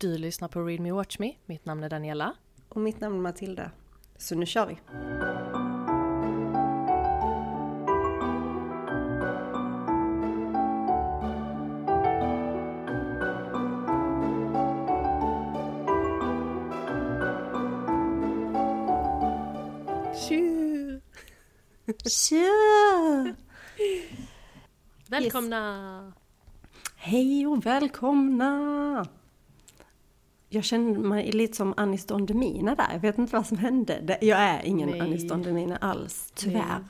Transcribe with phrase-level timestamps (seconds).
[0.00, 1.32] Du lyssnar på Read Me Watch Me.
[1.46, 2.34] Mitt namn är Daniela.
[2.68, 3.70] Och mitt namn är Matilda.
[4.16, 4.74] Så nu kör vi!
[20.28, 21.00] Tju!
[22.08, 23.34] Tja!
[25.08, 26.12] Välkomna!
[26.96, 29.06] Hej och välkomna!
[30.52, 32.88] Jag känner mig lite som Anis Don Demina där.
[32.92, 34.18] Jag vet inte vad som hände.
[34.20, 35.00] Jag är ingen Nej.
[35.00, 36.84] Anis Don Demina alls, tyvärr.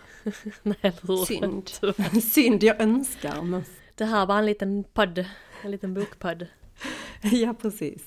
[0.62, 1.24] Nej, hur?
[1.24, 1.66] Synd.
[1.80, 2.20] Tyvärr.
[2.32, 3.42] Synd, jag önskar.
[3.42, 3.64] Men...
[3.94, 5.24] Det här var en liten podd.
[5.62, 6.46] En liten bokpodd.
[7.22, 8.02] Ja, precis.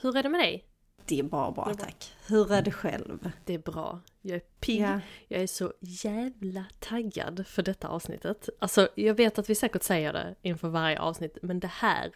[0.00, 0.64] Hur är det med dig?
[1.06, 1.74] Det är bara bra, bra.
[1.74, 2.12] tack.
[2.26, 3.30] Hur är det själv?
[3.44, 4.00] Det är bra.
[4.22, 4.80] Jag är pigg.
[4.80, 5.00] Ja.
[5.28, 8.48] Jag är så jävla taggad för detta avsnittet.
[8.58, 12.12] Alltså, jag vet att vi säkert säger det inför varje avsnitt, men det här...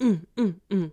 [0.00, 0.90] Mm, mm, mm.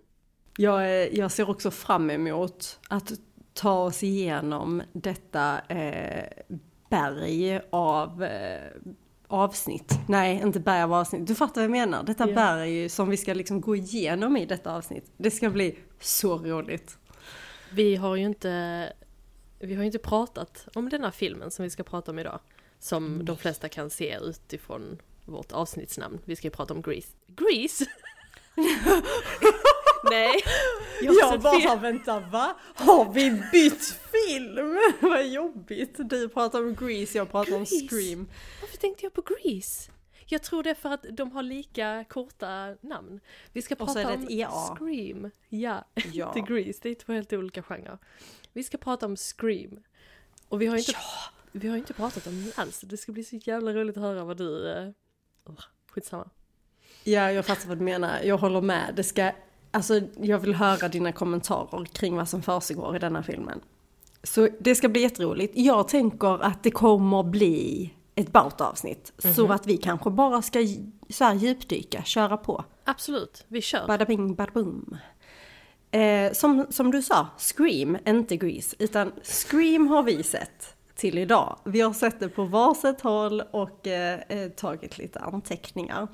[0.60, 3.12] Jag, är- jag ser också fram emot att
[3.54, 6.24] ta oss igenom detta eh,
[6.90, 8.60] berg av eh,
[9.28, 9.92] avsnitt.
[10.08, 11.26] Nej, inte berg av avsnitt.
[11.26, 12.02] Du fattar vad jag menar.
[12.02, 12.34] Detta Ja.
[12.34, 15.12] berg som vi ska liksom gå igenom i detta avsnitt.
[15.16, 16.98] Det ska bli så roligt.
[17.72, 18.92] Vi har ju inte...
[19.60, 22.40] Vi har inte pratat om denna filmen som vi ska prata om idag.
[22.78, 26.18] Som de flesta kan se utifrån vårt avsnittsnamn.
[26.24, 27.08] Vi ska ju prata om Grease.
[27.26, 27.84] Grease?
[30.04, 30.34] Nej!
[31.02, 31.78] Jag Jag bara, fel.
[31.78, 32.56] vänta va?
[32.74, 34.78] Har vi bytt film?
[35.00, 35.94] vad jobbigt.
[35.98, 37.88] Du pratar om Grease, jag pratar om Grease?
[37.88, 38.28] Scream.
[38.60, 39.90] Varför tänkte jag på Grease?
[40.30, 43.20] Jag tror det är för att de har lika korta namn.
[43.52, 44.50] Vi ska prata om EA.
[44.50, 45.30] Scream.
[45.48, 46.32] Ja, Ja.
[46.36, 46.78] inte Grease.
[46.82, 47.98] Det är två helt olika genrer.
[48.52, 49.82] Vi ska prata om Scream.
[50.48, 50.92] Och vi har inte,
[51.52, 52.80] vi har inte pratat om den alls.
[52.80, 54.48] Det ska bli så jävla roligt att höra vad du...
[55.48, 55.54] Uh,
[55.90, 56.30] skitsamma.
[57.04, 58.20] Ja, jag fattar vad du menar.
[58.22, 58.92] Jag håller med.
[58.96, 59.32] Det ska,
[59.70, 63.60] alltså, jag vill höra dina kommentarer kring vad som försiggår i denna filmen.
[64.22, 65.52] Så det ska bli jätteroligt.
[65.56, 69.12] Jag tänker att det kommer bli ett Bout-avsnitt.
[69.18, 70.66] Så att vi kanske bara ska
[71.08, 72.64] så här djupdyka, köra på.
[72.84, 73.86] Absolut, vi kör.
[73.86, 74.96] Bada bing, bada boom.
[75.90, 78.76] Eh, som, som du sa, Scream, inte Grease.
[78.78, 81.58] Utan Scream har vi sett till idag.
[81.64, 86.08] Vi har sett det på varsitt håll och eh, eh, tagit lite anteckningar.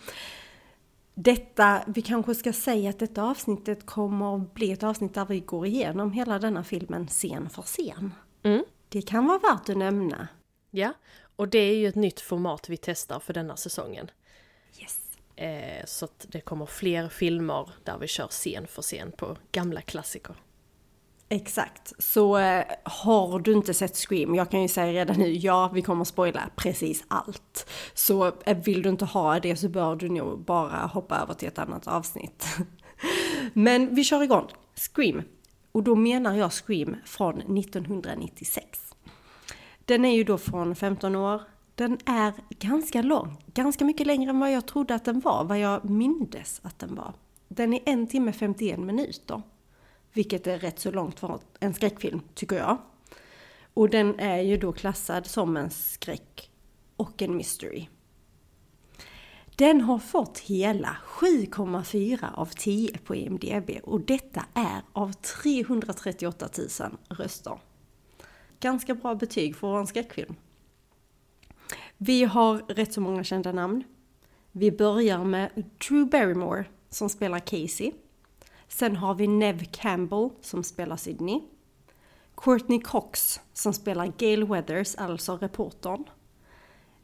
[1.14, 5.40] Detta, vi kanske ska säga att detta avsnittet kommer att bli ett avsnitt där vi
[5.40, 8.14] går igenom hela denna filmen scen för scen.
[8.42, 8.64] Mm.
[8.88, 10.28] Det kan vara värt att nämna.
[10.70, 10.92] Ja,
[11.36, 14.10] och det är ju ett nytt format vi testar för denna säsongen.
[14.80, 15.18] Yes.
[15.36, 19.80] Eh, så att det kommer fler filmer där vi kör scen för scen på gamla
[19.80, 20.34] klassiker.
[21.34, 21.92] Exakt.
[21.98, 25.82] Så eh, har du inte sett Scream, jag kan ju säga redan nu, ja vi
[25.82, 27.70] kommer spoila precis allt.
[27.94, 31.48] Så eh, vill du inte ha det så bör du nog bara hoppa över till
[31.48, 32.46] ett annat avsnitt.
[33.52, 34.46] Men vi kör igång.
[34.74, 35.22] Scream.
[35.72, 38.94] Och då menar jag Scream från 1996.
[39.84, 41.42] Den är ju då från 15 år.
[41.74, 45.58] Den är ganska lång, ganska mycket längre än vad jag trodde att den var, vad
[45.58, 47.14] jag mindes att den var.
[47.48, 49.42] Den är en timme 51 minuter.
[50.14, 52.78] Vilket är rätt så långt för en skräckfilm, tycker jag.
[53.74, 56.50] Och den är ju då klassad som en skräck
[56.96, 57.86] och en mystery.
[59.56, 66.48] Den har fått hela 7,4 av 10 på IMDB och detta är av 338
[66.80, 67.58] 000 röster.
[68.60, 70.34] Ganska bra betyg för att vara en skräckfilm.
[71.96, 73.84] Vi har rätt så många kända namn.
[74.52, 77.92] Vi börjar med Drew Barrymore som spelar Casey.
[78.74, 81.40] Sen har vi Nev Campbell som spelar Sydney.
[82.36, 86.04] Courtney Cox som spelar Gail Weathers, alltså reportern.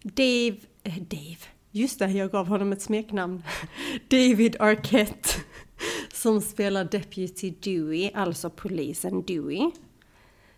[0.03, 1.37] Dave, eh, Dave,
[1.71, 3.43] just det, jag gav honom ett smeknamn.
[4.11, 5.29] David Arquette
[6.13, 9.71] som spelar Deputy Dewey, alltså polisen Dewey.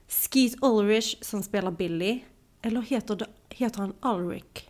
[0.09, 2.21] Skeet Ulrich som spelar Billy.
[2.63, 4.69] Eller heter, det, heter han Ulrich?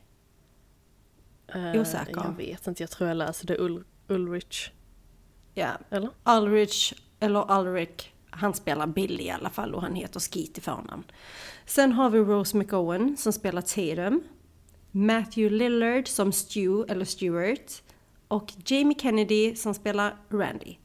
[1.55, 2.13] Eh, Osäker.
[2.25, 4.71] Jag vet inte, jag tror jag läser det Ul- Ulrich.
[5.55, 6.11] Ja, Eller?
[6.25, 11.05] Ulrich, eller Ulrich, han spelar Billy i alla fall och han heter Skeet i förnamn.
[11.67, 14.23] Sen har vi Rose McOwen som spelar Tatum.
[14.91, 17.83] Matthew Lillard som Stu, eller Stewart.
[18.29, 20.77] Och Jamie Kennedy som spelar Randy.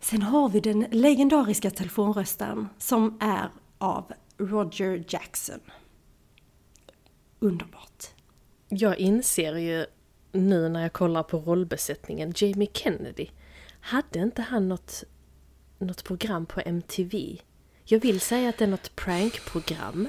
[0.00, 5.60] Sen har vi den legendariska telefonrösten som är av Roger Jackson.
[7.38, 8.04] Underbart.
[8.68, 9.86] Jag inser ju
[10.32, 13.26] nu när jag kollar på rollbesättningen, Jamie Kennedy.
[13.86, 15.04] Hade inte han något,
[15.78, 17.38] något program på MTV?
[17.84, 20.08] Jag vill säga att det är något prankprogram.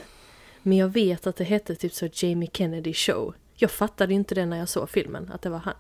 [0.64, 3.34] Men jag vet att det hette typ så Jamie Kennedy show.
[3.56, 5.74] Jag fattade inte det när jag såg filmen, att det var han.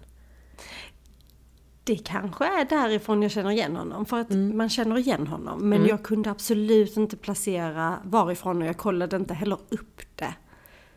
[1.83, 4.05] det kanske är därifrån jag känner igen honom.
[4.05, 5.69] För att man känner igen honom.
[5.69, 10.35] Men jag kunde absolut inte placera varifrån och jag kollade inte heller upp det.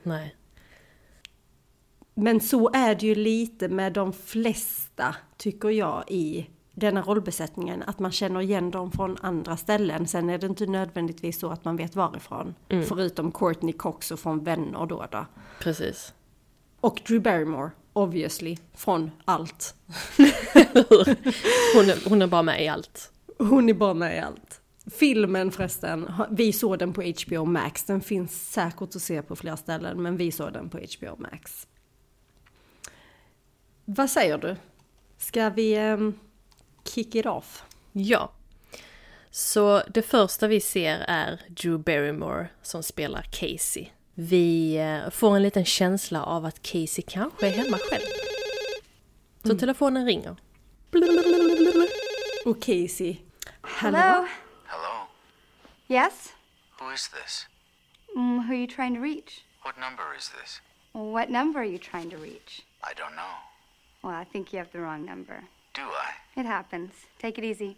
[0.02, 0.36] Nej.
[2.14, 7.82] Men så är det ju lite med de flesta, tycker jag, i denna rollbesättningen.
[7.86, 10.08] Att man känner igen dem från andra ställen.
[10.08, 12.54] Sen är det inte nödvändigtvis så att man vet varifrån.
[12.68, 15.26] Förutom Courtney Cox och från Vänner då då.
[15.60, 16.14] Precis.
[16.80, 19.74] Och Drew Barrymore, obviously, från allt.
[21.74, 23.12] Hon är, hon är bara med i allt.
[23.38, 24.60] Hon är bara med i allt.
[24.90, 27.84] Filmen förresten, vi såg den på HBO Max.
[27.84, 31.66] Den finns säkert att se på flera ställen, men vi såg den på HBO Max.
[33.84, 34.56] Vad säger du?
[35.18, 36.14] Ska vi ehm,
[36.84, 37.62] kick it off?
[37.92, 38.32] Ja.
[39.30, 43.88] Så det första vi ser är Drew Barrymore som spelar Casey.
[44.14, 48.04] Vi eh, får en liten känsla av att Casey kanske är hemma själv.
[49.44, 50.36] Så telefonen ringer.
[52.44, 53.16] Och Casey.
[53.62, 53.98] Hello?
[53.98, 54.26] Hello?
[54.66, 55.06] Hello?
[55.88, 56.32] Yes?
[56.80, 57.46] Who is this?
[58.16, 59.44] Mm, who are you trying to reach?
[59.64, 60.60] What number is this?
[60.92, 62.62] What number are you trying to reach?
[62.82, 63.34] I don't know.
[64.02, 65.44] Well, I think you have the wrong number.
[65.72, 66.40] Do I?
[66.40, 66.90] It happens.
[67.20, 67.74] Take it easy.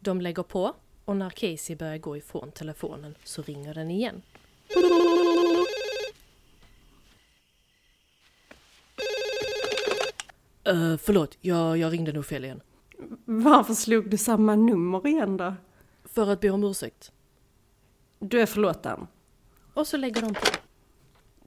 [0.00, 4.22] De lägger på och när Casey börjar gå ifrån telefonen så ringer den igen.
[10.68, 12.60] Uh, förlåt, jag, jag ringde nog fel igen.
[13.24, 15.54] Varför slog du samma nummer igen då?
[16.04, 17.12] För att be om ursäkt.
[18.18, 19.06] Du är förlåten.
[19.74, 20.46] Och så lägger de på.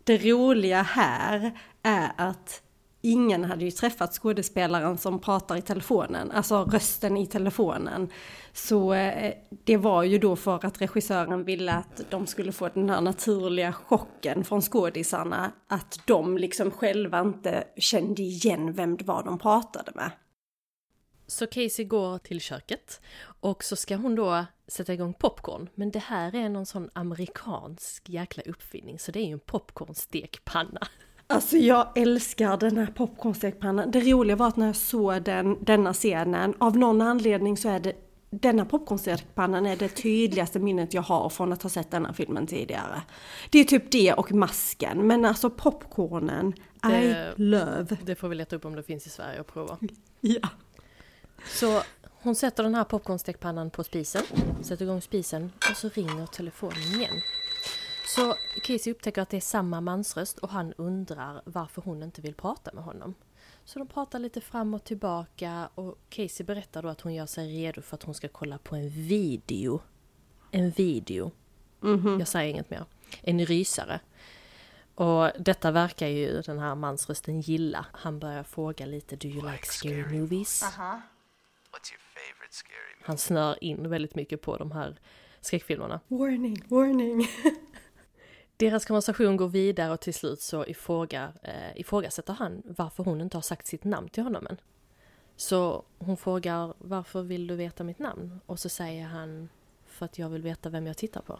[0.03, 2.63] Det roliga här är att
[3.01, 8.09] ingen hade ju träffat skådespelaren som pratar i telefonen, alltså rösten i telefonen.
[8.53, 9.33] Så eh,
[9.63, 13.73] det var ju då för att regissören ville att de skulle få den här naturliga
[13.73, 19.91] chocken från skådisarna, att de liksom själva inte kände igen vem det var de pratade
[19.95, 20.11] med.
[21.27, 25.69] Så Casey går till köket och så ska hon då sätta igång popcorn.
[25.75, 30.87] Men det här är någon sån amerikansk jäkla uppfinning så det är ju en popcornstekpanna.
[31.31, 33.91] Alltså jag älskar den här popcornstekpannan.
[33.91, 37.79] Det roliga var att när jag såg den, denna scenen, av någon anledning så är
[37.79, 37.93] det
[38.29, 43.01] denna popcornstekpannan är det tydligaste minnet jag har från att ha sett denna filmen tidigare.
[43.49, 47.97] Det är typ det och masken, men alltså popcornen, Det- I love.
[48.03, 49.77] Det får vi leta upp om det finns i Sverige och prova.
[50.23, 50.49] Ja.
[51.45, 51.81] Så
[52.23, 54.21] hon sätter den här popcornstekpannan på spisen,
[54.61, 57.13] sätter igång spisen och så ringer telefonen igen.
[58.15, 62.35] Så Casey upptäcker att det är samma mansröst och han undrar varför hon inte vill
[62.35, 63.15] prata med honom.
[63.65, 67.47] Så de pratar lite fram och tillbaka och Casey berättar då att hon gör sig
[67.57, 69.81] redo för att hon ska kolla på en video.
[70.51, 71.31] En video.
[72.19, 72.85] Jag säger inget mer.
[73.21, 73.99] En rysare.
[74.95, 77.85] Och detta verkar ju den här mansrösten gilla.
[77.93, 80.63] Han börjar fråga lite, do you like scary movies?
[80.63, 83.05] What's your favorite scary movie?
[83.05, 84.99] Han snör in väldigt mycket på de här
[85.41, 85.99] skräckfilmerna.
[86.07, 87.27] Warning, warning.
[88.61, 93.37] Deras konversation går vidare och till slut så ifråga, eh, ifrågasätter han varför hon inte
[93.37, 94.57] har sagt sitt namn till honom än.
[95.35, 98.39] Så hon frågar varför vill du veta mitt namn?
[98.45, 99.49] Och så säger han
[99.87, 101.39] för att jag vill veta vem jag tittar på.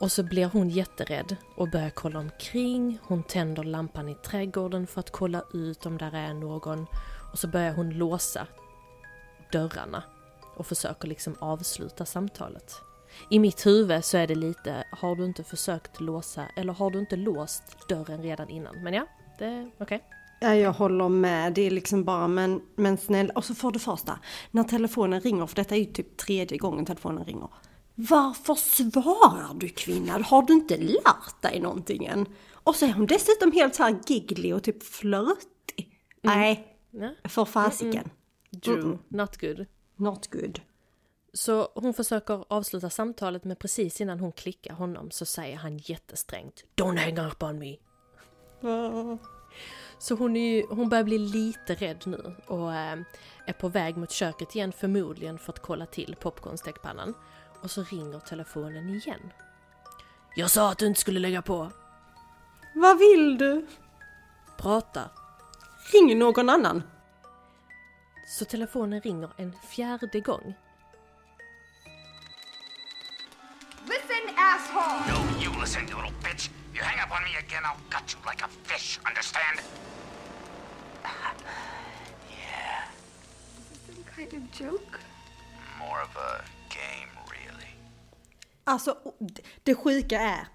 [0.00, 2.98] Och så blir hon jätterädd och börjar kolla omkring.
[3.02, 6.86] Hon tänder lampan i trädgården för att kolla ut om där är någon.
[7.32, 8.46] Och så börjar hon låsa
[9.52, 10.02] dörrarna
[10.56, 12.85] och försöker liksom avsluta samtalet.
[13.30, 16.98] I mitt huvud så är det lite, har du inte försökt låsa, eller har du
[16.98, 18.82] inte låst dörren redan innan?
[18.82, 19.06] Men ja,
[19.38, 20.04] det är okej.
[20.40, 21.52] Ja, jag håller med.
[21.54, 23.32] Det är liksom bara, men, men snälla.
[23.34, 24.18] Och så får du första,
[24.50, 27.48] när telefonen ringer, för detta är ju typ tredje gången telefonen ringer.
[27.94, 30.12] Varför svarar du kvinna?
[30.12, 32.26] Har du inte lärt dig någonting än?
[32.52, 36.00] Och så är hon dessutom helt så här giggly och typ flörtig.
[36.22, 37.10] Nej, Ja.
[37.28, 38.10] för fasiken.
[38.50, 39.66] Drew, not good.
[39.96, 40.60] Not good.
[41.36, 46.64] Så hon försöker avsluta samtalet men precis innan hon klickar honom så säger han jättesträngt
[46.76, 47.76] Don't hang up on me.
[49.98, 52.98] Så hon, är, ju- hon börjar bli lite rädd nu och eh,
[53.46, 57.14] är på väg mot köket igen förmodligen för att kolla till popcornstekpannan.
[57.62, 59.32] Och så ringer telefonen igen.
[60.36, 61.70] Jag sa att du inte skulle lägga på.
[62.74, 63.66] Vad vill du?
[64.58, 65.10] Prata.
[65.92, 66.82] Ring någon annan.
[68.38, 70.54] Så telefonen ringer en fjärde gång.
[74.54, 74.98] Asshole!
[75.10, 76.44] No, you listen, you little bitch.
[76.74, 79.56] You hang up on me again, I'll gut you like a fish, understand?
[83.86, 84.98] Some kind of joke?
[85.78, 87.70] More of a game, really.
[88.64, 88.96] Alltså,
[89.64, 90.46] det sjuka är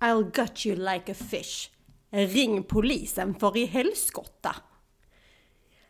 [0.00, 1.70] I'll gut you like a fish.
[2.10, 4.56] Ring polisen för i helskotta.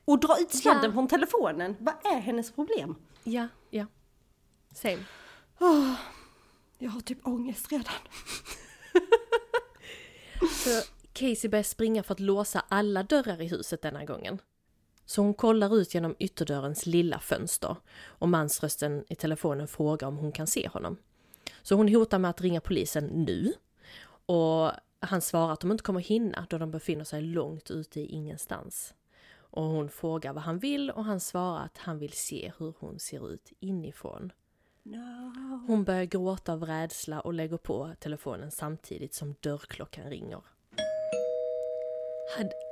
[0.05, 0.93] Och dra ut sladden Ja.
[0.93, 1.77] från telefonen.
[1.81, 2.95] Vad är hennes problem?
[3.25, 3.87] Ja, ja.
[4.75, 5.05] Same.
[6.79, 7.95] Jag har typ ångest redan.
[10.41, 14.39] Så Casey börjar springa för att låsa alla dörrar i huset denna gången.
[15.05, 20.33] Så hon kollar ut genom ytterdörrens lilla fönster och mansrösten i telefonen frågar om hon
[20.33, 20.97] kan se honom.
[21.63, 23.53] Så hon hotar med att ringa polisen nu.
[24.27, 28.07] Och han svarar att de inte kommer hinna då de befinner sig långt ute i
[28.07, 28.95] ingenstans.
[29.35, 32.99] Och hon frågar vad han vill och han svarar att han vill se hur hon
[32.99, 34.33] ser ut inifrån.
[35.67, 40.41] Hon börjar gråta av rädsla och lägger på telefonen samtidigt som dörrklockan ringer.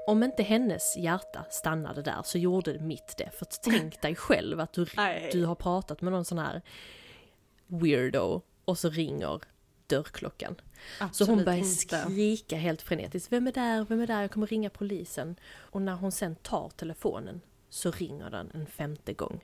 [0.06, 3.30] Om inte hennes hjärta stannade där så gjorde mitt det.
[3.30, 4.87] För tänk dig själv att du,
[5.33, 6.62] du har pratat med någon sån här
[7.66, 9.40] weirdo och så ringer
[9.87, 10.54] dörrklockan.
[11.12, 13.33] så hon Absolut börjar skrika helt frenetiskt.
[13.33, 13.85] Vem är där?
[13.85, 14.21] Vem är där?
[14.21, 15.37] Jag kommer ringa polisen.
[15.47, 17.40] Och när hon sen tar telefonen
[17.71, 19.40] så ringer den en femte gång.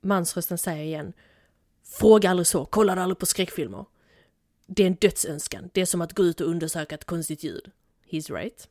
[0.00, 1.12] Mansrösten säger igen.
[1.84, 3.84] Fråga aldrig så, kolla aldrig på skräckfilmer.
[4.66, 5.70] Det är en dödsönskan.
[5.72, 7.70] Det är som att gå ut och undersöka ett konstigt ljud.
[8.10, 8.68] He's right.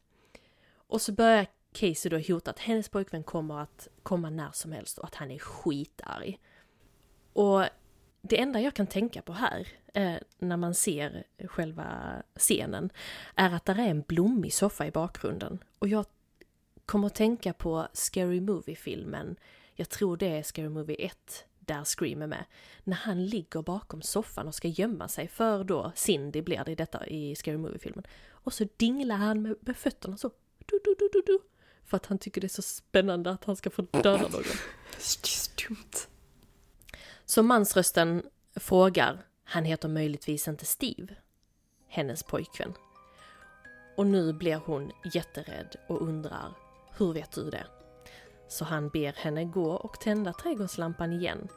[0.87, 4.97] Och så börjar Casey då hota att hennes pojkvän kommer att komma när som helst
[4.97, 6.39] och att han är skitarg.
[7.33, 7.65] Och
[8.21, 12.89] det enda jag kan tänka på här, eh, när man ser själva scenen,
[13.35, 15.63] är att där är en blommig soffa i bakgrunden.
[15.79, 16.05] Och jag
[16.85, 19.35] kommer att tänka på Scary Movie-filmen,
[19.79, 22.45] jag tror det är Scary Movie 1, där Scream är med.
[22.83, 26.75] När han ligger bakom soffan och ska gömma sig för då Cindy blir det i
[26.75, 28.03] detta i Scary Movie-filmen.
[28.29, 30.31] Och så dinglar han med, med fötterna så.
[30.57, 31.39] Du, du, du, du, du.
[31.85, 34.43] För att han tycker det är så spännande att han ska få döda någon.
[35.67, 35.91] Dumt.
[37.25, 38.23] Så mansrösten
[38.55, 41.15] frågar, han heter möjligtvis inte Steve,
[41.87, 42.73] hennes pojkvän.
[43.97, 46.53] Och nu blir hon jätterädd och undrar,
[46.97, 47.65] hur vet du det?
[48.49, 51.47] Så han ber henne gå och tända trädgårdslampan igen.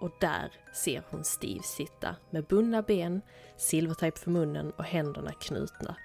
[0.00, 3.20] Och där ser hon Steve sitta med bundna ben,
[3.56, 5.96] silvertejp för munnen och händerna knutna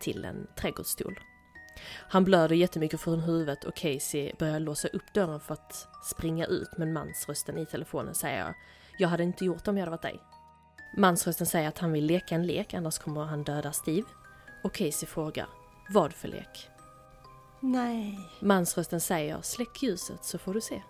[0.00, 1.20] till en trädgårdsstol.
[2.08, 6.68] Han blöder jättemycket från huvudet och Casey börjar låsa upp dörren för att springa ut
[6.76, 8.54] men mansrösten i telefonen säger
[8.98, 10.20] Jag hade inte gjort det om jag hade varit dig.
[10.96, 14.08] Mansrösten säger att han vill leka en lek annars kommer han döda Steve.
[14.64, 15.46] Och Casey frågar
[15.88, 16.68] Vad för lek?
[17.60, 20.82] Nej, Mansrösten säger Släck ljuset så får du se.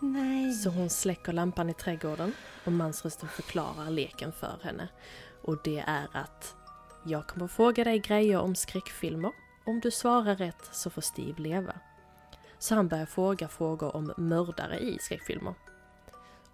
[0.00, 0.52] nej.
[0.52, 2.32] Så hon släcker lampan i trädgården
[2.64, 4.88] och mansrösten förklarar leken för henne.
[5.42, 6.54] Och det är att
[7.04, 9.32] jag kommer fråga dig grejer om skräckfilmer.
[9.66, 11.72] Om du svarar rätt så får Steve leva.
[12.58, 15.54] Så han börjar fråga frågor om mördare i skräckfilmer.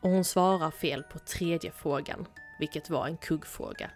[0.00, 2.26] Och hon svarar fel på tredje frågan,
[2.58, 3.90] vilket var en kuggfråga.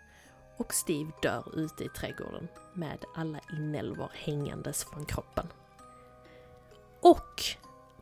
[0.57, 5.47] Och Steve dör ute i trädgården med alla inälvor hängandes från kroppen.
[7.01, 7.43] Och,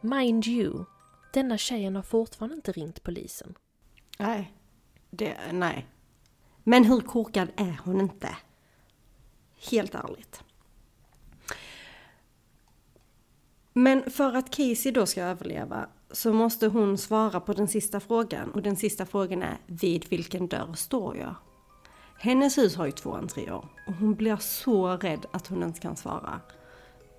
[0.00, 0.84] mind you,
[1.32, 3.54] denna tjejen har fortfarande inte ringt polisen.
[4.18, 4.54] Nej.
[5.10, 5.86] Det, nej.
[6.64, 8.36] Men hur korkad är hon inte?
[9.70, 10.44] Helt ärligt.
[13.72, 18.50] Men för att Casey då ska överleva så måste hon svara på den sista frågan.
[18.50, 21.34] Och den sista frågan är vid vilken dörr står jag?
[22.24, 25.96] Hennes hus har ju två entréer och hon blir så rädd att hon inte kan
[25.96, 26.40] svara.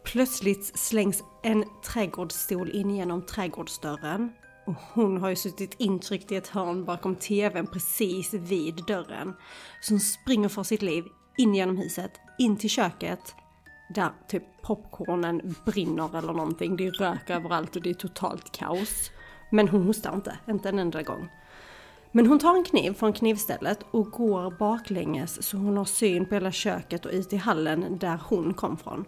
[0.04, 4.34] Plötsligt slängs en trädgårdsstol in genom trädgårdsdörren.
[4.66, 9.34] Och hon har ju suttit intryckt i ett hörn bakom tvn precis vid dörren.
[9.82, 11.04] Så hon springer för sitt liv
[11.38, 13.36] in genom huset, in till köket.
[13.96, 16.76] Där typ popcornen brinner eller någonting.
[16.76, 19.12] Det är rök överallt och det är totalt kaos.
[19.52, 21.30] Men hon hostar inte, inte en enda gång.
[22.16, 26.34] Men hon tar en kniv från knivstället och går baklänges så hon har syn på
[26.34, 29.06] hela köket och ut i hallen där hon kom från.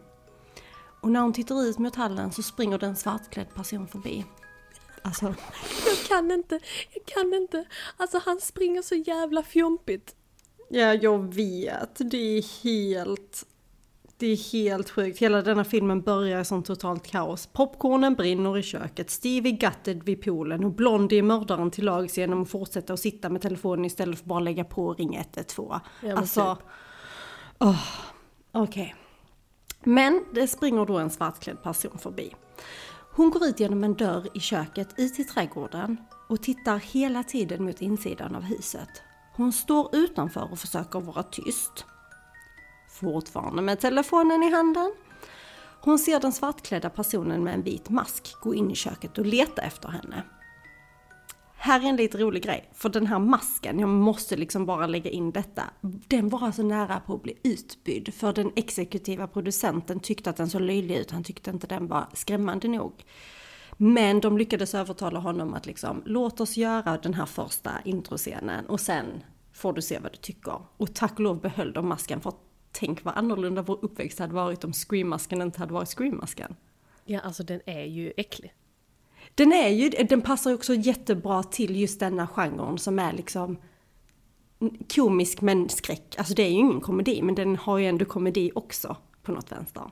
[1.01, 4.25] Och när hon tittar ut mot hallen så springer det en svartklädd person förbi.
[5.01, 5.25] Alltså,
[5.85, 6.59] Jag kan inte,
[6.93, 7.65] jag kan inte.
[7.97, 10.15] Alltså han springer så jävla fjompigt.
[10.69, 11.95] ja jag vet.
[12.11, 13.45] Det är helt...
[14.19, 15.19] Det är helt sjukt.
[15.19, 17.47] Hela denna filmen börjar som totalt kaos.
[17.47, 22.17] Popcornen brinner i köket, Steve är gutted vid poolen och Blondie är mördaren till lags
[22.17, 25.67] genom att fortsätta att sitta med telefonen istället för bara lägga på och ringa 112.
[25.69, 26.55] Ja, men alltså...
[26.55, 26.65] typ.
[27.59, 27.83] Åh,
[28.51, 28.95] Okej.
[29.83, 32.33] Men det springer då en svartklädd person förbi.
[33.11, 35.97] Hon går ut genom en dörr i köket ut i trädgården
[36.29, 38.89] och tittar hela tiden mot insidan av huset.
[39.35, 41.85] Hon står utanför och försöker vara tyst.
[42.99, 44.93] Fortfarande med telefonen i handen.
[45.81, 49.61] Hon ser den svartklädda personen med en vit mask gå in i köket och leta
[49.61, 50.23] efter henne.
[51.57, 52.69] här är en lite rolig grej.
[52.73, 55.63] För den här masken, jag måste liksom bara lägga in detta.
[55.81, 58.13] Den var alltså nära på att bli utbydd.
[58.13, 61.11] För den exekutiva producenten tyckte att den såg löjlig ut.
[61.11, 63.05] Han tyckte inte den var skrämmande nog.
[63.77, 68.79] Men de lyckades övertala honom att liksom, låt oss göra den här första introscenen och
[68.79, 69.05] sen
[69.53, 70.61] får du se vad du tycker.
[70.77, 72.33] Och tack och lov behöll de masken för
[72.79, 76.55] tänk vad annorlunda vår uppväxt hade varit om Scream-masken inte hade varit Scream-masken.
[77.05, 78.53] Ja, alltså den är ju äcklig.
[79.35, 83.57] Den är ju, den passar också jättebra till just denna genren som är liksom
[84.95, 86.15] komisk men skräck.
[86.17, 89.51] Alltså det är ju ingen komedi men den har ju ändå komedi också på något
[89.51, 89.91] vänster.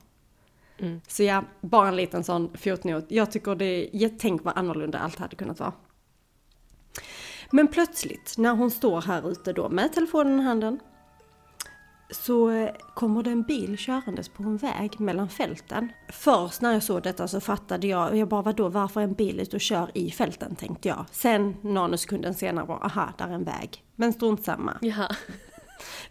[0.78, 1.02] Mm.
[1.08, 3.06] Så ja, bara en liten sån fotnot.
[3.08, 5.74] Jag tycker det är, tänk vad annorlunda allt hade kunnat vara.
[7.52, 10.80] Men plötsligt när hon står här ute då med telefonen i handen
[12.12, 15.92] så kommer det en bil körandes på en väg mellan fälten.
[16.10, 19.40] Först när jag såg detta så fattade jag, jag bara vadå varför är en bil
[19.40, 21.06] ute och kör i fälten tänkte jag.
[21.12, 23.84] Sen nanosekunden senare var aha, där är en väg.
[23.96, 24.78] Men strunt samma.
[24.82, 25.16] Jaha,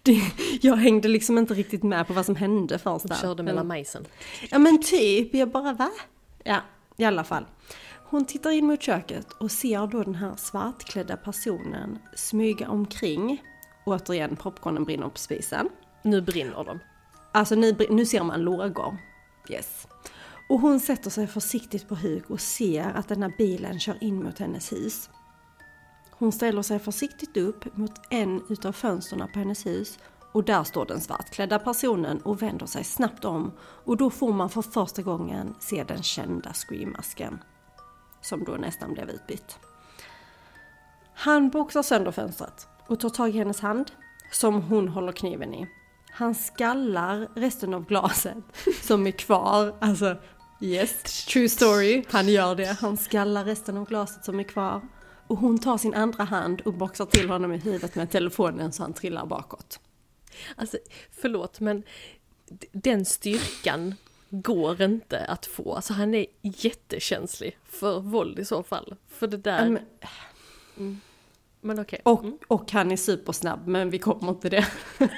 [0.02, 0.20] Det,
[0.62, 3.16] jag hängde liksom inte riktigt med på vad som hände först där.
[3.16, 4.04] körde mellan majsen.
[4.50, 5.90] Ja men typ, jag bara va?
[6.44, 6.60] Ja,
[6.96, 7.44] i alla fall.
[8.06, 13.42] Hon tittar in mot köket och ser då den här svartklädda personen smyga omkring.
[13.86, 15.68] Återigen, popcornen brinner på spisen.
[16.04, 16.80] Nu brinner de.
[17.32, 18.96] Alltså nu, nu ser man lågor.
[19.48, 19.86] Yes.
[20.48, 24.22] Och hon sätter sig försiktigt på huk och ser att den här bilen kör in
[24.22, 25.10] mot hennes hus.
[26.10, 29.98] Hon ställer sig försiktigt upp mot en utav fönstren på hennes hus
[30.32, 34.50] och där står den svartklädda personen och vänder sig snabbt om och då får man
[34.50, 37.38] för första gången se den kända Scream-masken.
[38.20, 39.58] Som då nästan blev utbytt.
[41.14, 43.90] Han boxar sönder fönstret och tar tag i hennes hand
[44.30, 45.66] som hon håller kniven i.
[46.14, 48.36] Han skallar resten av glaset
[48.82, 49.76] som är kvar.
[49.80, 50.16] Alltså,
[50.60, 52.04] yes, true story.
[52.10, 52.76] Han gör det.
[52.80, 54.80] Han skallar resten av glaset som är kvar.
[55.26, 58.82] Och hon tar sin andra hand och boxar till honom i huvudet med telefonen så
[58.82, 59.80] han trillar bakåt.
[60.56, 60.78] Alltså,
[61.20, 61.82] förlåt men
[62.72, 63.94] den styrkan
[64.30, 65.74] går inte att få.
[65.74, 68.94] Alltså han är jättekänslig för våld i så fall.
[69.08, 69.64] För det där...
[69.64, 69.68] Ja,
[70.74, 71.00] Men,
[71.60, 72.00] men- okej.
[72.04, 72.38] Och, Mm.
[72.48, 74.66] och han är supersnabb, men vi kommer till det.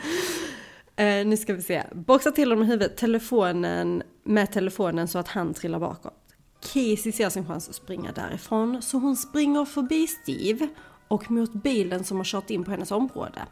[0.96, 1.82] eh, nu ska vi se.
[1.92, 6.14] Boxa till honom i huvudet, telefonen med telefonen så att han trillar bakåt.
[6.60, 10.68] Casey ser sin chans att springa därifrån, så hon springer förbi Steve
[11.08, 13.42] och mot bilen som har kört in på hennes område.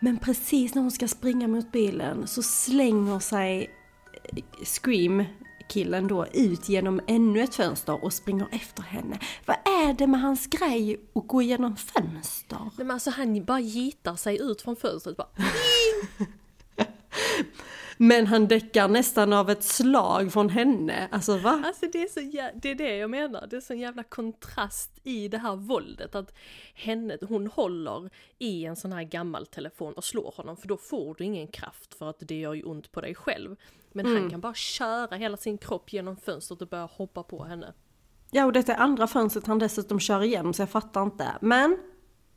[0.00, 3.70] Men precis när hon ska springa mot bilen så slänger sig
[4.22, 5.24] eh, Scream
[5.68, 9.18] killen då ut genom ännu ett fönster och springer efter henne.
[9.46, 12.58] Vad är det med hans grej att gå genom fönster?
[12.58, 15.28] Nej men alltså han bara gitar sig ut från fönstret bara.
[17.96, 21.08] Men han däckar nästan av ett slag från henne.
[21.10, 21.62] Alltså va?
[21.66, 25.00] Alltså det är, så jä- det är det jag menar, det är sån jävla kontrast
[25.02, 26.34] i det här våldet att
[26.74, 31.14] henne, hon håller i en sån här gammal telefon och slår honom för då får
[31.14, 33.56] du ingen kraft för att det gör ju ont på dig själv.
[33.92, 37.72] Men han kan bara köra hela sin kropp genom fönstret och börja hoppa på henne.
[38.30, 41.26] Ja och detta är andra fönstret han dessutom kör igenom så jag fattar inte.
[41.40, 41.78] Men,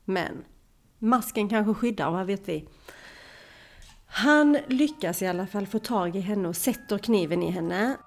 [0.06, 0.46] men.
[1.00, 2.68] Masken kanske skyddar, vad vet vi?
[4.10, 7.98] Han lyckas i alla fall få tag i henne och sätter kniven i henne.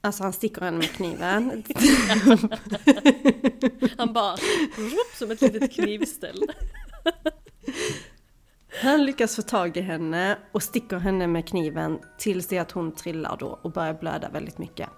[0.00, 1.62] Alltså han sticker henne med kniven.
[3.98, 4.36] Han bara,
[4.76, 6.42] rup, som ett litet knivställ.
[8.82, 12.92] Han lyckas få tag i henne och sticker henne med kniven tills det att hon
[12.92, 14.88] trillar då och börjar blöda väldigt mycket.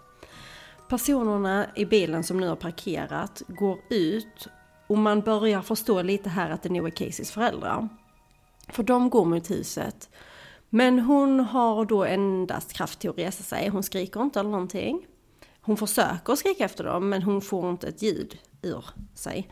[0.88, 4.48] Personerna i bilen som nu har parkerat går ut
[4.86, 7.88] och man börjar förstå lite här att det nog är Caseys föräldrar.
[8.68, 10.10] För de går mot huset.
[10.68, 13.68] Men hon har då endast kraft till att resa sig.
[13.68, 15.06] Hon skriker inte eller någonting.
[15.60, 19.50] Hon försöker skrika efter dem men hon får inte ett ljud ur sig.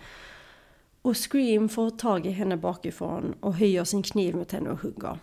[1.02, 5.18] Och Scream får tag i henne bakifrån och höjer sin kniv mot henne och hugger.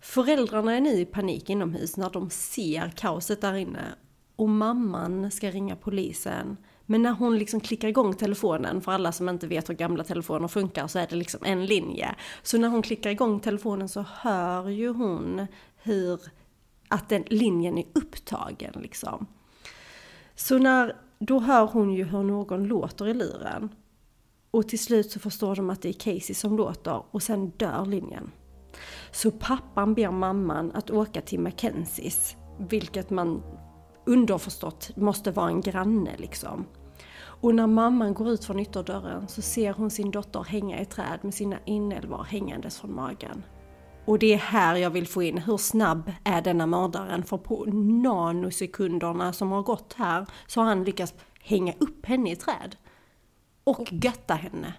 [0.00, 3.94] Föräldrarna är nu i panik inomhus när de ser kaoset där inne
[4.36, 6.56] och mamman ska ringa polisen.
[6.86, 10.48] Men när hon liksom klickar igång telefonen, för alla som inte vet hur gamla telefoner
[10.48, 12.14] funkar så är det liksom en linje.
[12.42, 16.20] Så när hon klickar igång telefonen så hör ju hon hur
[16.88, 19.26] att den linjen är upptagen liksom.
[20.34, 23.68] Så när, då hör hon ju hur någon låter i luren.
[24.50, 27.86] Och till slut så förstår de att det är Casey som låter och sen dör
[27.86, 28.30] linjen.
[29.12, 33.42] Så pappan ber mamman att åka till Mackenzies, vilket man
[34.06, 36.66] underförstått måste vara en granne liksom.
[37.44, 41.18] Och när mamman går ut från ytterdörren så ser hon sin dotter hänga i träd
[41.22, 43.42] med sina inälvor hängandes från magen.
[44.04, 47.24] Och det är här jag vill få in, hur snabb är denna mördaren?
[47.24, 52.36] För på nanosekunderna som har gått här så har han lyckats hänga upp henne i
[52.36, 52.76] träd.
[53.64, 54.74] och götta henne.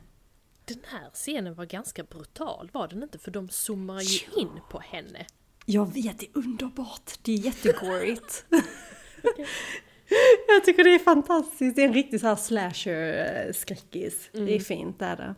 [0.66, 3.20] Den här scenen var ganska brutal, var den inte?
[3.20, 5.26] För de zoomar ju in på henne.
[5.66, 7.12] Jag vet, det är underbart.
[7.22, 8.46] Det är jättegorigt.
[10.48, 11.76] Jag tycker det är fantastiskt.
[11.76, 14.30] Det är en riktig så här slasher-skräckis.
[14.32, 15.36] Det är fint, det är det.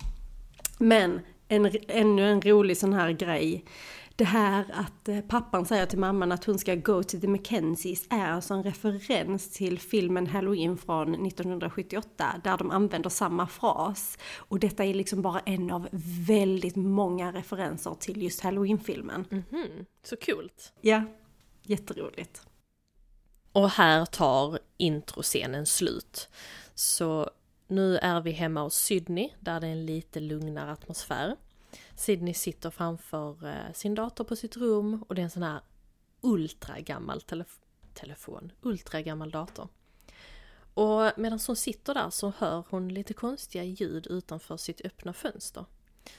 [0.77, 3.65] Men en, ännu en rolig sån här grej.
[4.15, 8.07] Det här att eh, pappan säger till mamman att hon ska go to the Mackenzies
[8.09, 14.17] är alltså en referens till filmen Halloween från 1978 där de använder samma fras.
[14.37, 15.87] Och detta är liksom bara en av
[16.27, 19.25] väldigt många referenser till just Halloween-filmen.
[19.29, 20.51] Mhm, så kul.
[20.81, 21.03] Ja,
[21.63, 22.41] jätteroligt.
[23.57, 26.29] Och här tar introscenen slut.
[26.75, 27.29] Så
[27.67, 31.35] nu är vi hemma hos Sydney där det är en lite lugnare atmosfär.
[31.95, 35.61] Sydney sitter framför eh, sin dator på sitt rum och det är en sån här
[36.21, 37.61] ultragammal telef-
[37.93, 39.67] telefon, ultragammal dator.
[40.73, 45.65] Och medan hon sitter där så hör hon lite konstiga ljud utanför sitt öppna fönster.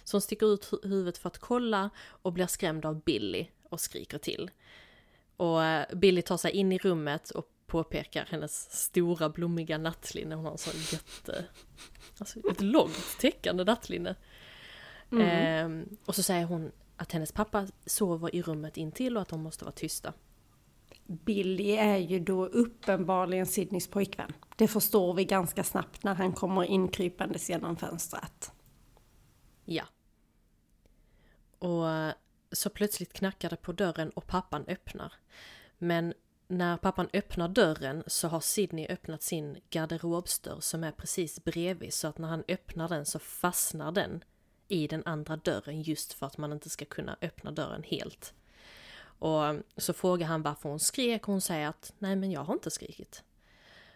[0.05, 4.19] Så hon sticker ut huvudet för att kolla och blir skrämd av Billy och skriker
[4.19, 4.51] till.
[5.39, 10.35] Och eh, Billy tar sig in i rummet och påpekar hennes stora blommiga nattlinne.
[10.35, 11.45] Hon har en sån jätte...
[12.19, 14.17] Alltså ett långt täckande nattlinne.
[15.13, 19.43] Ehm, och så säger hon att hennes pappa sover i rummet intill och att de
[19.43, 20.13] måste vara tysta.
[21.07, 24.33] Billy är ju då uppenbarligen Sydneys pojkvän.
[24.57, 28.53] Det förstår vi ganska snabbt när han kommer inkrypandes genom fönstret.
[29.65, 29.85] Ja.
[31.59, 31.87] Och
[32.53, 35.13] så plötsligt knackar det på dörren och pappan öppnar.
[35.79, 36.15] Men
[36.49, 42.09] när pappan öppnar dörren så har Sydney öppnat sin garderobsdörr som är precis bredvid så
[42.09, 44.25] att när han öppnar den så fastnar den
[44.69, 48.35] i den andra dörren just för att man inte ska kunna öppna dörren helt.
[49.01, 49.43] Och
[49.77, 52.71] så frågar han varför hon skrek och hon säger att nej men jag har inte
[52.71, 53.23] skrikit.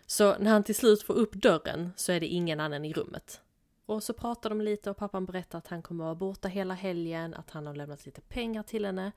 [0.07, 3.41] Så när han till slut får upp dörren så är det ingen annan i rummet.
[3.87, 6.75] Och så pratar de lite och pappan berättar att han kommer att vara borta hela
[6.75, 9.12] helgen, att han har lämnat lite pengar till henne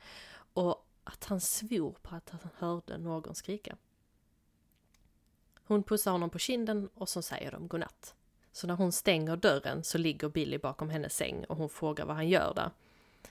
[0.54, 3.76] och att han svor på att han hörde någon skrika.
[5.68, 8.16] Hon pussar honom på kinden och så säger de godnatt.
[8.52, 12.16] Så när hon stänger dörren så ligger Billy bakom hennes säng och hon frågar vad
[12.16, 12.72] han gör där.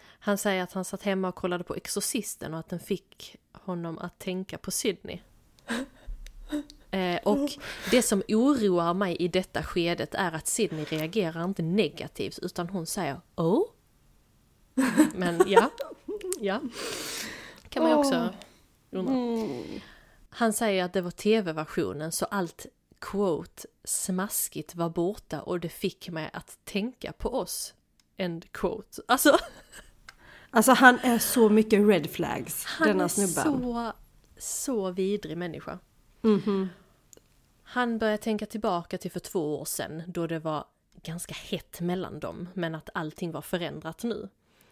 [0.01, 3.99] Han säger att han satt hemma och kollade på Exorcisten och att den fick honom
[3.99, 5.21] att tänka på Sydney.
[6.95, 7.51] Eh, och
[7.91, 12.87] det som oroar mig i detta skedet är att Sydney reagerar inte negativt utan hon
[12.87, 13.63] säger oh.
[15.15, 15.71] Men ja,
[16.41, 16.61] ja.
[17.69, 18.35] Kan man ju också
[18.91, 19.15] undra.
[20.29, 22.67] Han säger att det var tv-versionen så allt
[22.99, 27.75] quote smaskigt var borta och det fick mig att tänka på oss.
[28.17, 29.03] End quote.
[29.09, 29.39] Alltså,
[30.51, 33.63] Alltså han är så mycket red flags, han denna är snubben.
[33.63, 33.93] så,
[34.39, 35.79] så vidrig människa.
[37.75, 40.65] Han börjar tänka tillbaka till för två år sedan då det var
[41.03, 44.29] ganska hett mellan dem men att allting var förändrat nu.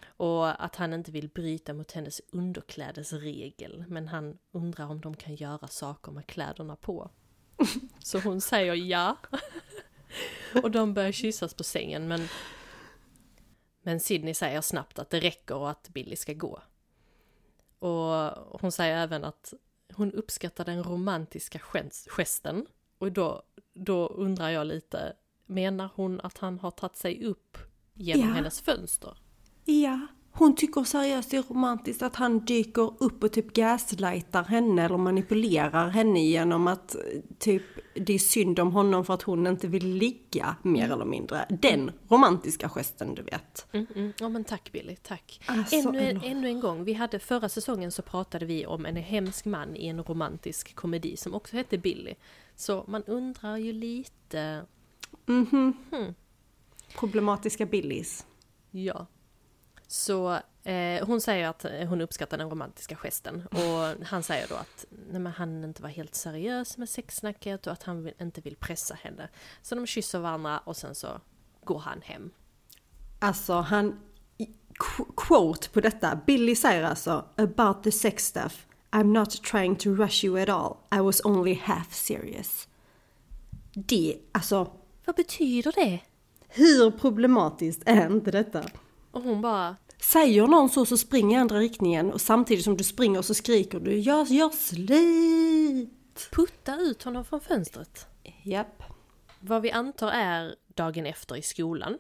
[0.07, 5.35] Och att han inte vill bryta mot hennes underklädesregel men han undrar om de kan
[5.35, 7.11] göra saker med kläderna på.
[7.99, 9.17] Så hon säger ja.
[10.63, 12.29] Och de börjar kyssas på sängen men
[13.83, 16.63] men Sydney säger snabbt att det räcker och att Billy ska gå.
[17.79, 19.55] Och hon säger även att
[19.95, 22.67] hon uppskattar den romantiska gest- gesten.
[23.03, 23.43] Och då,
[23.75, 25.13] då undrar jag lite,
[25.47, 27.59] menar hon att han har tagit sig upp
[27.95, 28.35] genom Ja.
[28.35, 29.17] hennes fönster?
[29.65, 30.01] Ja,
[30.33, 34.97] hon tycker seriöst det är romantiskt att han dyker upp och typ gaslightar henne eller
[34.97, 36.97] manipulerar henne genom att
[37.39, 37.63] typ
[37.95, 41.47] det är synd om honom för att hon inte vill ligga mer eller mindre.
[41.51, 43.67] Den romantiska gesten du vet.
[43.73, 44.13] Mm, mm.
[44.21, 45.41] Ja men tack Billy, tack.
[45.47, 48.87] Alltså, ännu, en, eller- ännu en gång, vi hade förra säsongen så pratade vi om
[48.87, 52.15] en hemsk man i en romantisk komedi som också hette Billy.
[52.57, 54.65] Så man undrar ju lite,
[56.99, 58.27] Problematiska Billys.
[58.71, 59.07] Ja.
[59.87, 64.55] Så eh, hon säger att eh, hon uppskattar den romantiska gesten och han säger då
[64.55, 68.41] att nej, men han inte var helt seriös med sexsnacket och att han vill, inte
[68.41, 69.29] vill pressa henne.
[69.63, 71.21] Så de kysser varandra och sen så
[71.65, 72.31] går han hem.
[73.19, 74.01] Alltså han,
[75.17, 78.67] quote på detta, Billy säger alltså about the sex stuff.
[78.93, 80.77] I'm not trying to rush you at all.
[80.99, 82.69] I was only half serious.
[83.75, 84.71] Det, alltså
[85.05, 86.01] Vad betyder det?
[86.49, 88.65] hur problematiskt är inte detta?
[89.11, 92.85] Och hon bara, Säger någon så så spring i andra riktningen och samtidigt som du
[92.85, 96.29] springer så skriker du jag gör slut.
[96.33, 98.07] putta ut honom från fönstret.
[98.43, 98.83] Japp.
[99.41, 101.99] Vad vi antar är dagen efter i skolan.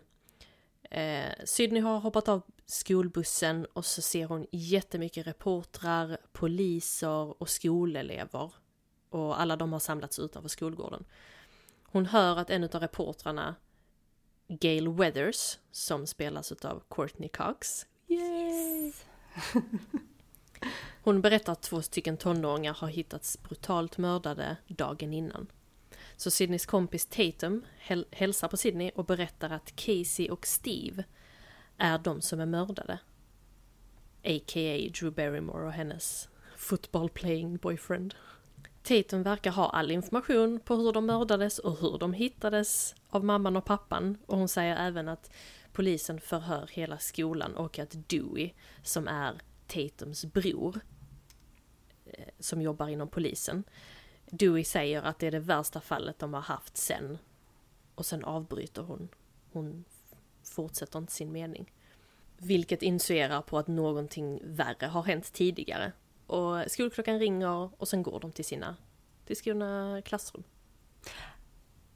[0.92, 8.52] Eh, Sydney har hoppat av skolbussen och så ser hon jättemycket reportrar, poliser och skolelever.
[9.10, 11.04] Och alla de har samlats utanför skolgården.
[11.82, 13.54] Hon hör att en av reportrarna
[14.48, 17.86] Gail Weathers som spelas av Courtney Cox.
[18.06, 18.92] Yay!
[21.02, 25.46] Hon berättar att två stycken tonåringar har hittats brutalt mördade dagen innan.
[26.22, 31.04] Så Sydneys kompis Tatum häl- hälsar på Sydney och berättar att Casey och Steve
[31.78, 32.98] är de som är mördade.
[34.24, 34.90] A.k.a.
[35.00, 38.14] Drew Barrymore och hennes football playing boyfriend.
[38.82, 43.56] Tatum verkar ha all information på hur de mördades och hur de hittades av mamman
[43.56, 44.18] och pappan.
[44.26, 45.30] Och hon säger även att
[45.72, 48.50] polisen förhör hela skolan och att Dewey,
[48.82, 50.80] som är Tatums bror,
[52.04, 53.64] eh, som jobbar inom polisen.
[54.34, 57.18] Dewey säger att det är det värsta fallet de har haft sen.
[57.94, 59.08] Och sen avbryter hon.
[59.52, 59.84] Hon
[60.44, 61.72] fortsätter inte sin mening.
[62.38, 65.92] Vilket insuerar på att någonting värre har hänt tidigare.
[66.26, 68.76] Och skolklockan ringer och sen går de till sina,
[69.26, 70.42] till sina klassrum.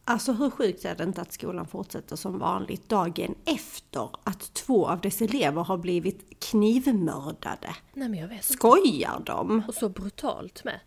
[0.05, 4.87] Alltså hur sjukt är det inte att skolan fortsätter som vanligt dagen efter att två
[4.87, 7.77] av dess elever har blivit knivmördade?
[7.95, 8.53] Nej men jag vet inte.
[8.53, 9.63] Skojar de?
[9.69, 10.81] Och så brutalt med.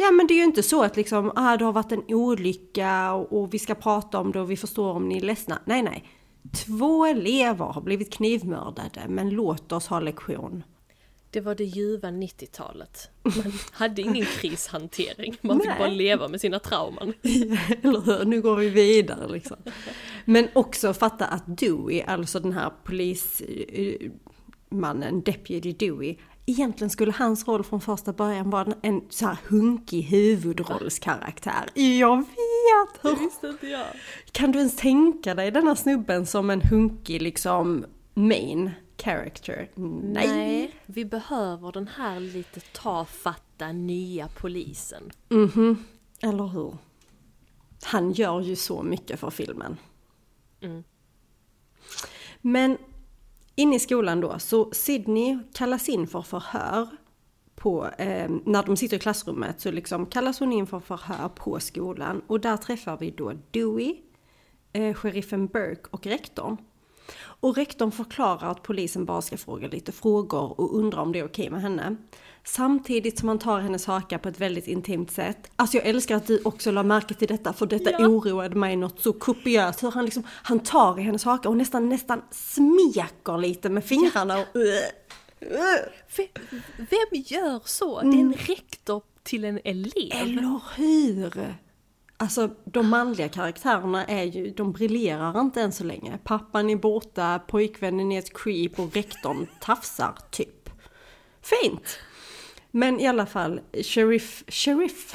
[0.00, 3.12] Ja men det är ju inte så att liksom, ah, det har varit en olycka
[3.12, 5.58] och, och vi ska prata om det och vi förstår om ni är ledsna.
[5.64, 6.04] Nej nej.
[6.66, 10.62] Två elever har blivit knivmördade men låt oss ha lektion.
[11.30, 13.10] Det var det ljuva 90-talet.
[13.22, 15.36] Man hade ingen krishantering.
[15.40, 15.78] Man fick Nej.
[15.78, 17.12] bara leva med sina trauman.
[17.82, 18.24] Eller hur?
[18.24, 19.56] Nu går vi vidare liksom.
[20.24, 24.10] Men också fatta att Dewey, alltså den här polismannen,
[25.22, 26.16] Deputy Dewey,
[26.50, 31.64] egentligen skulle hans roll från första början vara en så här hunkig huvudrollskaraktär.
[31.74, 33.04] Jag vet!
[33.04, 33.86] Hur visste inte jag.
[34.32, 37.84] Kan du ens tänka dig denna snubben som en hunkig liksom
[38.14, 39.70] main character?
[40.02, 40.74] Nej.
[40.86, 45.10] vi behöver den här lite tafatta nya polisen.
[45.28, 45.84] Mhm,
[46.20, 46.76] eller hur?
[47.82, 49.76] Han gör ju så mycket för filmen.
[50.60, 50.84] Mm.
[52.40, 52.78] Men
[53.60, 56.88] inne i skolan då, så Sydney kallas in för förhör.
[57.54, 61.60] På, eh, när de sitter i klassrummet så liksom kallas hon in för förhör på
[61.60, 62.22] skolan.
[62.26, 63.96] Och där träffar vi då Dewey,
[64.72, 66.56] eh, sheriffen Burke och rektorn.
[67.18, 71.24] Och rektorn förklarar att polisen bara ska fråga lite frågor och undra om det är
[71.24, 71.96] okej med henne.
[72.44, 75.50] Samtidigt som han tar hennes haka på ett väldigt intimt sätt.
[75.56, 78.06] Alltså jag älskar att du också la märke till detta för detta Ja.
[78.08, 79.82] oroade mig något så kopiöst.
[79.82, 84.38] Hur han liksom, han tar i hennes haka och nästan, nästan smeker lite med fingrarna
[84.38, 84.46] och
[86.16, 86.28] V-
[86.76, 88.00] Vem gör så?
[88.00, 90.10] Det är en rektor till en elev.
[90.12, 91.54] Eller hur?
[92.16, 96.18] Alltså de manliga karaktärerna är ju, de briljerar inte än så länge.
[96.24, 100.70] Pappan är borta, pojkvännen är ett creep och rektorn tafsar typ.
[101.42, 101.98] Fint!
[102.70, 105.14] Men i alla fall, sheriff, sheriff?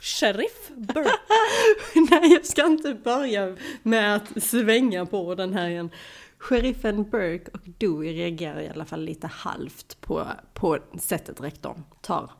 [0.00, 1.10] Sheriff Burke.
[2.10, 5.90] Nej, jag ska inte börja med att svänga på den här igen.
[6.38, 12.30] Sheriffen Burke och Dewey reagerar i alla fall lite halvt på, på sättet rektorn tar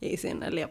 [0.00, 0.68] i sin elev.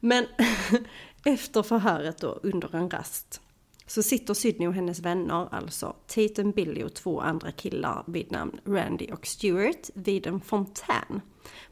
[0.00, 0.26] Men
[1.24, 3.40] efter förhöret då, under en rast,
[3.88, 8.60] så sitter Sydney och hennes vänner, alltså Tatum, Billy och två andra killar vid namn
[8.64, 11.20] Randy och Stuart, vid en fontän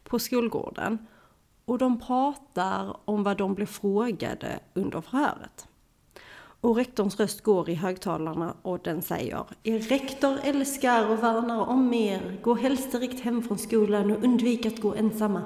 [0.05, 0.99] på skolgården.
[1.65, 5.69] Och de pratar om vad de blev frågade under förhöret.
[6.61, 11.95] Och rektorns röst går i högtalarna och den säger Er rektor älskar och värnar om
[11.95, 12.41] er.
[12.43, 15.43] Gå helst direkt hem från skolan och undvik att gå ensamma.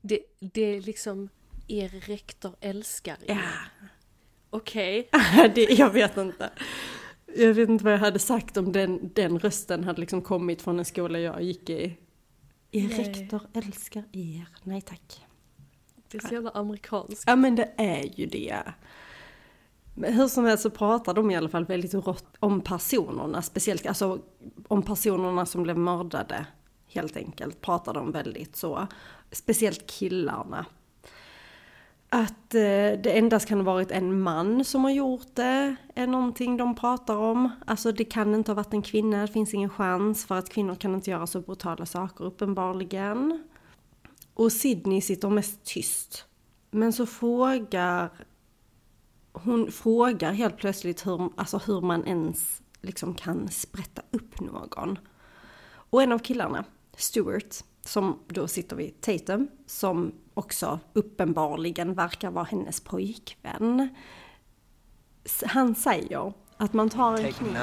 [0.00, 1.28] Det, det är liksom,
[1.68, 3.34] er rektor älskar er.
[3.34, 3.86] Ja,
[4.50, 5.08] Okej.
[5.54, 6.50] det, jag vet inte.
[7.36, 10.78] Jag vet inte vad jag hade sagt om den, den rösten hade liksom kommit från
[10.78, 11.96] en skola jag gick i.
[12.72, 14.48] Er rektor älskar er.
[14.62, 15.26] Nej tack.
[16.10, 17.24] Det är så jävla amerikanskt.
[17.26, 18.62] Ja men det är ju det.
[19.94, 23.86] Men hur som helst så pratar de i alla fall väldigt rått om personerna, speciellt
[23.86, 24.18] alltså
[24.68, 26.46] om personerna som blev mördade.
[26.86, 28.86] Helt enkelt pratar de väldigt så.
[29.32, 30.66] Speciellt killarna.
[32.12, 32.60] Att eh,
[33.02, 37.16] det endast kan ha varit en man som har gjort det är någonting de pratar
[37.16, 37.50] om.
[37.66, 40.74] Alltså det kan inte ha varit en kvinna, det finns ingen chans för att kvinnor
[40.74, 43.44] kan inte göra så brutala saker uppenbarligen.
[44.34, 46.24] Och Sydney sitter mest tyst.
[46.70, 48.10] Men så frågar
[49.32, 54.98] hon frågar helt plötsligt hur, alltså hur man ens liksom kan sprätta upp någon.
[55.90, 56.64] Och en av killarna,
[56.96, 63.88] Stuart, som då sitter vid Tatum, som också uppenbarligen verkar vara hennes pojkvän.
[65.46, 67.56] Han säger att man tar en kniv.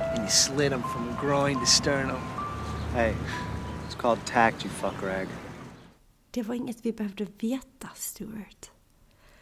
[0.00, 2.20] and you slit him from groin to sternum.
[2.94, 3.14] Hey,
[3.88, 5.28] it's called tact, you fuck rag.
[6.30, 8.70] Det var inget vi behövde veta, Stuart.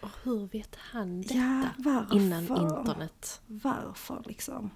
[0.00, 2.16] Och hur vet han detta Ja, varför?
[2.16, 3.40] innan internet?
[3.46, 4.70] Varför liksom?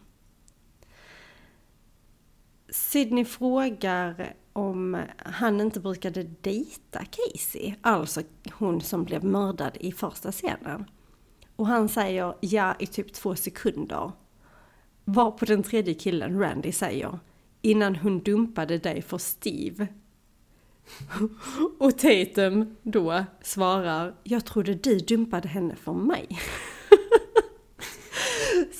[2.75, 10.33] Sydney frågar om han inte brukade dejta Casey, alltså hon som blev mördad i första
[10.33, 10.85] scenen.
[11.57, 14.13] Och han säger ja i typ två sekunder.
[15.05, 17.19] Var på den tredje killen, Randy, säger
[17.63, 19.89] innan hon dumpade dig för Steve.
[21.79, 26.29] Och Tatum då svarar, jag trodde du dumpade henne för mig.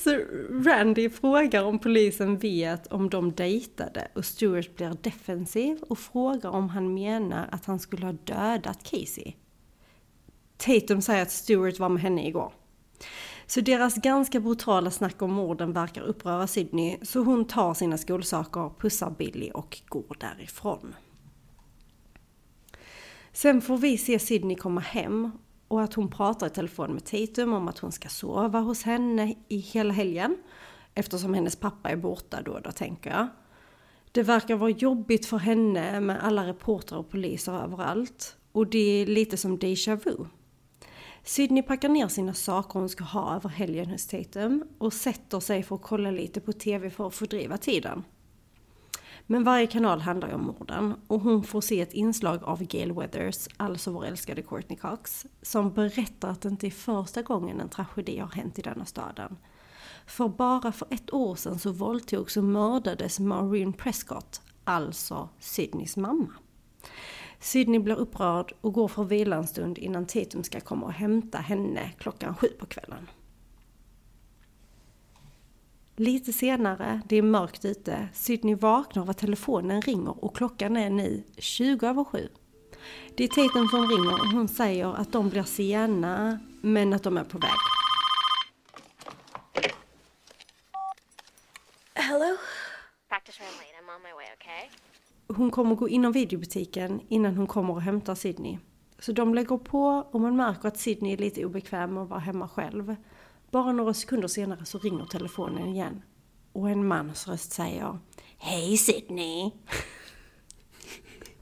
[0.05, 6.49] Så Randy frågar om polisen vet om de dejtade och Stewart blir defensiv och frågar
[6.49, 9.33] om han menar att han skulle ha dödat Casey.
[10.57, 12.53] Tatum säger att Stewart var med henne igår.
[13.45, 18.71] Så deras ganska brutala snack om morden verkar uppröra Sydney så hon tar sina skolsaker,
[18.79, 20.95] pussar Billy och går därifrån.
[23.31, 25.31] Sen får vi se Sydney komma hem
[25.67, 29.35] och att hon pratar i telefon med Tatum om att hon ska sova hos henne
[29.47, 30.37] i hela helgen.
[30.93, 33.27] Eftersom hennes pappa är borta då, då tänker jag.
[34.11, 38.37] Det verkar vara jobbigt för henne med alla reportrar och poliser överallt.
[38.51, 40.25] Och det är lite som déjà vu.
[41.23, 45.63] Sydney packar ner sina saker hon ska ha över helgen hos Tatum och sätter sig
[45.63, 48.03] för att kolla lite på TV för att fördriva tiden.
[49.27, 52.93] Men varje kanal handlar ju om morden och hon får se ett inslag av Gail
[52.93, 57.69] Weathers, alltså vår älskade Courtney Cox, som berättar att det inte är första gången en
[57.69, 59.37] tragedi har hänt i denna staden.
[60.05, 66.27] För bara för ett år sedan så våldtogs och mördades Maureen Prescott, alltså Sydneys mamma.
[67.39, 70.93] Sydney blir upprörd och går för att vila en stund innan Tatum ska komma och
[70.93, 73.07] hämta henne klockan sju på kvällen.
[75.97, 80.89] Lite senare, det är mörkt ute, Sydney vaknar av att telefonen ringer och klockan är
[80.89, 82.27] nu 20 över sju.
[83.15, 87.17] Det är Tatum som ringer och hon säger att de blir sena, men att de
[87.17, 87.49] är på väg.
[91.93, 92.37] Hello?
[93.09, 93.75] Practice room late.
[93.81, 94.69] I'm on my way, okay?
[95.37, 98.57] Hon kommer gå inom videobutiken innan hon kommer och hämtar Sydney.
[98.99, 102.19] Så de lägger på och man märker att Sydney är lite obekväm med att vara
[102.19, 102.95] hemma själv.
[103.55, 106.01] Bara några sekunder senare så ringer telefonen igen.
[106.51, 107.99] Och en mans röst säger
[108.37, 109.51] Hej Sydney!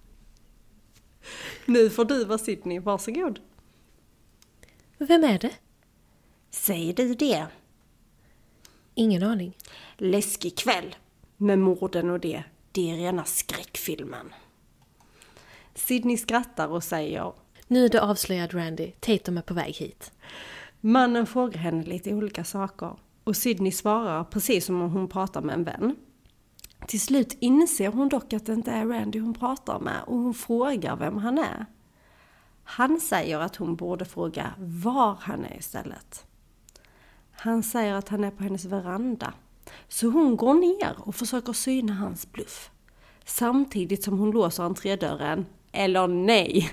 [1.65, 3.39] nu får du vara Sydney, varsågod.
[4.97, 5.53] Vem är det?
[6.49, 7.47] Säger du det?
[8.93, 9.57] Ingen aning.
[9.97, 10.95] Läskig kväll.
[11.37, 12.43] Med morden och det.
[12.71, 14.33] Det är rena skräckfilmen.
[15.75, 17.33] Sydney skrattar och säger
[17.67, 18.91] Nu är det avslöjad Randy.
[18.99, 20.11] Tatum är på väg hit.
[20.85, 25.55] Mannen frågar henne lite olika saker och Sydney svarar precis som om hon pratar med
[25.55, 25.95] en vän.
[26.87, 30.33] Till slut inser hon dock att det inte är Randy hon pratar med och hon
[30.33, 31.65] frågar vem han är.
[32.63, 36.25] Han säger att hon borde fråga var han är istället.
[37.31, 39.33] Han säger att han är på hennes veranda.
[39.87, 42.71] Så hon går ner och försöker syna hans bluff.
[43.25, 45.45] Samtidigt som hon låser entrédörren.
[45.71, 46.69] Eller nej,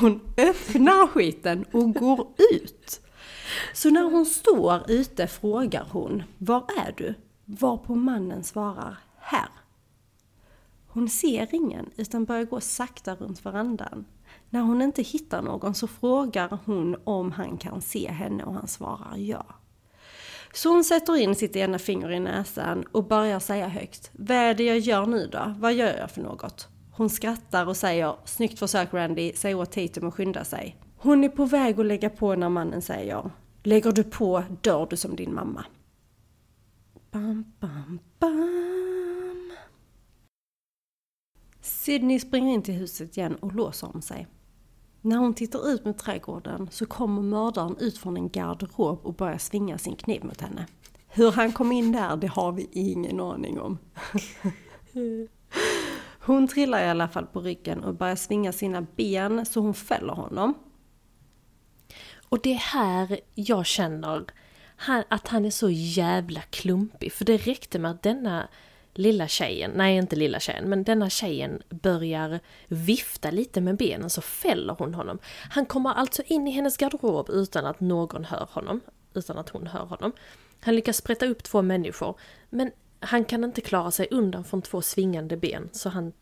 [0.00, 3.00] hon öppnar skiten och går ut.
[3.74, 7.14] Så när hon står ute frågar hon, var är du?
[7.44, 9.48] Varpå mannen svarar, här.
[10.86, 14.04] Hon ser ingen utan börjar gå sakta runt verandan.
[14.50, 18.68] När hon inte hittar någon så frågar hon om han kan se henne och han
[18.68, 19.46] svarar ja.
[20.54, 24.10] Så hon sätter in sitt ena finger i näsan och börjar säga högt.
[24.12, 25.54] Vad är det jag gör nu då?
[25.58, 26.68] Vad gör jag för något?
[26.92, 30.76] Hon skrattar och säger Snyggt försök Randy, säg åt Tatum att skynda sig.
[31.02, 33.30] Hon är på väg att lägga på när mannen säger
[33.62, 35.64] Lägger du på dör du som din mamma.
[37.10, 39.52] Bam, bam, bam.
[41.60, 44.26] Sydney springer in till huset igen och låser om sig.
[45.00, 49.38] När hon tittar ut mot trädgården så kommer mördaren ut från en garderob och börjar
[49.38, 50.66] svinga sin kniv mot henne.
[51.08, 53.78] Hur han kom in där, det har vi ingen aning om.
[56.20, 60.12] Hon trillar i alla fall på ryggen och börjar svinga sina ben så hon fäller
[60.12, 60.54] honom.
[62.30, 64.24] Och det är här jag känner
[64.76, 67.12] han, att han är så jävla klumpig.
[67.12, 68.48] För det räckte med att denna
[68.94, 74.20] lilla tjejen, nej inte lilla tjejen, men denna tjejen börjar vifta lite med benen så
[74.20, 75.18] fäller hon honom.
[75.50, 78.80] Han kommer alltså in i hennes garderob utan att någon hör honom,
[79.14, 80.12] utan att hon hör honom.
[80.60, 82.18] Han lyckas sprätta upp två människor,
[82.50, 82.70] men
[83.00, 86.12] han kan inte klara sig undan från två svingande ben, så han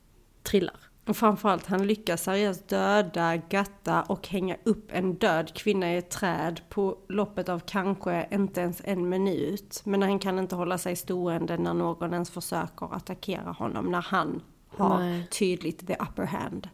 [0.42, 0.76] trillar.
[1.08, 6.10] Och framförallt, han lyckas seriöst döda, gatta och hänga upp en död kvinna i ett
[6.10, 9.80] träd på loppet av kanske inte ens en minut.
[9.84, 14.42] Men han kan inte hålla sig stående när någon ens försöker attackera honom, när han
[14.68, 15.26] har Nej.
[15.26, 16.68] tydligt the upper hand.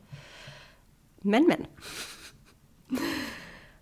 [1.21, 1.67] Men men.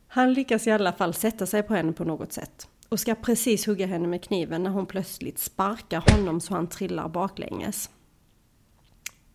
[0.06, 3.66] Han lyckas i alla fall sätta sig på henne på något sätt och ska precis
[3.66, 7.90] hugga henne med kniven när hon plötsligt sparkar honom så han trillar baklänges.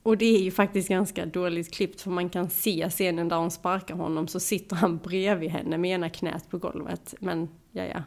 [0.08, 3.52] Och det är ju faktiskt ganska dåligt klippt för man kan se scenen där hon
[3.52, 7.14] sparkar honom så sitter han bredvid henne med ena knät på golvet.
[7.20, 8.04] Men ja, ja.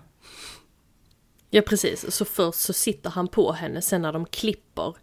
[1.50, 4.96] Ja precis, så först så sitter han på henne, sen när de klipper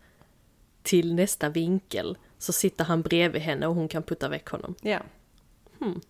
[0.84, 4.76] till nästa vinkel så sitter han bredvid henne och hon kan putta väck honom.
[4.82, 5.00] Ja.
[5.80, 6.02] Hmm.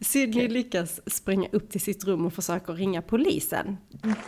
[0.00, 3.76] Sydney lyckas springa upp till sitt rum och försöker ringa polisen.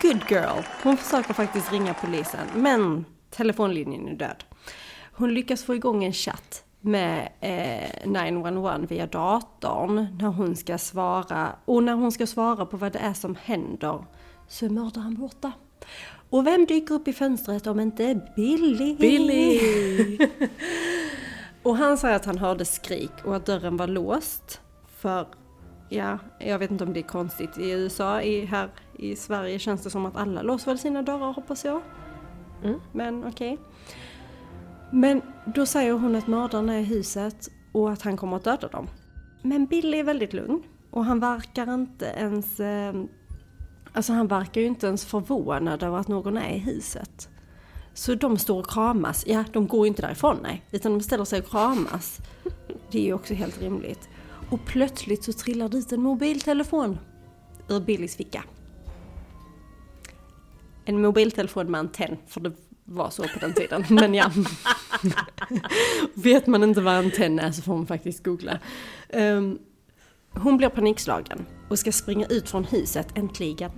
[0.02, 0.62] Good girl!
[0.82, 4.44] Hon försöker faktiskt ringa polisen, men telefonlinjen är död.
[5.14, 11.48] Hon lyckas få igång en chatt med eh, 911 via datorn när hon ska svara.
[11.64, 14.04] Och när hon ska svara på vad det är som händer
[14.48, 15.52] så är mördaren borta.
[16.30, 18.96] Och vem dyker upp i fönstret om inte Billy?
[18.96, 20.18] Billy!
[21.62, 24.60] och han säger att han hörde skrik och att dörren var låst.
[24.96, 25.26] För,
[25.88, 28.22] ja, jag vet inte om det är konstigt i USA.
[28.22, 31.82] I, här i Sverige känns det som att alla låser väl sina dörrar hoppas jag.
[32.64, 32.80] Mm.
[32.92, 33.52] Men okej.
[33.52, 33.64] Okay.
[34.94, 38.68] Men då säger hon att mördaren är i huset och att han kommer att döda
[38.68, 38.88] dem.
[39.42, 42.60] Men Billy är väldigt lugn och han verkar inte ens...
[42.60, 42.94] Eh,
[43.92, 47.28] alltså han verkar ju inte ens förvånad över att någon är i huset.
[47.94, 49.24] Så de står och kramas.
[49.26, 52.18] Ja, de går ju inte därifrån nej, utan de ställer sig och kramas.
[52.90, 54.08] Det är ju också helt rimligt.
[54.50, 56.98] Och plötsligt så trillar det ut en mobiltelefon
[57.68, 58.44] ur Billys ficka.
[60.84, 62.52] En mobiltelefon med antenn, för det
[62.84, 63.84] var så på den tiden.
[63.90, 64.30] Men ja.
[66.14, 68.58] Vet man inte vad antenn är så får man faktiskt googla.
[69.12, 69.58] Um,
[70.30, 73.70] hon blir panikslagen och ska springa ut från huset äntligen.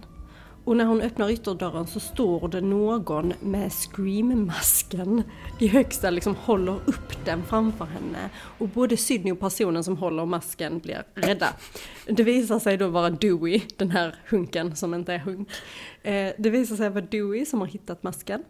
[0.65, 5.23] Och när hon öppnar ytterdörren så står det någon med scream-masken
[5.61, 8.31] i högsta, liksom håller upp den framför henne.
[8.59, 11.49] Och både Sydney och personen som håller masken blir rädda.
[12.07, 15.49] Det visar sig då vara Dewey, den här hunken som inte är hunk.
[16.03, 18.45] Ehm, det visar sig vara Dewey som har hittat masken.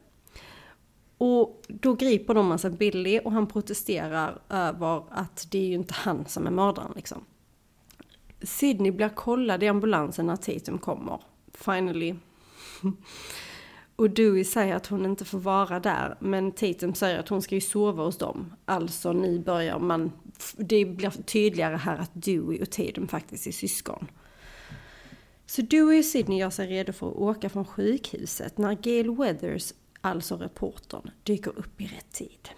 [1.27, 5.95] Och då griper de alltså Billy och han protesterar över att det är ju inte
[5.95, 7.25] han som är mördaren liksom.
[8.43, 11.21] Sydney blir kollad i ambulansen när Tatum kommer.
[11.53, 12.15] Finally.
[13.97, 17.55] Och Dewey säger att hon inte får vara där, men Tatum säger att hon ska
[17.55, 18.53] ju sova hos dem.
[18.65, 20.13] Alltså nu börjar man,
[20.57, 24.07] det blir tydligare här att Dewey och Tatum faktiskt är syskon.
[25.47, 29.73] Så Dewey och Sydney gör sig redo för att åka från sjukhuset när Gail Weathers
[30.05, 32.49] alltså reportern, dyker upp i rätt tid.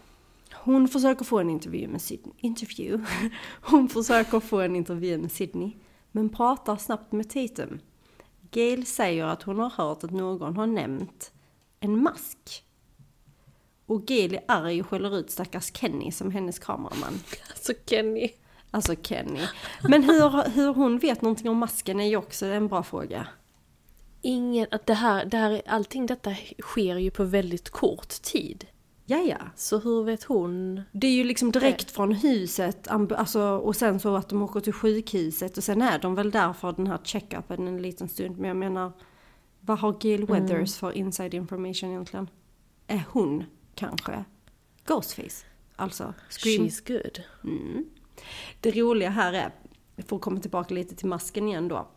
[0.52, 2.34] Hon försöker få en intervju med Sydney.
[2.38, 3.00] Intervju?
[3.60, 5.72] Hon försöker få en intervju med Sydney,
[6.12, 7.78] men pratar snabbt med Tatum.
[8.50, 11.32] Gail säger att hon har hört att någon har nämnt
[11.80, 12.64] en mask.
[13.86, 17.20] Och Gail är arg och skäller ut stackars Kenny som hennes kameraman.
[17.50, 18.28] Alltså Kenny.
[18.70, 19.46] Alltså Kenny.
[19.82, 23.26] Men hur, hur hon vet någonting om masken är ju också en bra fråga
[24.22, 28.66] ingen, att det här, det här, allting detta sker ju på väldigt kort tid.
[29.08, 29.38] Ja, ja.
[29.56, 30.82] Så hur vet hon?
[30.92, 34.72] Det är ju liksom direkt från huset, alltså, och sen så att de åker till
[34.72, 38.38] sjukhuset och sen är de väl där för den här check-upen en liten stund.
[38.38, 38.92] Men jag menar,
[39.60, 40.26] vad har Gail mm.
[40.26, 40.66] Weathers mm.
[40.66, 42.30] för inside information egentligen?
[42.86, 43.44] Är hon
[43.74, 44.24] kanske
[44.86, 45.46] Ghostface?
[45.76, 46.66] Alltså, Scream.
[46.66, 47.22] She's good.
[47.44, 47.84] Mm.
[48.60, 49.54] Det roliga här är,
[50.02, 51.88] för att komma tillbaka lite till masken igen då.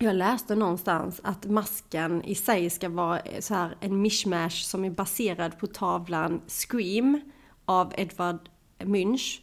[0.00, 4.90] Jag läste någonstans att masken i sig ska vara så här en mishmash som är
[4.90, 7.20] baserad på tavlan Scream
[7.64, 8.48] av Edvard
[8.84, 9.42] Munch.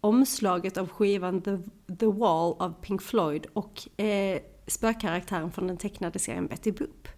[0.00, 1.58] Omslaget av skivan The,
[1.98, 7.08] The Wall av Pink Floyd och eh, spökkaraktären från den tecknade serien Betty Boop.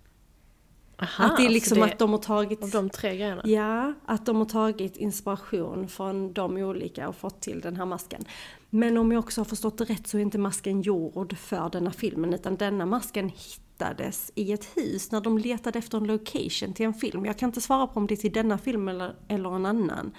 [1.03, 2.63] Aha, att det är liksom det, att de har tagit...
[2.63, 3.43] Av de tre grejerna?
[3.45, 8.25] Ja, att de har tagit inspiration från de olika och fått till den här masken.
[8.71, 11.91] Men om jag också har förstått det rätt så är inte masken gjord för denna
[11.91, 16.87] filmen utan denna masken hittades i ett hus när de letade efter en location till
[16.87, 17.25] en film.
[17.25, 20.13] Jag kan inte svara på om det är till denna film eller, eller en annan.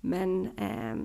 [0.00, 0.96] Men eh,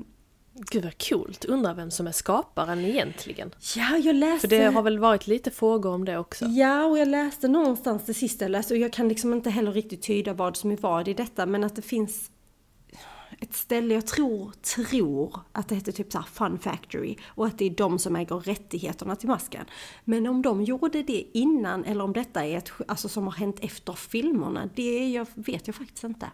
[0.54, 3.52] Gud vad coolt, undrar vem som är skaparen egentligen?
[3.76, 4.48] Ja, jag läste...
[4.48, 6.46] För det har väl varit lite frågor om det också?
[6.46, 9.72] Ja, och jag läste någonstans det sista jag läste och jag kan liksom inte heller
[9.72, 12.32] riktigt tyda vad som är vad i detta men att det finns
[13.40, 17.66] ett ställe, jag tror, tror att det heter typ så Fun Factory och att det
[17.66, 19.66] är de som äger rättigheterna till masken.
[20.04, 23.60] Men om de gjorde det innan eller om detta är ett, alltså som har hänt
[23.62, 26.28] efter filmerna, det jag, vet jag faktiskt inte.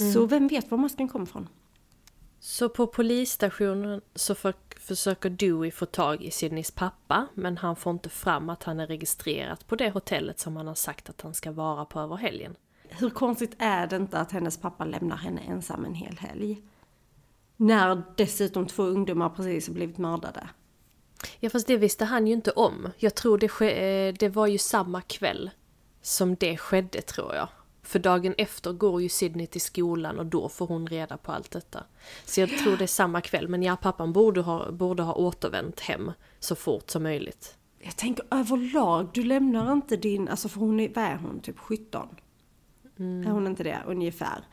[0.00, 0.12] Mm.
[0.12, 1.48] Så vem vet var masken kommer ifrån?
[2.46, 7.92] Så på polisstationen så för, försöker Dewey få tag i Sydneys pappa men han får
[7.92, 11.34] inte fram att han är registrerad på det hotellet som han har sagt att han
[11.34, 12.56] ska vara på över helgen.
[12.88, 16.62] Hur konstigt är det inte att hennes pappa lämnar henne ensam en hel helg?
[17.56, 20.48] När dessutom två ungdomar precis har blivit mördade.
[21.40, 22.88] Ja fast det visste han ju inte om.
[22.96, 25.50] Jag tror det, eh, det var ju samma kväll
[26.02, 27.48] som det skedde tror jag.
[27.84, 31.50] För dagen efter går ju Sydney till skolan och då får hon reda på allt
[31.50, 31.84] detta.
[32.24, 33.48] Så jag tror det är samma kväll.
[33.48, 37.56] Men ja, pappan borde ha, borde ha återvänt hem så fort som möjligt.
[37.80, 41.58] Jag tänker överlag, du lämnar inte din, alltså för hon är, vad är hon, typ
[41.58, 42.08] 17?
[42.98, 44.44] Är hon inte det, ungefär?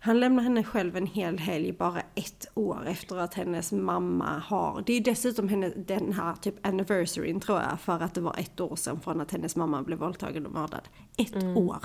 [0.00, 4.82] Han lämnar henne själv en hel helg bara ett år efter att hennes mamma har,
[4.86, 8.60] det är dessutom henne, den här typ anniversaryn tror jag, för att det var ett
[8.60, 10.88] år sedan från att hennes mamma blev våldtagen och mördad.
[11.16, 11.84] Ett år!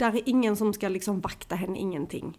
[0.00, 2.38] Där är ingen som ska liksom vakta henne, ingenting.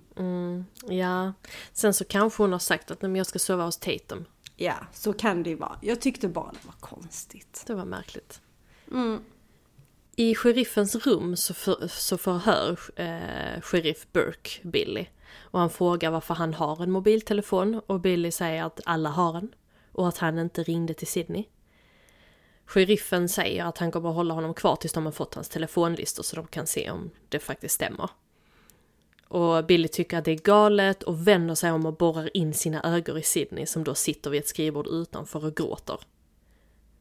[0.89, 1.33] Ja,
[1.73, 4.25] sen så kanske hon har sagt att "Nej, men jag ska sova hos Tatum.
[4.55, 5.77] Ja, så kan det ju vara.
[5.81, 7.63] Jag tyckte bara det var konstigt.
[7.67, 8.41] Det var märkligt.
[10.15, 15.05] I sheriffens rum så, för, så förhör eh, sheriff Burke Billy.
[15.39, 19.55] Och han frågar varför han har en mobiltelefon och Billy säger att alla har en.
[19.91, 21.43] Och att han inte ringde till Sydney.
[22.65, 26.23] Sheriffen säger att han kommer att hålla honom kvar tills de har fått hans telefonlistor
[26.23, 28.09] så de kan se om det faktiskt stämmer.
[29.27, 32.95] Och Billy tycker att det är galet och vänder sig om och borrar in sina
[32.95, 35.99] ögon i Sydney som då sitter vid ett skrivbord utanför och gråter.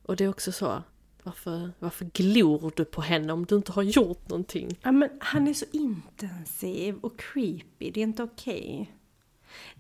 [0.03, 0.83] Och det är också så,
[1.23, 4.79] varför, varför glor du på henne om du inte har gjort någonting?
[4.83, 8.95] Ja men han är så intensiv och creepy, det är inte okej.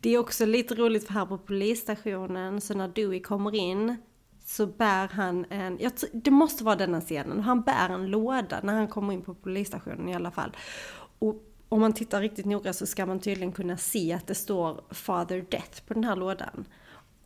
[0.01, 3.97] Det är också lite roligt för här på polisstationen, så när Dewey kommer in
[4.51, 8.75] så bär han en, jag det måste vara denna scenen, han bär en låda när
[8.75, 10.57] han kommer in på polisstationen i alla fall.
[11.19, 14.81] Och om man tittar riktigt noga så ska man tydligen kunna se att det står
[14.91, 16.65] Father Death på den här lådan.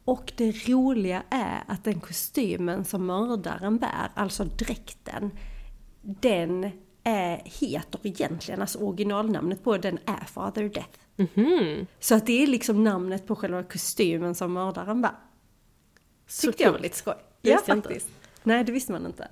[0.04, 5.30] Och det roliga är att den kostymen som mördaren bär, alltså dräkten,
[6.02, 6.70] den
[7.04, 10.98] är, heter egentligen, alltså originalnamnet på den är Father Death.
[12.00, 15.14] Så att det är liksom namnet på själva kostymen som mördaren bär.
[16.26, 17.14] Så Tyckte jag var lite skoj.
[17.42, 17.88] Ja, jag inte.
[17.88, 18.08] faktiskt.
[18.42, 19.28] Nej, det visste man inte.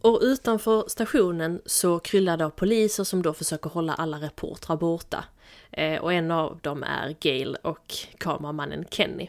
[0.00, 5.24] Och utanför stationen så kryllar det av poliser som då försöker hålla alla reportrar borta.
[5.70, 9.28] Eh, och en av dem är Gail och kameramannen Kenny.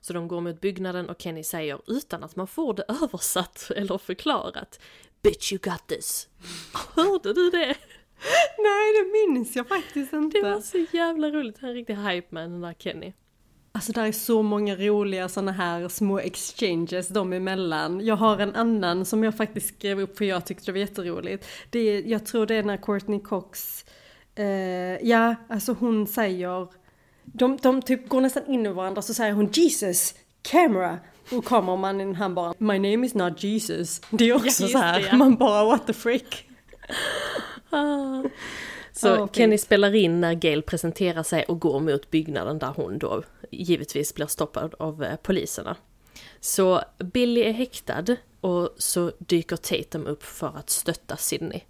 [0.00, 3.98] Så de går mot byggnaden och Kenny säger utan att man får det översatt eller
[3.98, 4.80] förklarat
[5.22, 6.28] Bitch you got this.
[6.94, 7.76] Hörde du det?
[8.58, 10.38] Nej, det minns jag faktiskt inte.
[10.38, 11.58] Det var så jävla roligt.
[11.58, 13.12] Han är en riktig hype man den där Kenny.
[13.76, 18.00] Alltså där är så många roliga såna här små exchanges dem emellan.
[18.06, 21.46] Jag har en annan som jag faktiskt skrev upp för jag tyckte det var jätteroligt.
[21.70, 23.84] Det är, jag tror det är när Courtney Cox,
[24.34, 24.46] eh,
[25.08, 26.66] ja alltså hon säger,
[27.24, 30.98] de, de typ går nästan in i varandra så säger hon Jesus, camera.
[31.32, 34.00] Och kameramannen han bara My name is not Jesus.
[34.10, 35.16] Det är också just så här, det, ja.
[35.16, 36.48] man bara what the frick.
[38.96, 39.36] Så Ja, fint.
[39.36, 43.22] Kenny spelar in när Gail presenterar sig och går mot byggnaden där hon då
[43.62, 45.76] givetvis blir stoppad av eh, poliserna.
[46.40, 48.04] Så Billy är häktad
[48.40, 51.60] och så dyker Tatum upp för att stötta Sydney.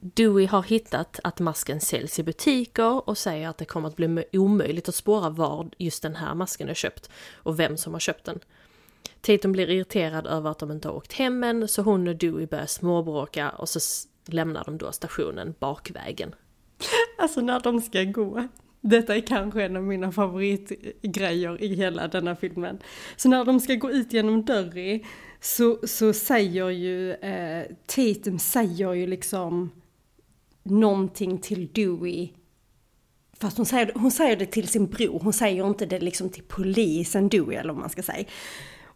[0.00, 4.24] Dewey har hittat att masken säljs i butiker och säger att det kommer att bli
[4.32, 8.24] omöjligt att spåra var just den här masken är köpt och vem som har köpt
[8.24, 8.40] den.
[9.20, 12.46] Tatum blir irriterad över att de inte har åkt hem än så hon och Dewey
[12.46, 13.80] börjar småbråka och så
[14.26, 16.34] lämnar de då stationen bakvägen.
[17.18, 18.48] Alltså när de ska gå.
[18.86, 22.78] Detta är kanske en av mina favoritgrejer i hela denna filmen.
[23.16, 25.04] Så när de ska gå ut genom Derry
[25.40, 29.70] så, så säger ju eh, Tatum säger ju liksom
[30.62, 32.28] någonting till Dewey.
[33.40, 36.44] Fast hon säger, hon säger det till sin bror, hon säger inte det liksom till
[36.48, 38.24] polisen Dewey eller vad man ska säga.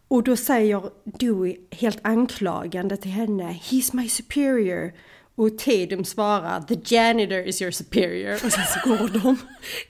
[0.09, 4.93] Och då säger Dewey helt anklagande till henne, He's my superior.
[5.39, 8.32] Och Tatum svarar, The janitor is your superior.
[8.34, 9.39] Och sen så går de.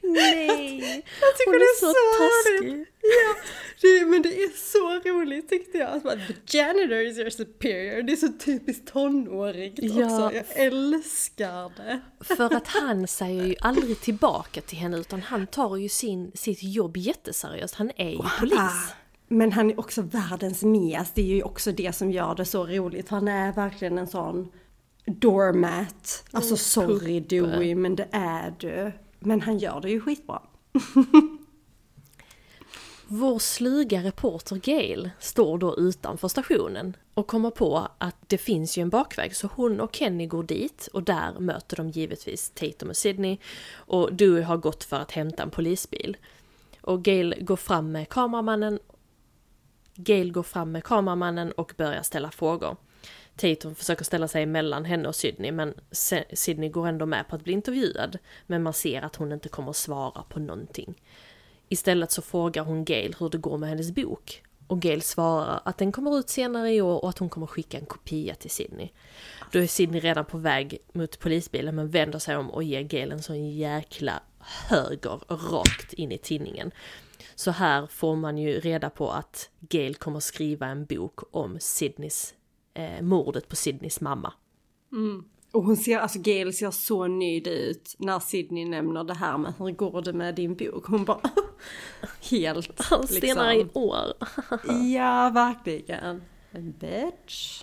[0.02, 0.78] Nej!
[1.20, 2.88] Jag tycker Hon det är så så, roligt.
[3.00, 3.34] Ja,
[3.80, 5.88] det, men det är så roligt tyckte jag.
[5.88, 8.02] Alltså, The janitor is your superior.
[8.02, 10.04] Det är så typiskt tonårigt Ja.
[10.04, 10.36] också.
[10.36, 12.00] Jag älskar det.
[12.20, 16.62] För att han säger ju aldrig tillbaka till henne utan han tar ju sin, sitt
[16.62, 17.74] jobb jätteseriöst.
[17.74, 18.58] Han är ju polis.
[18.58, 18.92] Ah,
[19.28, 21.10] Men han är också världens Mias.
[21.14, 23.08] Det är ju också det som gör det så roligt.
[23.08, 24.52] Han är verkligen en sån
[25.08, 26.24] doormat.
[26.30, 27.36] Alltså sorry puppe.
[27.36, 28.92] Dewey, men det är du.
[29.18, 30.42] Men han gör det ju skitbra.
[33.10, 38.82] Vår sluga reporter Gail står då utanför stationen och kommer på att det finns ju
[38.82, 42.96] en bakväg så hon och Kenny går dit och där möter de givetvis Tatum och
[42.96, 43.38] Sydney
[43.74, 46.16] och Dewey har gått för att hämta en polisbil.
[46.80, 48.78] Och Gail går fram med kameramannen
[49.94, 52.76] Gail går fram med kameramannen och börjar ställa frågor.
[53.38, 55.74] Tatum försöker ställa sig mellan henne och Sydney men
[56.32, 59.70] Sydney går ändå med på att bli intervjuad men man ser att hon inte kommer
[59.70, 60.94] att svara på någonting.
[61.68, 64.42] Istället så frågar hon Gail hur det går med hennes bok.
[64.66, 67.78] Och Gail svarar att den kommer ut senare i år och att hon kommer skicka
[67.78, 68.88] en kopia till Sydney.
[69.52, 73.12] Då är Sydney redan på väg mot polisbilen men vänder sig om och ger Gail
[73.12, 74.22] en sån jäkla
[74.68, 75.20] höger
[75.52, 76.70] rakt in i tinningen.
[77.34, 82.34] Så här får man ju reda på att Gail kommer skriva en bok om Sydneys,
[82.78, 84.32] eh, mordet på Sydneys mamma.
[85.52, 89.52] Och hon ser, alltså Gail ser så nöjd ut när Sydney nämner det här med
[89.58, 90.86] hur går det med din bok?
[90.86, 91.20] Hon bara
[92.30, 93.82] helt Senare i liksom.
[93.82, 94.12] år.
[94.94, 96.22] Ja, verkligen.
[96.50, 97.62] En bitch.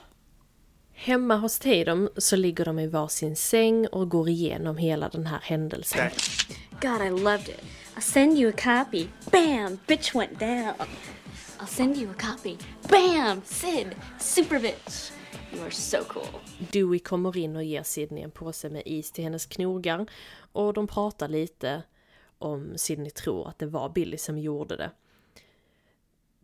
[0.94, 5.40] Hemma hos Tatum så ligger de i varsin säng och går igenom hela den här
[5.44, 6.10] händelsen.
[6.82, 7.64] God, I loved it.
[7.96, 9.08] I'll send you a copy.
[9.32, 9.80] Bam!
[9.88, 10.88] Bitch went down.
[11.60, 12.58] I'll send you a copy.
[12.90, 13.42] Bam!
[13.46, 13.96] Sid!
[14.20, 15.12] Super bitch.
[15.54, 16.42] You are so cool.
[16.72, 20.06] Dewey kommer in och ger Sidney en påse med is till hennes knogar
[20.52, 21.84] och de pratar lite
[22.38, 24.92] om Sidney tror att det var Billy som gjorde det.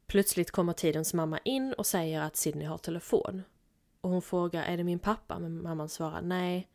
[0.07, 3.43] Plötsligt kommer Tidens mamma in och säger att Sidney har telefon.
[4.01, 5.39] Och hon frågar är det min pappa?
[5.39, 6.67] Men mamman svarar nej.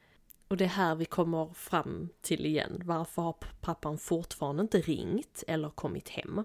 [0.49, 2.83] Och det är här vi kommer fram till igen.
[2.85, 6.45] Varför har pappan fortfarande inte ringt eller kommit hem?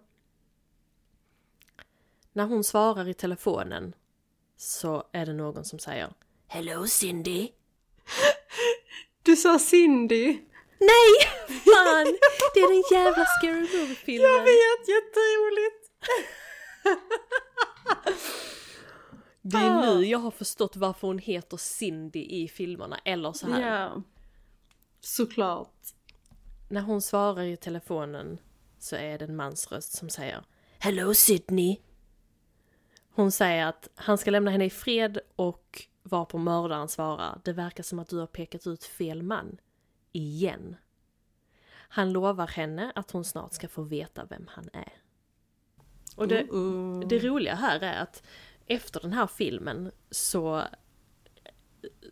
[2.34, 3.96] När hon svarar i telefonen
[4.58, 6.14] så är det någon som säger
[6.48, 7.50] Hello Cindy!
[9.24, 10.26] Du sa Cindy.
[10.80, 11.28] Nej!
[11.48, 12.18] Fan!
[12.54, 14.32] Det är den jävla Scary Movie-filmen!
[14.32, 15.92] Jag vet, jätteroligt.
[19.42, 23.72] Det är nu jag har förstått varför hon heter Cindy i filmerna, eller så här.
[23.72, 24.02] Ja.
[25.00, 25.76] Såklart.
[26.70, 28.40] När hon svarar i telefonen
[28.80, 30.46] så är det en mans röst som säger
[30.80, 31.78] Hello Sydney!
[33.14, 37.54] Hon säger att han ska lämna henne i fred och var på mördaren svarar Det
[37.54, 39.58] verkar som att du har pekat ut fel man.
[40.12, 40.76] Igen.
[41.74, 44.94] Han lovar henne att hon snart ska få veta vem han är.
[46.16, 47.06] Och det, Uh-uh.
[47.08, 48.24] det roliga här är att
[48.68, 50.64] efter den här filmen så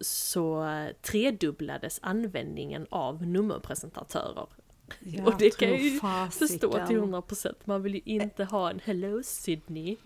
[0.01, 0.65] så
[1.01, 4.47] tredubblades användningen av nummerpresentatörer.
[4.99, 6.47] Jag och det kan jag ju fasiken.
[6.47, 7.53] förstå till 100%.
[7.63, 9.97] Man vill ju inte ha en Hello Sydney.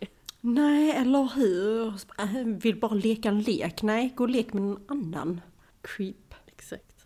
[0.45, 1.87] Nej, eller hur?
[2.19, 3.81] Äh, Vill bara leka en lek.
[3.81, 5.41] Nej, gå och lek med någon annan.
[5.81, 6.35] Creep.
[6.45, 7.05] Exakt.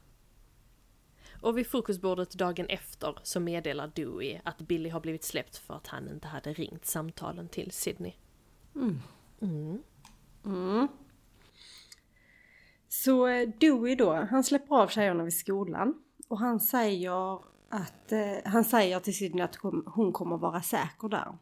[1.42, 5.88] Och vid frukostbordet dagen efter så meddelar Dewey att Billy har blivit släppt för att
[5.88, 8.14] han inte hade ringt samtalen till Sydney.
[12.90, 16.02] Så eh, Dewey då, han släpper av tjejerna vid skolan.
[16.28, 17.36] Och han säger
[17.70, 21.38] att, eh, han säger till Sydney att hon hon kommer vara säker där.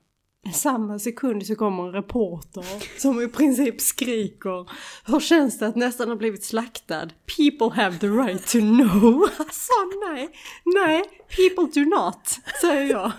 [0.53, 2.65] Samma sekund så kommer en reporter
[2.99, 4.69] som i princip skriker
[5.05, 7.09] Hur känns det att nästan ha blivit slaktad?
[7.37, 9.29] People have the right to know.
[9.37, 9.73] Alltså
[10.09, 10.29] nej,
[10.65, 13.11] nej, people do not, säger jag.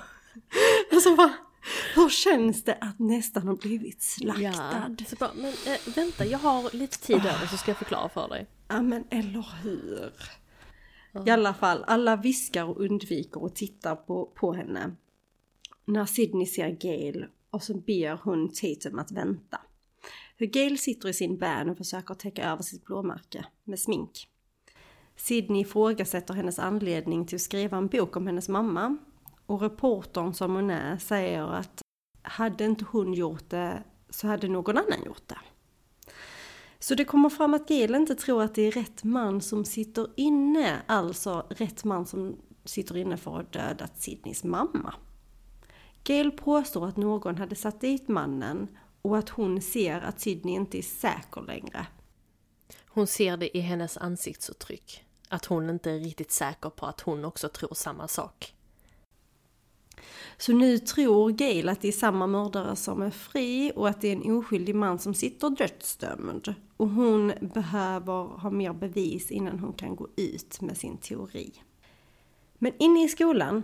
[0.93, 1.33] Alltså va?
[1.95, 4.97] Hur känns det att nästan ha blivit slaktad?
[5.09, 8.29] Så bara, men äh, vänta, jag har lite tid över så ska jag förklara för
[8.29, 8.47] dig.
[8.68, 10.12] Ja men eller hur.
[11.27, 14.97] I alla fall, alla viskar och undviker att titta på, på henne.
[15.89, 19.61] När Sydney ser Gail och så ber hon Tatum att vänta.
[20.37, 24.28] Hur Gail sitter i sin van och försöker täcka över sitt blåmärke med smink.
[25.16, 28.97] Sydney ifrågasätter hennes anledning till att skriva en bok om hennes mamma.
[29.47, 31.82] Och reportern som hon är säger att
[32.22, 35.39] hade inte hon gjort det så hade någon annan gjort det.
[36.78, 40.07] Så det kommer fram att Gail inte tror att det är rätt man som sitter
[40.16, 44.95] inne, alltså rätt man som sitter inne för att ha dödat Sydneys mamma.
[46.07, 48.69] Gail påstår att någon hade satt dit mannen
[49.03, 51.87] och att hon ser att Sydney inte är säker längre.
[52.89, 55.05] Hon ser det i hennes ansiktsuttryck.
[55.29, 58.55] Att hon inte är riktigt säker på att hon också tror samma sak.
[60.39, 64.09] Så nu tror Gail att det är samma mördare som är fri och att det
[64.09, 66.55] är en oskyldig man som sitter dödsdömd.
[66.77, 71.53] Och hon behöver ha mer bevis innan hon kan gå ut med sin teori.
[72.59, 73.63] Men inne i skolan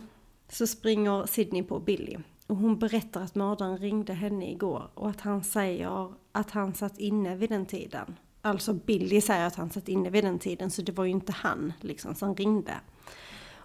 [0.49, 2.17] så springer Sydney på Billy
[2.53, 6.99] och hon berättar att mördaren ringde henne igår och att han säger att han satt
[6.99, 8.17] inne vid den tiden.
[8.43, 11.33] Alltså Billy säger att han satt inne vid den tiden så det var ju inte
[11.33, 12.75] han liksom som ringde.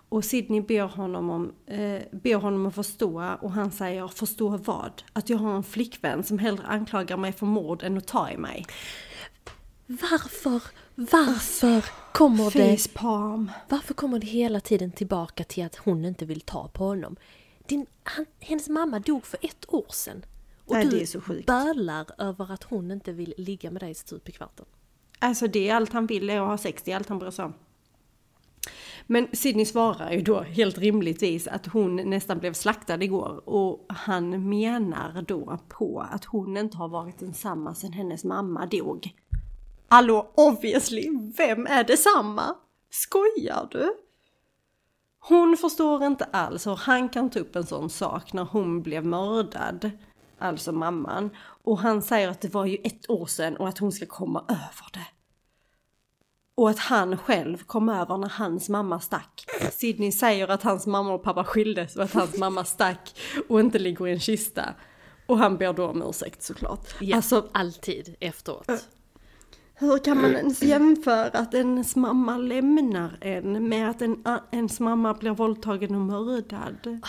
[0.10, 5.04] Och Sydney ber honom, om, eh, ber honom att förstå och han säger förstå vad?
[5.14, 8.38] Att jag har en flickvän som hellre anklagar mig för mord än att ta i
[8.38, 8.66] mig.
[9.88, 10.62] Varför,
[10.96, 13.52] varför kommer det, Facepalm.
[13.70, 17.16] varför kommer det hela tiden tillbaka till att hon inte vill ta på honom?
[17.68, 20.26] Din, han, hennes mamma dog för ett år sedan.
[20.66, 21.46] Och Nej, du det är så sjukt.
[21.46, 24.66] bölar över att hon inte vill ligga med dig stup i kvarten.
[25.20, 27.32] Alltså det är allt han vill är att ha sex, det är allt han bryr
[27.32, 27.54] sig om.
[29.08, 34.50] Men Sydney svarar ju då helt rimligtvis att hon nästan blev slaktad igår och han
[34.50, 39.12] menar då på att hon inte har varit densamma sedan hennes mamma dog.
[39.88, 42.56] Hallå, obviously, vem är detsamma?
[42.90, 43.94] Skojar du?
[45.28, 49.06] Hon förstår inte alls hur han kan ta upp en sån sak när hon blev
[49.06, 49.92] mördad.
[50.40, 51.30] Alltså mamman.
[51.64, 54.46] Och han säger att det var ju ett år sedan och att hon ska komma
[54.48, 55.08] över det.
[56.56, 59.46] Och att han själv kom över när hans mamma stack.
[59.72, 63.20] Sidney säger att hans mamma och pappa skildes och att hans mamma stack
[63.50, 64.74] och inte ligger i en kista.
[65.26, 66.96] Och han ber då om ursäkt såklart.
[67.00, 68.88] Ja, Alltså alltid efteråt.
[69.80, 75.14] Hur kan man ens jämföra att ens mamma lämnar en med att en, ens mamma
[75.14, 77.00] blir våldtagen och mördad?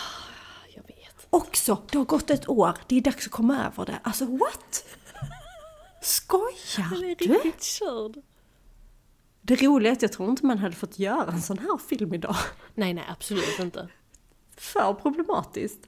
[0.75, 1.27] Jag vet.
[1.29, 3.99] Också, det har gått ett år, det är dags att komma över det.
[4.03, 4.85] Alltså what?
[6.01, 7.33] Skojar du?
[7.33, 8.17] Riktigt körd.
[9.41, 12.13] Det roliga är att jag tror inte man hade fått göra en sån här film
[12.13, 12.35] idag.
[12.75, 13.87] Nej, nej, absolut inte.
[14.57, 15.79] För problematiskt.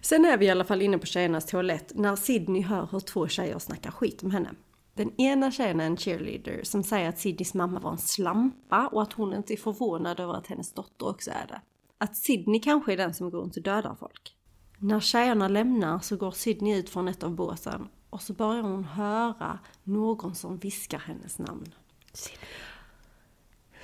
[0.00, 3.28] Sen är vi i alla fall inne på tjejernas toalett när Sydney hör hur två
[3.28, 4.50] tjejer snackar skit om henne.
[4.98, 9.02] Den ena tjejen är en cheerleader som säger att Sydneys mamma var en slampa och
[9.02, 11.60] att hon inte är förvånad över att hennes dotter också är det.
[11.98, 14.36] Att Sydney kanske är den som går runt och dödar folk.
[14.78, 18.84] När tjejerna lämnar så går Sydney ut från ett av båsen och så börjar hon
[18.84, 21.74] höra någon som viskar hennes namn.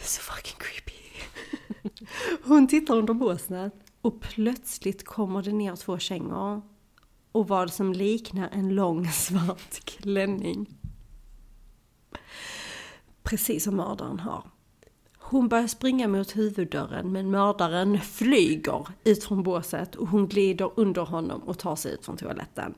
[0.01, 0.95] Så fucking creepy.
[2.45, 6.62] Hon tittar under båsnet och plötsligt kommer det ner två kängor
[7.33, 10.67] och vad som liknar en lång svart klänning.
[13.23, 14.43] Precis som mördaren har.
[15.19, 21.03] Hon börjar springa mot huvuddörren men mördaren flyger ut från båset och hon glider under
[21.03, 22.75] honom och tar sig ut från toaletten.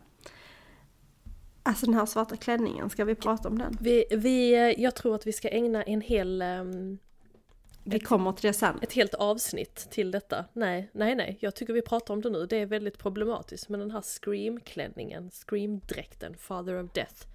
[1.63, 3.77] Alltså den här svarta klänningen, ska vi prata om den?
[3.81, 6.99] Vi, vi, jag tror att vi ska ägna en hel, ehm,
[7.85, 8.79] Vi kommer till det sen.
[8.83, 10.45] ett helt avsnitt till detta.
[10.53, 11.39] Nej, nej, nej.
[11.41, 12.47] Jag tycker vi pratar om det nu.
[12.47, 17.27] Det är väldigt problematiskt med den här Scream-klänningen, Scream-dräkten, Father of Death.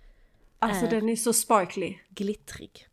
[0.62, 1.98] Alltså den är så sparkly.
[2.10, 2.88] Glittrig.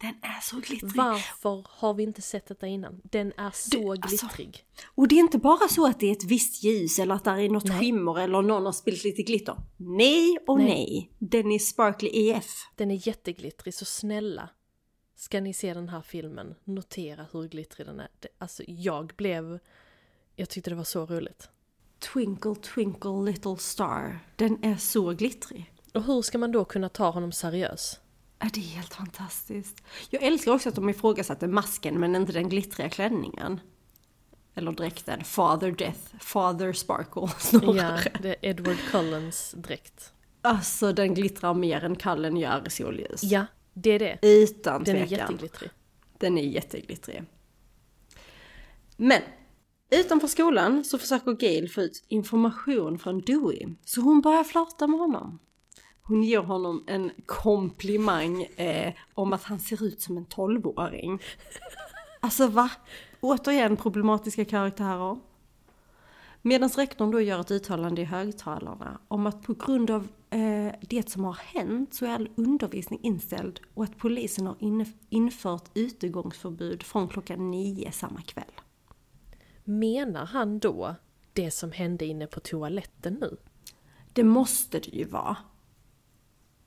[0.00, 0.96] Den är så glittrig.
[0.96, 3.00] Varför har vi inte sett detta innan?
[3.04, 4.64] Den är så alltså, glittrig.
[4.94, 7.30] Och det är inte bara så att det är ett visst ljus eller att det
[7.30, 7.80] är något Nej.
[7.80, 9.56] skimmer eller någon har spillt lite glitter.
[9.76, 10.66] Nej och Nej.
[10.66, 11.10] nej.
[11.18, 12.50] Den är sparkly EF.
[12.76, 14.48] Den är jätteglittrig, så snälla.
[15.16, 18.08] Ska ni se den här filmen, notera hur glittrig den är.
[18.38, 19.58] Alltså jag blev...
[20.36, 21.48] Jag tyckte det var så roligt.
[22.12, 24.18] Twinkle twinkle little star.
[24.36, 25.72] Den är så glittrig.
[25.92, 28.00] Och hur ska man då kunna ta honom seriös?
[28.38, 29.82] Ja, det är helt fantastiskt.
[30.10, 33.60] Jag älskar också att de ifrågasatte masken men inte den glittriga klänningen.
[34.54, 35.24] Eller dräkten.
[35.24, 36.00] Father Death.
[36.20, 38.00] Father Sparkle snarare.
[38.04, 40.12] Ja, det är Edward Cullens dräkt.
[40.42, 43.22] Alltså den glittrar mer än Kallen gör i solljus.
[43.22, 44.18] Ja, det är det.
[44.22, 45.18] Utan Den är tvekan.
[45.30, 45.70] jätteglittrig.
[46.18, 47.22] Den är jätteglittrig.
[48.96, 49.22] Men
[49.90, 53.68] utanför skolan så försöker Gail få ut information från Dewey.
[53.84, 55.38] Så hon börjar flirta med honom.
[56.02, 61.22] Hon ger honom en komplimang eh, om att han ser ut som en tolvåring.
[62.20, 62.70] Alltså va?
[63.20, 65.18] Återigen problematiska karaktärer.
[66.42, 71.10] Medan rektorn då gör ett uttalande i högtalarna om att på grund av eh, det
[71.10, 76.82] som har hänt så är all undervisning inställd och att polisen har inne- infört utegångsförbud
[76.82, 78.52] från klockan nio samma kväll.
[79.64, 80.94] Menar han då
[81.32, 83.36] det som hände inne på toaletten nu?
[84.12, 85.36] Det måste det ju vara.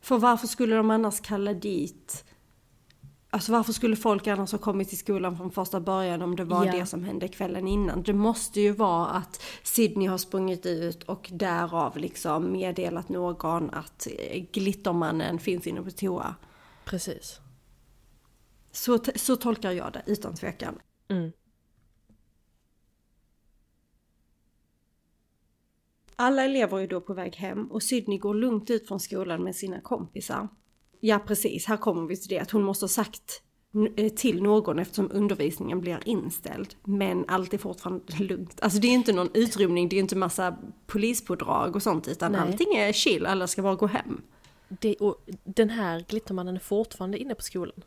[0.05, 2.25] För varför skulle de annars kalla dit...
[3.29, 6.65] Alltså varför skulle folk annars ha kommit till skolan från första början om det var
[6.65, 6.71] Ja.
[6.71, 8.03] det som hände kvällen innan?
[8.03, 14.07] Det måste ju vara att Sydney har sprungit ut och därav liksom meddelat någon att
[14.19, 16.35] eh, Glittermannen finns inne på toa.
[16.85, 17.39] Precis.
[18.71, 20.79] Så, så tolkar jag det, utan tvekan.
[21.09, 21.31] Mm.
[26.15, 29.55] Alla elever är då på väg hem och Sydney går lugnt ut från skolan med
[29.55, 30.47] sina kompisar.
[30.99, 33.41] Ja precis, här kommer vi till det att hon måste ha sagt
[33.97, 36.75] eh, till någon eftersom undervisningen blir inställd.
[36.83, 38.59] Men allt är fortfarande lugnt.
[38.61, 40.57] Alltså det är inte någon utrymning, det är inte massa
[40.87, 42.41] polispådrag och sånt utan Nej.
[42.41, 44.21] allting är chill, alla ska bara gå hem.
[44.67, 47.81] Det, och den här Glittermannen är fortfarande inne på skolan.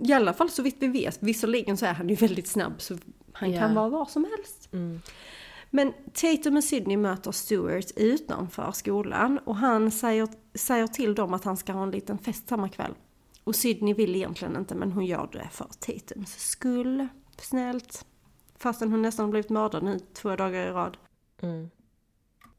[0.00, 2.94] I alla fall så vitt vi vet, visserligen så är han ju väldigt snabb så
[3.32, 3.60] han Ja.
[3.60, 4.68] kan vara var som helst.
[5.70, 11.44] Men Tatum och Sydney möter Stuart utanför skolan och han säger, säger till dem att
[11.44, 12.94] han ska ha en liten fest samma kväll.
[13.44, 17.08] Och Sydney vill egentligen inte men hon gör det för Tatums skull.
[17.38, 18.06] Snällt.
[18.58, 20.96] Fastän hon nästan blivit mördad nu två dagar i rad.
[21.42, 21.70] Mm.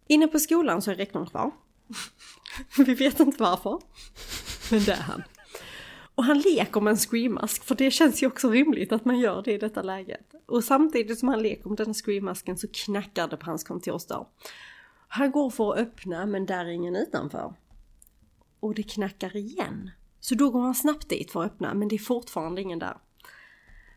[0.07, 1.51] Inne på skolan så är rektorn kvar.
[2.85, 3.79] Vi vet inte varför.
[4.71, 5.23] Men det är han.
[6.17, 9.41] Och han leker med en screammask, för det känns ju också rimligt att man gör
[9.41, 10.35] det i detta läget.
[10.45, 14.25] Och samtidigt som han leker med den screammasken så knackar det på hans kontorsdörr.
[15.07, 17.53] Han går för att öppna men där är ingen utanför.
[18.59, 19.91] Och det knackar igen.
[20.19, 22.97] Så då går han snabbt dit för att öppna men det är fortfarande ingen där.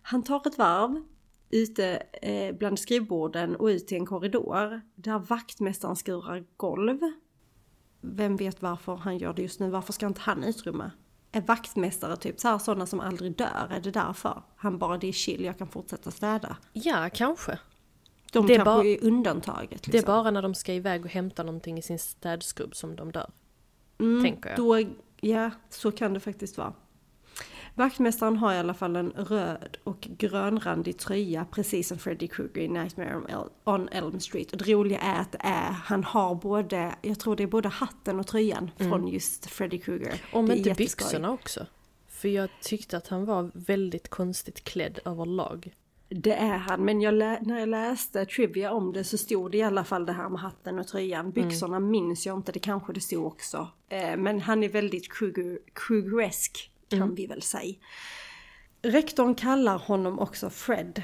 [0.02, 1.02] Han tar ett varv
[1.50, 6.98] ute eh, bland skrivborden och ut i en korridor där vaktmästaren skurar golv.
[8.00, 9.70] Vem vet varför han gör det just nu?
[9.70, 10.90] Varför ska inte han utrymma?
[11.32, 13.66] Är vaktmästare typ så här sådana som aldrig dör?
[13.70, 14.42] Är det därför?
[14.56, 16.56] Han bara, det är chill, jag kan fortsätta städa.
[16.72, 17.58] Ja, kanske.
[18.32, 19.70] De Det är kanske bara- är undantaget.
[19.70, 19.92] Liksom.
[19.92, 23.12] Det är bara när de ska iväg och hämta någonting i sin städskrubb som de
[23.12, 23.30] dör.
[24.22, 24.56] tänker jag.
[24.58, 26.72] Då, ja, så kan det faktiskt vara.
[27.80, 32.68] Vaktmästaren har i alla fall en röd och grönrandig tröja, precis som Freddy Krueger i
[32.68, 34.52] Nightmare on El- on Elm Street.
[34.52, 38.20] Och det roliga är att är, han har både, jag tror det är både hatten
[38.20, 40.22] och tröjan från just Freddy Krueger.
[40.32, 41.66] Om inte byxorna också.
[42.08, 45.74] För jag tyckte att han var väldigt konstigt klädd överlag.
[46.08, 49.62] Det är han, men jag när jag läste trivia om det så stod det i
[49.62, 51.30] alla fall det här med hatten och tröjan.
[51.30, 53.68] Byxorna minns jag inte, det kanske det stod också.
[53.88, 57.74] Eh, men han är väldigt Kruger, Krugeresk, kan vi väl säga.
[58.82, 61.02] Rektorn kallar honom också Fred.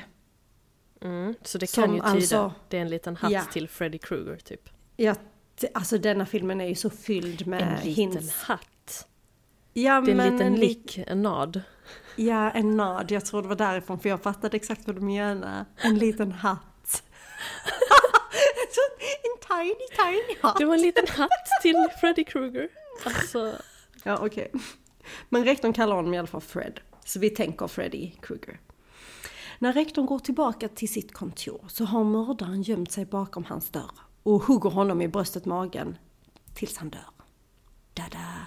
[1.03, 3.43] Mm, så det Som kan ju tyda, alltså- det är en liten hatt Ja.
[3.53, 4.69] till Freddy Krueger typ.
[4.97, 5.15] Ja,
[5.75, 8.43] alltså denna filmen är ju så fylld med En liten hints.
[8.43, 9.07] hatt.
[9.73, 11.61] Ja, Det är en men liten li- lick, en nad.
[12.17, 13.11] Ja, en nöd.
[13.11, 15.65] Jag tror det var därifrån, för jag fattade exakt vad du menade.
[15.77, 17.03] En liten hatt.
[19.23, 20.59] En tiny, tiny hatt.
[20.59, 21.31] Det var en liten hatt
[21.63, 22.69] till Freddy Krueger.
[23.05, 23.53] Alltså,
[24.05, 24.51] Ja, okej.
[25.29, 26.81] Men rektorn kallar honom i alla fall Fred.
[27.05, 28.61] Så vi tänker Freddy Krueger.
[29.59, 33.91] När rektorn går tillbaka till sitt kontor så har mördaren gömt sig bakom hans dörr
[34.23, 35.99] och hugger honom i bröstet magen
[36.55, 37.11] tills han dör.
[37.95, 38.47] Dada!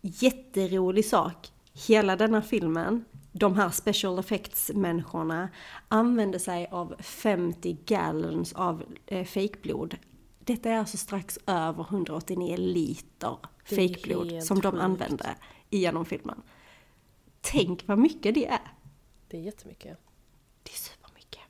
[0.00, 1.52] Jätterolig sak.
[1.88, 5.48] Hela denna filmen, de här special effects-människorna
[5.88, 9.96] använder sig av 50 gallons av eh, fejkblod.
[10.38, 14.82] Detta är alltså strax över 189 liter fejkblod som de sjukt.
[14.82, 15.34] använde
[15.70, 16.42] genom filmen.
[17.40, 18.72] Tänk vad mycket det är.
[19.28, 19.98] det är jättemycket.
[20.62, 21.40] Det är supermycket.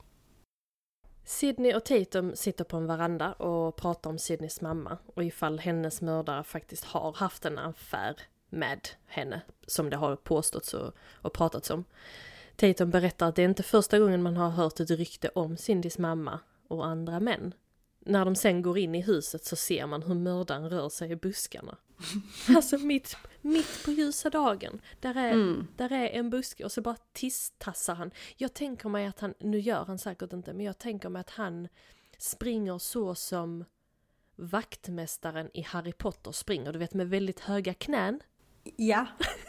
[1.25, 6.01] Sydney och Tatum sitter på en veranda och pratar om Sydneys mamma och ifall hennes
[6.01, 8.17] mördare faktiskt har haft en affär
[8.51, 11.85] med henne, som det har påståtts och, och pratats om.
[12.57, 15.99] Tatum berättar att det är inte första gången man har hört ett rykte om Cindys
[15.99, 17.55] mamma och andra män.
[17.99, 21.17] När de sen går in i huset så ser man hur mördaren rör sig i
[21.17, 21.77] buskarna.
[22.57, 24.81] Alltså mitt, mitt på ljusa dagen.
[25.01, 28.11] Där är, där är en buske och så bara tisstassar han.
[28.37, 31.31] Jag tänker mig att han, nu gör han säkert inte, men jag tänker mig att
[31.31, 31.69] han
[32.19, 33.65] springer så som
[34.37, 36.73] vaktmästaren i Harry Potter springer.
[36.73, 38.21] Du vet med väldigt höga knän.
[38.77, 39.07] Ja,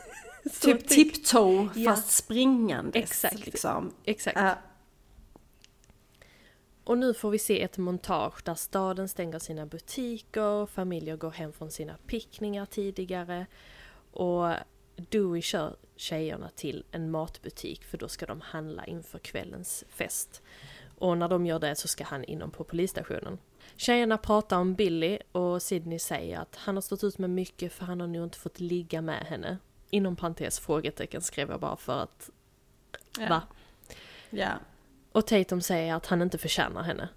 [0.61, 1.91] typ tiptoe Ja.
[1.91, 3.03] fast springandes.
[3.03, 3.45] Exakt.
[3.45, 3.93] Liksom.
[4.03, 4.37] Exakt.
[4.37, 4.53] Äh,
[6.87, 11.53] Och nu får vi se ett montage där staden stänger sina butiker, familjer går hem
[11.53, 13.45] från sina pickningar tidigare
[14.11, 14.53] och
[14.95, 20.41] Dewey kör tjejerna till en matbutik för då ska de handla inför kvällens fest.
[20.97, 23.37] Och när de gör det så ska han inom på polisstationen.
[23.75, 27.85] Tjejerna pratar om Billy och Sydney säger att han har stått ut med mycket för
[27.85, 29.57] han har nog inte fått ligga med henne.
[29.89, 32.29] Inom parentes frågetecken skrev jag bara för att...
[33.19, 33.29] Ja.
[33.29, 33.41] Va?
[34.29, 34.53] ja.
[35.17, 37.09] Och Tatum säger att han inte förtjänar henne.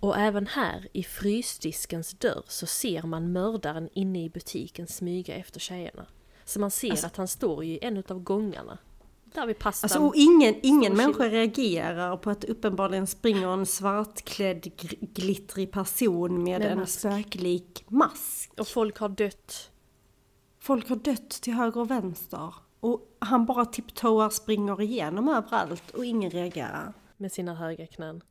[0.00, 5.60] Och även här i frysdiskens dörr så ser man mördaren inne i butiken smyga efter
[5.60, 6.06] tjejerna.
[6.44, 8.78] Så man ser att han står i en av gångarna.
[9.24, 9.86] Där vid pastan.
[9.86, 14.70] Alltså, och ingen, ingen människa reagerar på att uppenbarligen springer en svartklädd
[15.00, 16.98] glittrig person med, Med en mask.
[16.98, 18.52] spöklik mask.
[18.56, 19.70] Och folk har dött.
[20.58, 22.54] Folk har dött till höger och vänster.
[22.80, 26.92] Och han bara tiptoar, springer igenom överallt och ingen reagerar.
[27.18, 28.22] Med sina höga knän.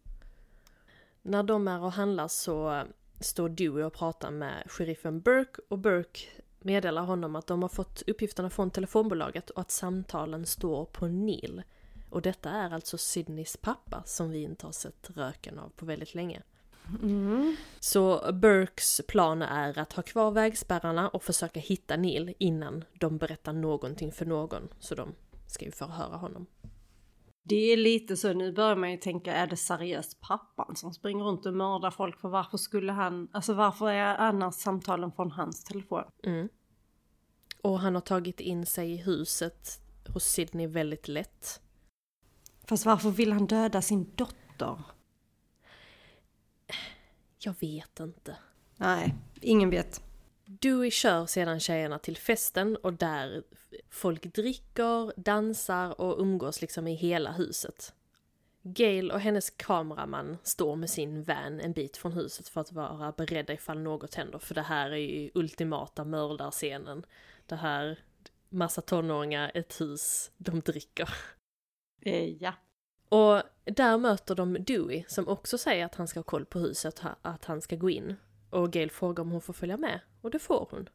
[1.21, 2.83] När de är och handlar så
[3.19, 6.19] står Dewey och pratar med sheriffen Burke och Burke
[6.59, 11.63] meddelar honom att de har fått uppgifterna från telefonbolaget och att samtalen står på Neil.
[12.09, 16.15] Och detta är alltså Sydneys pappa som vi inte har sett röken av på väldigt
[16.15, 16.41] länge.
[17.79, 23.53] Så Burkes plan är att ha kvar vägspärrarna och försöka hitta Neil innan de berättar
[23.53, 24.67] någonting för någon.
[24.79, 25.15] Så de
[25.47, 26.45] ska ju förhöra honom.
[27.49, 31.23] Det är lite så, nu börjar man ju tänka, är det seriöst pappan som springer
[31.23, 32.19] runt och mördar folk?
[32.19, 36.03] För varför skulle han, alltså varför är annars samtalen från hans telefon?
[37.61, 39.69] Och han har tagit in sig i huset
[40.13, 41.61] hos Sydney väldigt lätt.
[42.63, 44.81] Fast varför vill han döda sin dotter?
[47.39, 48.37] Jag vet inte.
[48.77, 50.01] Nej, ingen vet.
[50.49, 53.43] Dewey kör sedan tjejerna till festen och där
[53.89, 57.93] folk dricker, dansar och umgås liksom i hela huset.
[58.61, 63.11] Gail och hennes kameraman står med sin van en bit från huset för att vara
[63.11, 64.39] beredda ifall något händer.
[64.39, 67.05] För det här är ju ultimata mördarscenen.
[67.45, 67.99] Det här,
[68.49, 71.09] massa tonåringar, ett hus, de dricker.
[72.01, 72.53] Eh, ja.
[73.09, 77.01] Och där möter de Dewey som också säger att han ska ha koll på huset,
[77.21, 78.15] att han ska gå in.
[78.57, 80.89] Och Gail frågar om hon får följa med, och det får hon.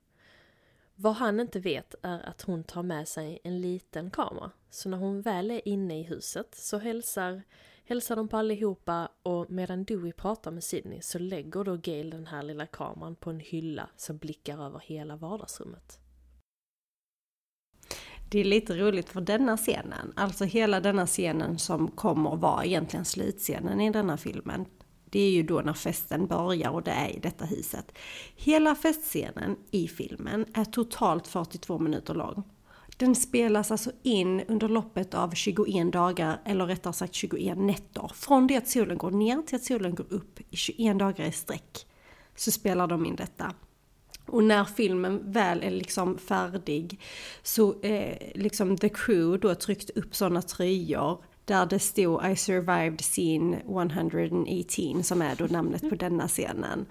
[0.94, 4.50] Vad han inte vet är att hon tar med sig en liten kamera.
[4.70, 7.42] Så när hon väl är inne i huset så hälsar,
[7.84, 12.26] hälsar de på allihopa och medan Dewey pratar med Sidney så lägger då Gail den
[12.26, 15.98] här lilla kameran på en hylla som blickar över hela vardagsrummet.
[18.30, 23.04] Det är lite roligt för denna scenen, alltså hela denna scenen som kommer vara egentligen
[23.04, 24.66] slutscenen i denna filmen.
[25.12, 27.92] Det är ju då när festen börjar och det är i detta huset.
[28.36, 32.42] Hela festscenen i filmen är totalt 42 minuter lång.
[32.96, 38.10] Den spelas alltså in under loppet av 21 dagar, eller rättare sagt 21 nätter.
[38.14, 41.32] Från det att solen går ner till att solen går upp i 21 dagar i
[41.32, 41.86] sträck.
[42.36, 43.54] Så spelar de in detta.
[44.26, 47.00] Och när filmen väl är liksom färdig
[47.42, 53.00] så eh, liksom the crew då tryckt upp sådana tröjor där det stod I survived
[53.00, 56.86] scene 118 som är då namnet på denna scenen.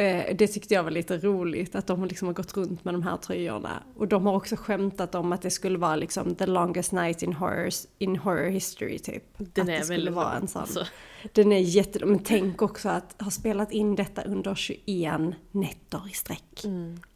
[0.00, 3.02] Eh, det tyckte jag var lite roligt att de liksom har gått runt med de
[3.02, 3.82] här tröjorna.
[3.96, 7.32] Och de har också skämtat om att det skulle vara liksom the longest night in
[7.32, 7.68] horror,
[7.98, 9.24] in horror history typ.
[9.36, 10.62] Den att är det skulle vara en sån.
[10.62, 10.86] alltså.
[11.32, 12.06] Den är jätte...
[12.06, 15.20] Men tänk också att ha spelat in detta under 21
[15.50, 16.64] nätter i sträck.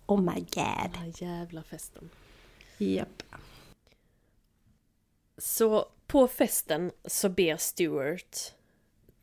[0.06, 0.90] Oh my god.
[0.92, 2.08] Den här jävla festen.
[2.78, 3.22] Japp.
[5.38, 8.52] Så på festen så ber Stuart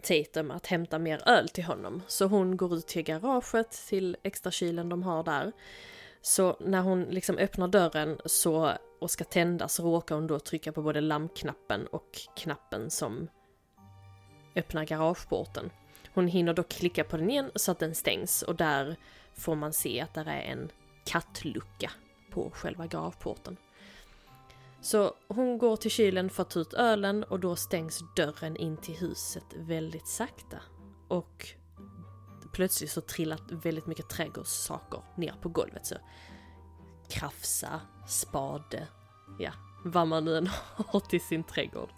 [0.01, 2.01] Tatum att hämta mer öl till honom.
[2.07, 5.51] Så hon går ut till garaget, till extrakylen de har där.
[6.21, 10.71] Så när hon liksom öppnar dörren så, och ska tända så råkar hon då trycka
[10.71, 13.27] på både lampknappen och knappen som
[14.55, 15.69] öppnar garageporten.
[16.13, 18.95] Hon hinner då klicka på den igen så att den stängs och där
[19.33, 20.71] får man se att där är en
[21.05, 21.91] kattlucka
[22.31, 23.57] på själva garageporten.
[24.81, 28.77] Så hon går till kylen för att ta ut ölen och då stängs dörren in
[28.77, 30.57] till huset väldigt sakta.
[31.07, 31.47] Och
[32.53, 35.85] plötsligt så trillar väldigt mycket trädgårdssaker ner på golvet.
[35.85, 35.95] Så
[37.09, 38.87] krafsa, spade,
[39.39, 39.51] ja,
[39.83, 40.47] vad man nu än
[40.87, 41.89] har till sin trädgård.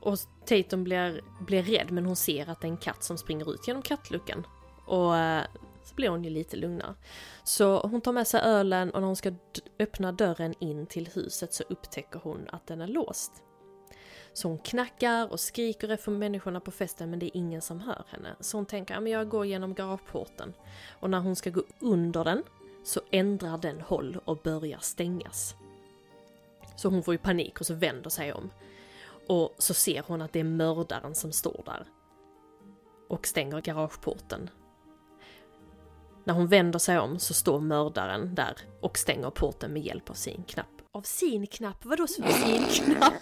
[0.00, 3.54] Och Tatum blir, blir rädd men hon ser att det är en katt som springer
[3.54, 4.46] ut genom kattluckan.
[4.86, 5.44] Och eh,
[5.84, 6.94] så blir hon ju lite lugnare.
[7.44, 9.32] Så hon tar med sig ölen och när hon ska
[9.78, 13.32] öppna dörren in till huset så upptäcker hon att den är låst.
[14.32, 18.04] Så hon knackar och skriker efter människorna på festen men det är ingen som hör
[18.08, 18.36] henne.
[18.40, 20.54] Så hon tänker att jag går genom garageporten.
[21.00, 22.42] Och när hon ska gå under den
[22.84, 25.54] så ändrar den håll och börjar stängas.
[26.76, 28.50] Så hon får ju panik och så vänder sig om.
[29.28, 31.86] Och så ser hon att det är mördaren som står där.
[33.08, 34.50] Och stänger garageporten.
[36.24, 40.14] När hon vänder sig om så står mördaren där och stänger porten med hjälp av
[40.14, 40.66] sin knapp.
[40.92, 41.84] Av sin knapp?
[41.84, 42.24] Vadå sin
[42.70, 43.12] knapp?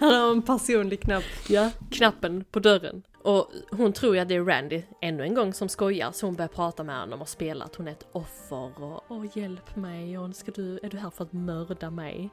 [0.00, 1.24] Han har en personlig knapp.
[1.48, 3.02] Ja, knappen på dörren.
[3.22, 6.34] Och hon tror ju att det är Randy ännu en gång som skojar så hon
[6.34, 10.18] börjar prata med honom och spela att hon är ett offer och åh hjälp mig
[10.18, 12.30] och ska du, är du här för att mörda mig?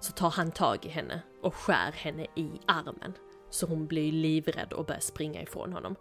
[0.00, 3.12] Så tar han tag i henne och skär henne i armen.
[3.50, 5.96] Så hon blir livrädd och börjar springa ifrån honom.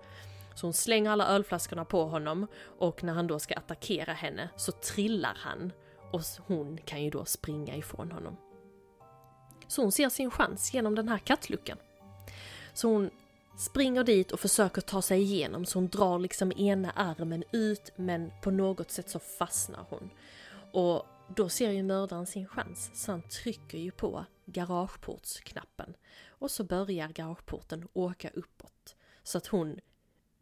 [0.59, 2.47] Så hon slänger alla ölflaskorna på honom
[2.79, 5.71] och när han då ska attackera henne så trillar han
[6.11, 8.37] och hon kan ju då springa ifrån honom.
[9.67, 11.77] Så hon ser sin chans genom den här kattluckan.
[12.73, 13.09] Så hon
[13.57, 18.31] springer dit och försöker ta sig igenom så hon drar liksom ena armen ut men
[18.41, 20.09] på något sätt så fastnar hon.
[20.73, 21.05] Och
[21.35, 25.93] då ser ju mördaren sin chans så han trycker ju på garageportsknappen.
[26.27, 28.95] Och så börjar garageporten åka uppåt.
[29.23, 29.79] Så att hon,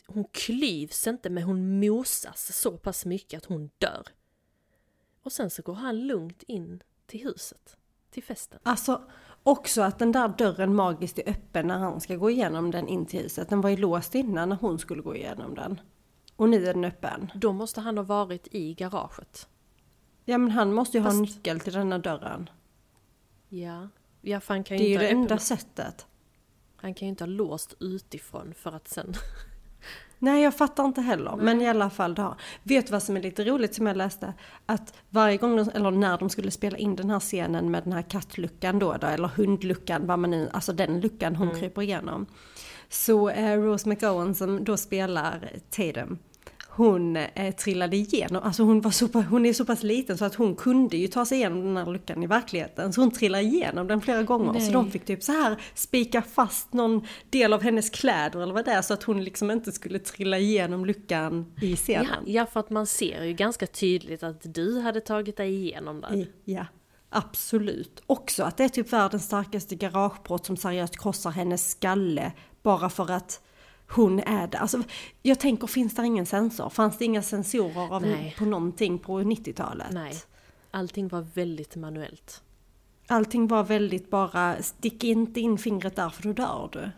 [0.08, 4.08] hon klyvs inte men hon mosas så pass mycket att hon dör.
[5.24, 7.78] Och sen så går han lugnt in till huset,
[8.12, 8.60] till festen.
[8.64, 9.01] Alltså
[9.43, 13.05] också att den där dörren magiskt är öppen när han ska gå igenom den in
[13.05, 13.49] till huset.
[13.49, 15.80] Den var ju låst innan när hon skulle gå igenom den.
[16.36, 17.32] Och nu är den öppen.
[17.36, 19.47] Då måste han ha varit i garaget.
[20.26, 22.49] Ja men han måste ju ha Fast- nyckel till denna dörren.
[23.49, 23.89] Ja.
[24.22, 26.05] Ja, för han kan Det ju är ju det ha enda öppnat- sättet.
[26.76, 29.14] Han kan ju inte ha låst utifrån för att sen...
[30.20, 31.36] Nej jag fattar inte heller.
[31.36, 32.36] Men i alla fall det har.
[32.63, 34.34] Vet du vad som är lite roligt som jag läste?
[34.65, 37.93] Att varje gång, de, eller när de skulle spela in den här scenen med den
[37.93, 42.26] här kattluckan då, då eller hundluckan, vad man nu, alltså den luckan hon kryper igenom.
[42.89, 46.18] Så eh, Rose McGowan som då spelar Tatum,
[46.78, 50.36] hon eh, trillade igenom, alltså hon, var så, hon är så pass liten så att
[50.36, 52.93] hon kunde ju ta sig igenom den här luckan i verkligheten.
[52.93, 54.53] Så hon trillade igenom den flera gånger.
[54.53, 54.61] Nej.
[54.61, 58.65] Så de fick typ så här spika fast någon del av hennes kläder eller vad
[58.65, 62.23] det är så att hon liksom inte skulle trilla igenom luckan i Ja, scenen.
[62.25, 66.28] ja, för att man ser ju ganska tydligt att du hade tagit dig igenom där.
[66.45, 66.65] Ja,
[67.09, 68.03] absolut.
[68.07, 72.32] Också att det är typ världens starkaste garagebrott som seriöst krossar hennes skalle
[72.63, 73.41] bara för att
[73.89, 74.57] hon är det.
[74.57, 74.83] Alltså,
[75.21, 76.69] jag tänker, finns det ingen sensor?
[76.69, 78.35] Fanns det inga sensorer av, Nej.
[78.38, 79.88] på någonting på 90-talet?
[79.91, 80.13] Nej,
[80.71, 82.43] allting var väldigt manuellt.
[83.07, 86.91] Allting var väldigt bara, stick inte in fingret där för då dör du.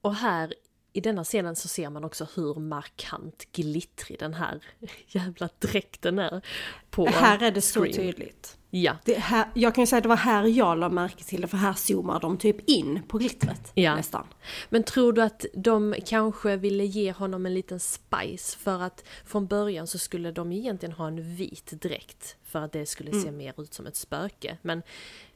[0.00, 0.54] Och här
[0.92, 4.60] i denna scenen så ser man också hur markant glittrig den här
[5.06, 6.44] jävla dräkten är.
[6.90, 7.94] På här är det så screen.
[7.96, 8.58] tydligt.
[8.76, 11.40] Ja, Det här, jag kan ju säga att det var här jag la märke till
[11.40, 13.96] det, för här zoomar de typ in på glittret Ja.
[13.96, 14.26] nästan.
[14.68, 19.46] Men tror du att de kanske ville ge honom en liten spice för att från
[19.46, 23.60] början så skulle de egentligen ha en vit dräkt för att det skulle se mer
[23.60, 24.58] ut som ett spöke.
[24.62, 24.82] Men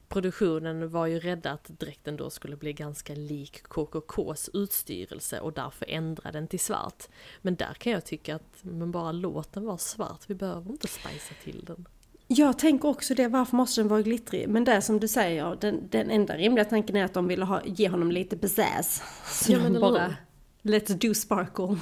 [0.09, 5.86] produktionen var ju rädda att dräkten då skulle bli ganska lik KKKs utstyrelse och därför
[5.89, 7.05] ändra den till svart.
[7.43, 10.89] Men där kan jag tycka att men bara låt den vara svart, vi behöver inte
[10.89, 11.86] spicea till den.
[12.31, 14.49] Jag tänker också det, varför måste den vara glittrig?
[14.49, 17.64] Men det som du säger, den, den enda rimliga tanken är att de ville ha,
[17.64, 19.03] ge honom lite pizzazz.
[19.26, 20.16] Så Ja, de bara,
[20.62, 21.79] let's do sparkle.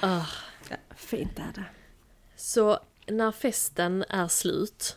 [0.00, 0.26] Ah.
[0.70, 1.64] Ja, fint är det.
[2.36, 4.96] Så när festen är slut,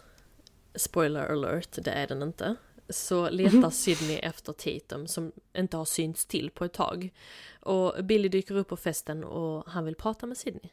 [0.75, 2.55] spoiler alert, det är den inte,
[2.89, 7.13] så letar Sydney efter Tatum som inte har synts till på ett tag.
[7.59, 10.71] Och Billy dyker upp på festen och han vill prata med Sydney.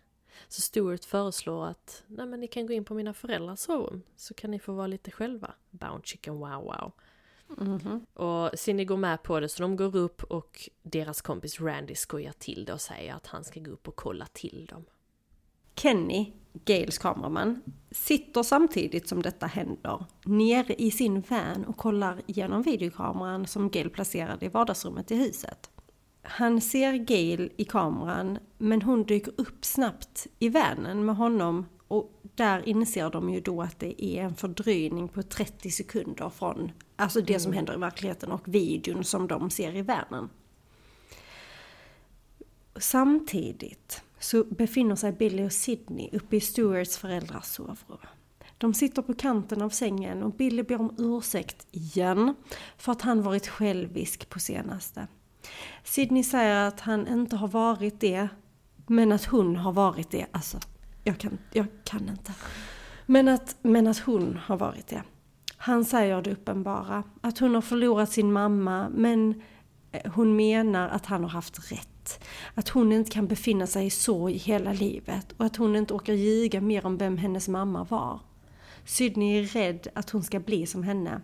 [0.48, 4.34] Så Stuart föreslår att Nej, men ni kan gå in på mina föräldrars sovrum så
[4.34, 5.54] kan ni få vara lite själva.
[5.70, 6.92] Bound chicken wow wow.
[8.14, 12.32] Och Sydney går med på det så de går upp och deras kompis Randy skojar
[12.38, 14.84] till det och säger att han ska gå upp och kolla till dem.
[15.74, 22.62] Kenny, Gales kameraman, sitter samtidigt som detta händer nere i sin van och kollar genom
[22.62, 25.70] videokameran som Gale placerade i vardagsrummet i huset.
[26.28, 32.22] Han ser Gale i kameran men hon dyker upp snabbt i vanen med honom och
[32.34, 37.20] där inser de ju då att det är en fördröjning på 30 sekunder från alltså
[37.20, 40.28] det som händer i verkligheten och videon som de ser i vanen.
[42.76, 47.98] Samtidigt så befinner sig Billy och Sydney uppe i Stuarts föräldrars sovrum.
[48.58, 52.34] De sitter på kanten av sängen och Billy ber om ursäkt igen
[52.76, 55.06] för att han varit självisk på senaste.
[55.84, 58.28] Sidney säger att han inte har varit det,
[58.86, 60.26] men att hon har varit det.
[60.32, 60.58] Alltså,
[61.04, 62.32] jag kan, jag kan inte.
[63.06, 65.02] Men att, men att hon har varit det.
[65.56, 69.42] Han säger det uppenbara, att hon har förlorat sin mamma, men
[69.92, 72.24] eh, hon menar att han har haft rätt.
[72.54, 76.12] Att hon inte kan befinna sig i sorg hela livet och att hon inte orkar
[76.12, 78.20] ljuga mer om vem hennes mamma var.
[78.88, 81.20] Sydney är rädd att hon ska bli som henne.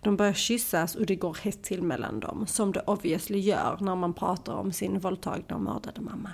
[0.00, 3.96] De börjar kyssas och det går hett till mellan dem, som det obviously gör när
[3.96, 6.30] man pratar om sin våldtagna och mördade mamma.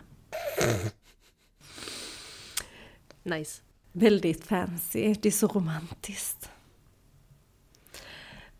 [3.22, 3.62] Nice.
[3.92, 6.50] Väldigt fancy, det är så romantiskt.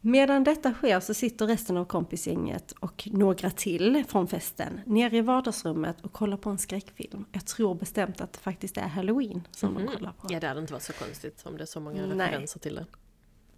[0.07, 5.20] Medan detta sker så sitter resten av kompisgänget och några till från festen nere i
[5.20, 7.24] vardagsrummet och kollar på en skräckfilm.
[7.32, 10.26] Jag tror bestämt att det faktiskt är halloween som de kollar på.
[10.30, 12.26] Ja, det hade inte varit så konstigt om det är så många Nej.
[12.26, 12.86] referenser till det.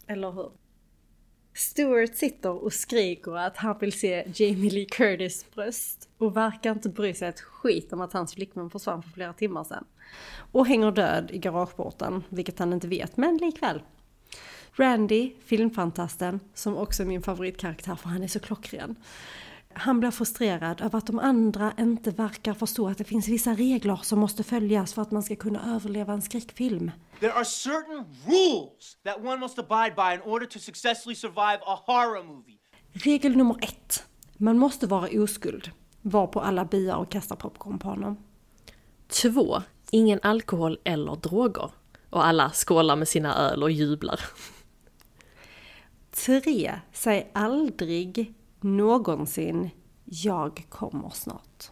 [0.06, 0.50] Eller hur?
[1.54, 6.88] Stuart sitter och skriker att han vill se Jamie Lee Curtis bröst och verkar inte
[6.88, 9.84] bry sig ett skit om att hans flickvän försvann för flera timmar sedan.
[10.52, 13.82] Och hänger död i garageporten, vilket han inte vet, men likväl.
[14.78, 18.96] Randy, filmfantasten, som också är min favoritkaraktär för han är så klockren.
[19.72, 24.00] Han blir frustrerad över att de andra inte verkar förstå att det finns vissa regler
[24.02, 26.90] som måste följas för att man ska kunna överleva en skräckfilm.
[27.20, 31.78] There are certain rules that one must abide by in order to successfully survive a
[31.86, 32.58] horror movie.
[32.92, 34.04] Regel nummer ett.
[34.36, 35.70] Man måste vara oskuld.
[36.02, 38.16] Var på alla biar och kasta popcorn på honom.
[39.22, 41.70] Två, ingen alkohol eller droger.
[42.10, 44.20] Och alla skålar med sina öl och jublar.
[46.26, 46.80] Tre.
[46.92, 49.70] Säg aldrig någonsin
[50.04, 51.70] jag kommer snart.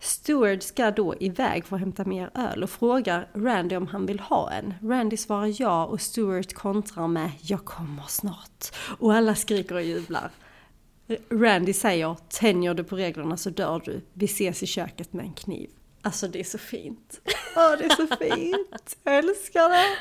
[0.00, 4.20] Steward ska då iväg för att hämta mer öl och frågar Randy om han vill
[4.20, 4.74] ha en.
[4.82, 8.66] Randy svarar ja och Stuart kontrar med jag kommer snart.
[8.98, 10.30] Och alla skriker och jublar.
[11.30, 14.00] Randy säger tänjer du på reglerna så dör du.
[14.12, 15.70] Vi ses i köket med en kniv.
[16.02, 17.20] Alltså det är så fint.
[17.56, 18.96] Åh det är så fint.
[19.04, 19.96] Jag älskar det.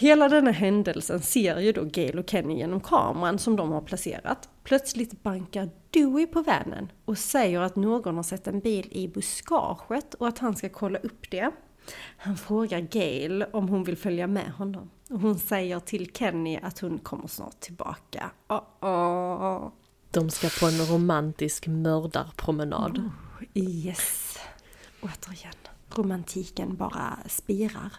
[0.00, 4.48] Hela denna händelsen ser ju då Gail och Kenny genom kameran som de har placerat.
[4.64, 10.14] Plötsligt bankar Dewey på vanen och säger att någon har sett en bil i buskaget
[10.14, 11.50] och att han ska kolla upp det.
[12.16, 14.90] Han frågar Gail om hon vill följa med honom.
[15.10, 18.30] Och hon säger till Kenny att hon kommer snart tillbaka.
[18.48, 19.70] Oh -oh.
[20.10, 22.98] De ska på en romantisk mördarpromenad.
[22.98, 24.38] Oh, yes.
[25.00, 25.54] Återigen,
[25.94, 27.92] romantiken bara spirar.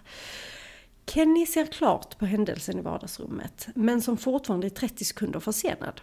[1.13, 6.01] Kenny ser klart på händelsen i vardagsrummet, men som fortfarande är 30 sekunder försenad.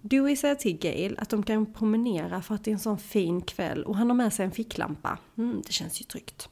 [0.00, 3.40] Dewey säger till Gail att de kan promenera för att det är en sån fin
[3.40, 5.18] kväll och han har med sig en ficklampa.
[5.38, 6.48] Mm, det känns ju tryggt.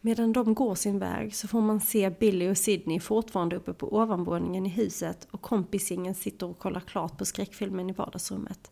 [0.00, 3.96] Medan de går sin väg så får man se Billy och Sidney fortfarande uppe på
[3.96, 8.70] ovanvåningen i huset och kompisingen sitter och kollar klart på skräckfilmen i vardagsrummet.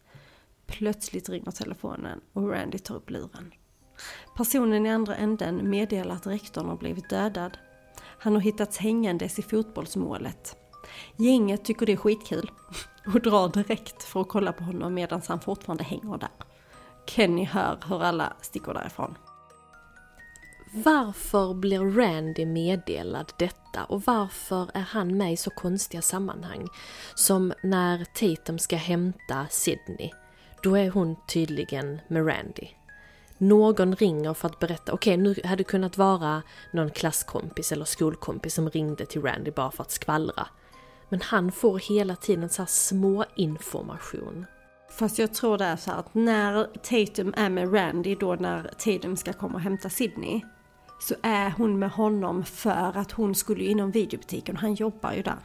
[0.66, 3.52] Plötsligt ringer telefonen och Randy tar upp luren.
[4.36, 7.58] Personen i andra änden meddelar att rektorn har blivit dödad.
[8.18, 10.56] Han har hittats hängandes i fotbollsmålet.
[11.16, 12.50] Gänget tycker det är skitkul
[13.14, 16.30] och drar direkt för att kolla på honom medan han fortfarande hänger där.
[17.06, 19.14] Kenny hör hur alla sticker därifrån.
[20.72, 26.68] Varför blir Randy meddelad detta och varför är han med i så konstiga sammanhang?
[27.14, 30.10] Som när Tatum ska hämta Sydney.
[30.62, 32.68] Då är hon tydligen med Randy.
[33.38, 36.42] Någon ringer för att berätta, okej okay, nu hade det kunnat vara
[36.72, 40.46] någon klasskompis eller skolkompis som ringde till Randy bara för att skvallra.
[41.08, 44.46] Men han får hela tiden så små information.
[44.90, 49.16] Fast jag tror det är så att när Tatum är med Randy då när Tatum
[49.16, 50.40] ska komma och hämta Sydney
[51.00, 55.38] så är hon med honom för att hon skulle inom videobutiken han jobbar ju där.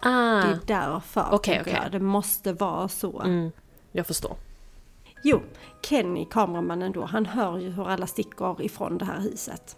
[0.00, 0.40] Ah.
[0.40, 1.72] Det är därför okay, okay.
[1.72, 1.92] jag.
[1.92, 3.20] Det måste vara så.
[3.20, 3.50] Mm,
[3.92, 4.36] jag förstår.
[5.24, 5.40] Jo,
[5.82, 9.76] Kenny, kameramannen då, han hör ju hur alla sticker ifrån det här huset.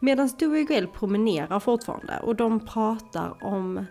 [0.00, 3.86] Medan Dewey och Gail promenerar fortfarande och de pratar om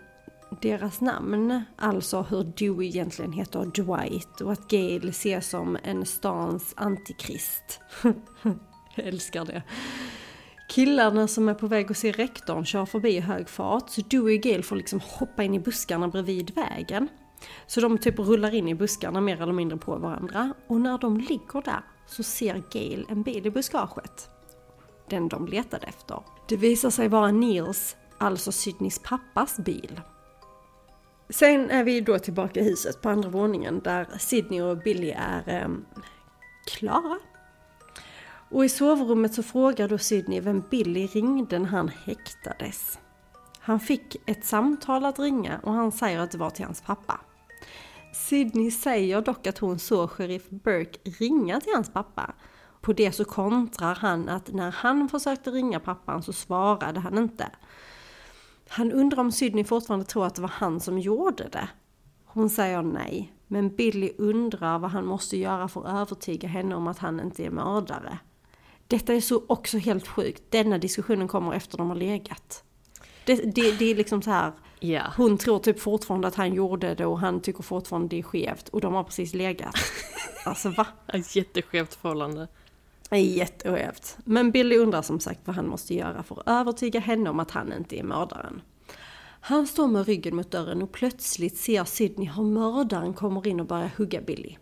[0.60, 6.74] deras namn, alltså hur Dewey egentligen heter Dwight och att Gail ses som en stans
[6.76, 7.80] antikrist.
[8.94, 9.62] jag älskar det.
[10.68, 14.38] Killarna som är på väg att se rektorn kör förbi i hög fart så Dewey
[14.38, 17.08] och Gail får liksom hoppa in i buskarna bredvid vägen.
[17.66, 21.16] Så de typ rullar in i buskarna mer eller mindre på varandra och när de
[21.16, 24.30] ligger där så ser Gail en bil i buskaget.
[25.10, 26.22] Den de letade efter.
[26.48, 30.00] Det visar sig vara Nils, alltså Sydneys pappas bil.
[31.30, 35.42] Sen är vi då tillbaka i huset på andra våningen där Sydney och Billy är
[35.46, 35.68] eh,
[36.66, 37.18] klara
[38.50, 42.98] och i sovrummet så frågar då Sydney vem Billy ringde när han häktades.
[43.60, 47.20] Han fick ett samtal att ringa och han säger att det var till hans pappa.
[48.12, 52.34] Sydney säger dock att hon såg sheriff Burke ringa till hans pappa.
[52.80, 57.50] På det så kontrar han att när han försökte ringa pappan så svarade han inte.
[58.68, 61.68] Han undrar om Sydney fortfarande tror att det var han som gjorde det.
[62.24, 66.86] Hon säger nej, men Billy undrar vad han måste göra för att övertyga henne om
[66.86, 68.18] att han inte är mördare.
[68.86, 70.42] Detta är så också helt sjukt.
[70.50, 72.64] Denna diskussionen kommer efter de har legat.
[73.24, 74.52] Det, det, det är liksom så här.
[74.80, 75.12] Yeah.
[75.16, 78.68] Hon tror typ fortfarande att han gjorde det och han tycker fortfarande det är skevt.
[78.68, 79.74] Och de har precis legat.
[80.44, 80.86] Alltså va?
[81.12, 82.48] Ett jätteskevt förhållande.
[83.10, 84.18] Jätteskevt.
[84.24, 87.50] Men Billy undrar som sagt vad han måste göra för att övertyga henne om att
[87.50, 88.62] han inte är mördaren.
[89.40, 93.66] Han står med ryggen mot dörren och plötsligt ser Sydney hur mördaren kommer in och
[93.66, 94.56] börjar hugga Billy.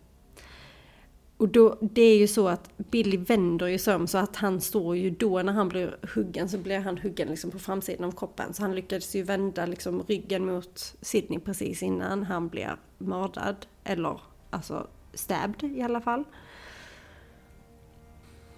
[1.37, 4.61] Och då, det är ju så att Billy vänder ju sig om så att han
[4.61, 8.11] står ju då när han blir huggen så blir han huggen liksom på framsidan av
[8.11, 8.53] kroppen.
[8.53, 13.55] Så han lyckades ju vända liksom ryggen mot Sidney precis innan han blir mördad.
[13.83, 16.23] Eller alltså stabbed i alla fall.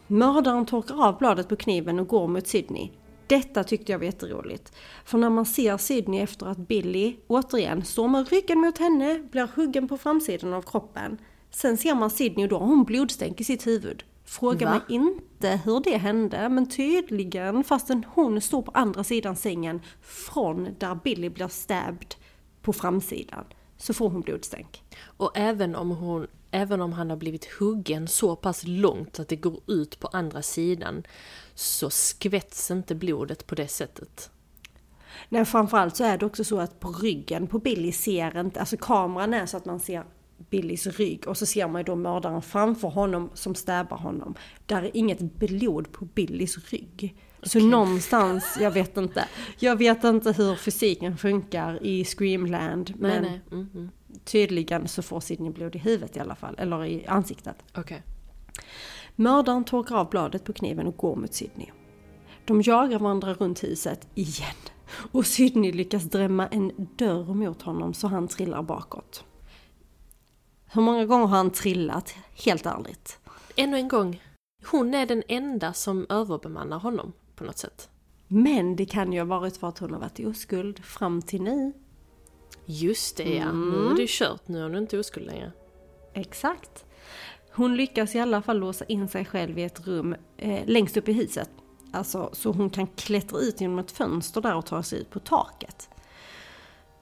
[0.07, 2.89] Mördaren torkar av bladet på kniven och går mot Sydney.
[3.27, 4.73] Detta tyckte jag var jätteroligt.
[5.05, 9.49] För när man ser Sydney efter att Billy, återigen, står med ryggen mot henne, blir
[9.55, 11.17] huggen på framsidan av kroppen
[11.51, 14.03] Sen ser man Sydney och då har hon blodstänk i sitt huvud.
[14.25, 14.71] Fråga Va?
[14.71, 20.75] mig inte hur det hände, men tydligen fastän hon står på andra sidan sängen från
[20.79, 22.15] där Billy blir stabbed
[22.61, 23.45] på framsidan,
[23.77, 24.83] så får hon blodstänk.
[25.01, 29.35] Och även om, hon, även om han har blivit huggen så pass långt att det
[29.35, 31.03] går ut på andra sidan
[31.55, 34.29] så skvätts inte blodet på det sättet.
[35.29, 38.77] Nej, framförallt så är det också så att på ryggen på Billy ser inte, alltså
[38.77, 40.03] kameran är så att man ser
[40.49, 44.35] Billys rygg och så ser man ju då mördaren framför honom som stäbar honom.
[44.65, 47.15] Där är inget blod på Billys rygg.
[47.43, 47.69] Så okay.
[47.69, 49.27] någonstans, jag vet inte.
[49.59, 52.93] Jag vet inte hur fysiken funkar i Screamland.
[52.99, 53.41] Nej, men nej.
[53.51, 53.89] Mm, mm.
[54.23, 56.55] tydligen så får Sidney blod i huvudet i alla fall.
[56.57, 57.55] Eller i ansiktet.
[57.77, 57.99] Okay.
[59.15, 61.67] Mördaren torkar av bladet på kniven och går mot Sidney.
[62.45, 64.55] De jagar varandra runt huset igen.
[65.11, 69.25] Och Sidney lyckas drämma en dörr mot honom så han trillar bakåt.
[70.71, 72.15] Hur många gånger har han trillat?
[72.45, 73.19] Helt ärligt.
[73.55, 74.21] Ännu en gång,
[74.65, 77.89] hon är den enda som överbemannar honom på något sätt.
[78.27, 81.73] Men det kan ju ha varit för att hon har varit oskuld fram till nu.
[82.65, 85.51] Just det ja, nu är det kört, nu är hon inte oskuld längre.
[86.13, 86.85] Exakt.
[87.51, 91.09] Hon lyckas i alla fall låsa in sig själv i ett rum eh, längst upp
[91.09, 91.49] i huset.
[91.91, 95.19] Alltså så hon kan klättra ut genom ett fönster där och ta sig ut på
[95.19, 95.89] taket.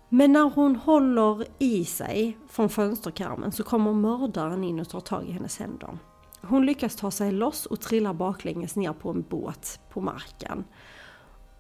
[0.10, 5.26] Men när hon håller i sig från fönsterkarmen så kommer mördaren in och tar tag
[5.26, 5.98] i hennes händer.
[6.42, 10.64] Hon lyckas ta sig loss och trillar baklänges ner på en båt på marken.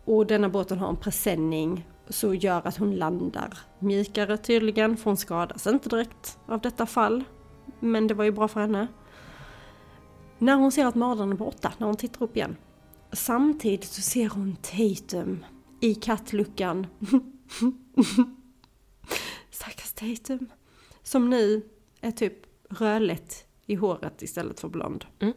[0.05, 5.17] Och denna båten har en presenning så gör att hon landar mjukare tydligen, för hon
[5.17, 7.23] skadas inte direkt av detta fall.
[7.79, 8.87] Men det var ju bra för henne.
[10.37, 12.55] När hon ser att mördaren är borta, när hon tittar upp igen.
[13.11, 15.45] Samtidigt så ser hon Tatum
[15.81, 16.87] i kattluckan.
[19.97, 20.49] Tatum.
[21.03, 21.69] Som nu
[22.01, 22.33] är typ
[22.69, 25.05] rödlätt i håret istället för blond.
[25.19, 25.33] Mm.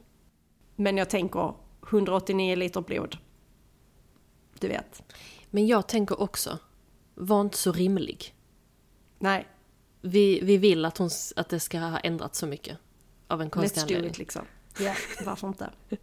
[0.77, 1.55] Men jag tänker
[1.89, 3.17] 189 liter blod.
[4.59, 5.03] Du vet.
[5.51, 6.59] Men jag tänker också,
[7.15, 8.35] var inte så rimlig.
[9.19, 9.47] Nej,
[10.01, 12.79] Vi, vi vill att, hon, att det ska ha ändrats så mycket.
[13.27, 14.11] Av en konstig let's do anledning.
[14.11, 14.43] it liksom.
[14.79, 15.71] Ja, varför inte?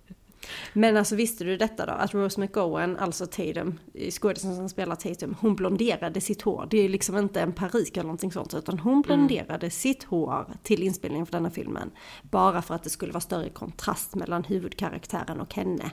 [0.73, 1.91] Men alltså visste du detta då?
[1.91, 3.79] Att Rose McGowan, alltså Tatum,
[4.09, 6.67] skådisen som spelar Tatum, hon blonderade sitt hår.
[6.69, 10.83] Det är liksom inte en peruk eller någonting sånt, utan hon blonderade sitt hår till
[10.83, 11.91] inspelningen för denna filmen.
[12.21, 15.91] Bara för att det skulle vara större kontrast mellan huvudkaraktären och henne.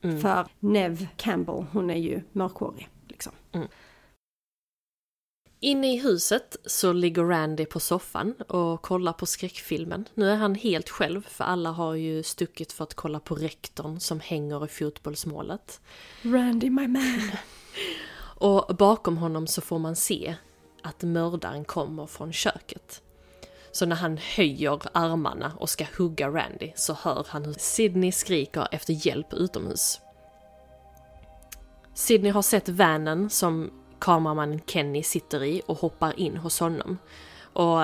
[0.00, 2.88] För Nev Campbell, hon är ju mörkhårig.
[3.08, 3.32] Liksom.
[5.60, 10.08] Inne i huset så ligger Randy på soffan och kollar på skräckfilmen.
[10.14, 14.00] Nu är han helt själv för alla har ju stuckit för att kolla på rektorn
[14.00, 15.80] som hänger i fotbollsmålet.
[16.22, 17.20] Randy my man.
[18.38, 20.34] Och bakom honom så får man se
[20.82, 23.02] att mördaren kommer från köket.
[23.72, 28.68] Så när han höjer armarna och ska hugga Randy så hör han hur Sydney skriker
[28.70, 30.00] efter hjälp utomhus.
[31.94, 36.98] Sydney har sett vanen som kameramannen Kenny sitter i och hoppar in hos honom.
[37.52, 37.82] Och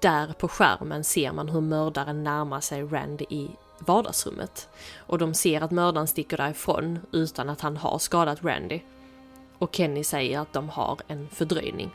[0.00, 4.68] där på skärmen ser man hur mördaren närmar sig Randy i vardagsrummet.
[4.96, 8.80] Och de ser att mördaren sticker därifrån utan att han har skadat Randy.
[9.58, 11.90] Och Kenny säger att de har en fördröjning.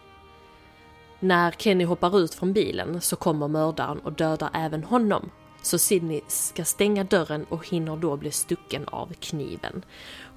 [1.20, 5.30] När Kenny hoppar ut från bilen så kommer mördaren och dödar även honom.
[5.62, 9.84] Så Sidney ska stänga dörren och hinner då bli stucken av kniven.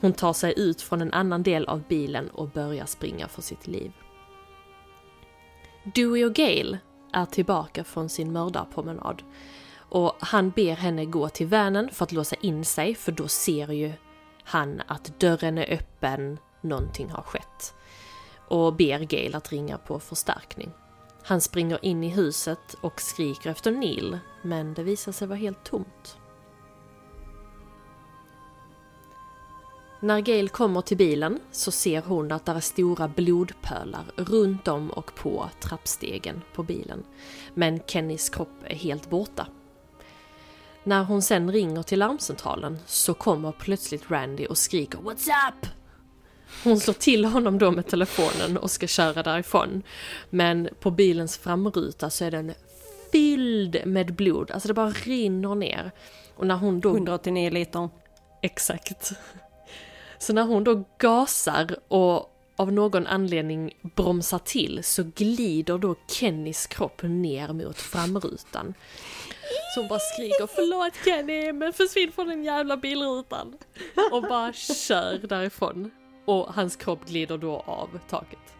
[0.02, 3.66] Hon tar sig ut från en annan del av bilen och börjar springa för sitt
[3.66, 3.92] liv.
[5.94, 6.78] Dewey och Gail
[7.12, 9.22] är tillbaka från sin mördarpromenad.
[9.76, 13.72] Och han ber henne gå till vanen för att låsa in sig för då ser
[13.72, 13.92] ju
[14.44, 17.74] han att dörren är öppen, någonting har skett.
[18.48, 20.70] Och ber Gail att ringa på förstärkning.
[21.22, 25.64] Han springer in i huset och skriker efter Neil, men det visar sig vara helt
[25.64, 26.18] tomt.
[30.02, 34.90] När Gail kommer till bilen så ser hon att det är stora blodpölar runt om
[34.90, 37.04] och på trappstegen på bilen.
[37.54, 39.46] Men Kennys kropp är helt borta.
[40.84, 45.66] När hon sen ringer till larmcentralen så kommer plötsligt Randy och skriker “What's up?”
[46.64, 49.82] Hon slår till honom då med telefonen och ska köra därifrån.
[50.30, 52.52] Men på bilens framruta så är den
[53.12, 55.90] fylld med blod, alltså det bara rinner ner.
[56.36, 57.88] Och när hon då 189 liter.
[58.42, 59.12] Exakt.
[60.22, 66.66] Så när hon då gasar och av någon anledning bromsar till så glider då Kennys
[66.66, 68.74] kropp ner mot framrutan.
[69.74, 73.58] Så hon bara skriker förlåt Kenny men försvinn från den jävla bilrutan.
[74.12, 75.90] Och bara kör därifrån.
[76.24, 78.51] Och hans kropp glider då av taket.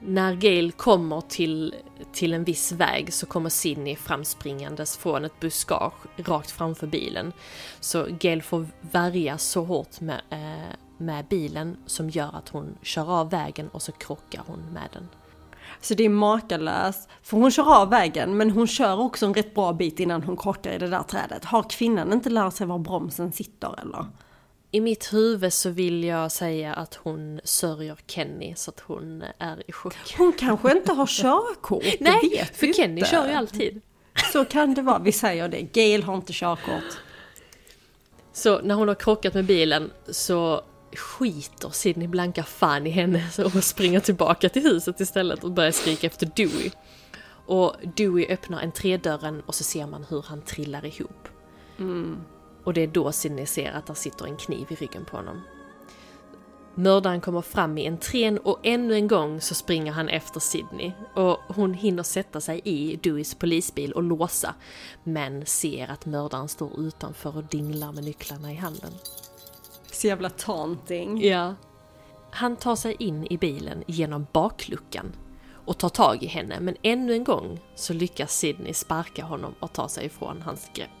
[0.00, 1.74] När Gail kommer till,
[2.12, 7.32] till en viss väg så kommer Sidney framspringandes från ett buskage rakt framför bilen.
[7.80, 13.10] Så Gail får värja så hårt med, eh, med bilen som gör att hon kör
[13.20, 15.08] av vägen och så krockar hon med den.
[15.80, 17.08] Så det är makalöst.
[17.22, 20.36] För hon kör av vägen men hon kör också en rätt bra bit innan hon
[20.36, 21.44] krockar i det där trädet.
[21.44, 24.06] Har kvinnan inte lärt sig var bromsen sitter eller?
[24.70, 29.62] I mitt huvud så vill jag säga att hon sörjer Kenny så att hon är
[29.70, 30.14] i chock.
[30.18, 33.10] Hon kanske inte har körkort, det Nej, vet för vi Kenny inte.
[33.10, 33.80] kör ju alltid.
[34.32, 35.62] Så kan det vara, vi säger det.
[35.62, 36.98] Gail har inte körkort.
[38.32, 40.62] Så när hon har krockat med bilen så
[40.96, 43.24] skiter Sidney blanka fan i henne
[43.54, 46.70] och springer tillbaka till huset istället och börjar skrika efter Dewey.
[47.46, 51.28] Och Dewey öppnar entrédörren och så ser man hur han trillar ihop.
[52.64, 55.40] Och det är då Sidney ser att där sitter en kniv i ryggen på honom.
[56.78, 60.92] Mördaren kommer fram i entrén och ännu en gång så springer han efter Sydney.
[61.14, 64.54] Och hon hinner sätta sig i Deweys polisbil och låsa.
[65.04, 68.92] Men ser att mördaren står utanför och dinglar med nycklarna i handen.
[69.92, 71.24] Så jävla taunting.
[71.24, 71.54] Ja.
[72.30, 75.12] Han tar sig in i bilen genom bakluckan
[75.50, 79.72] och tar tag i henne men ännu en gång så lyckas Sydney sparka honom och
[79.72, 80.97] ta sig ifrån hans grepp.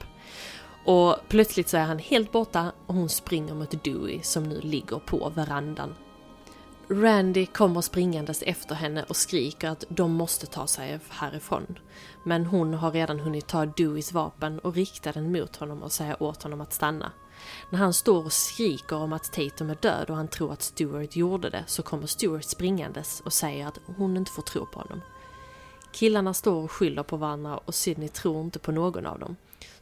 [0.88, 4.98] Och plötsligt så är han helt borta och hon springer mot Dewey som nu ligger
[4.98, 5.94] på verandan.
[6.88, 11.78] Randy kommer springandes efter henne och skriker att de måste ta sig härifrån.
[12.24, 16.22] Men hon har redan hunnit ta Deweys vapen och rikta den mot honom och säga
[16.22, 17.12] åt honom att stanna.
[17.70, 21.16] När han står och skriker om att Tatum är död och han tror att Stewart
[21.16, 25.00] gjorde det så kommer Stewart springandes och säger att hon inte får tro på honom.
[25.92, 29.36] Killarna står och skyller på varandra och Sydney tror inte på någon av dem.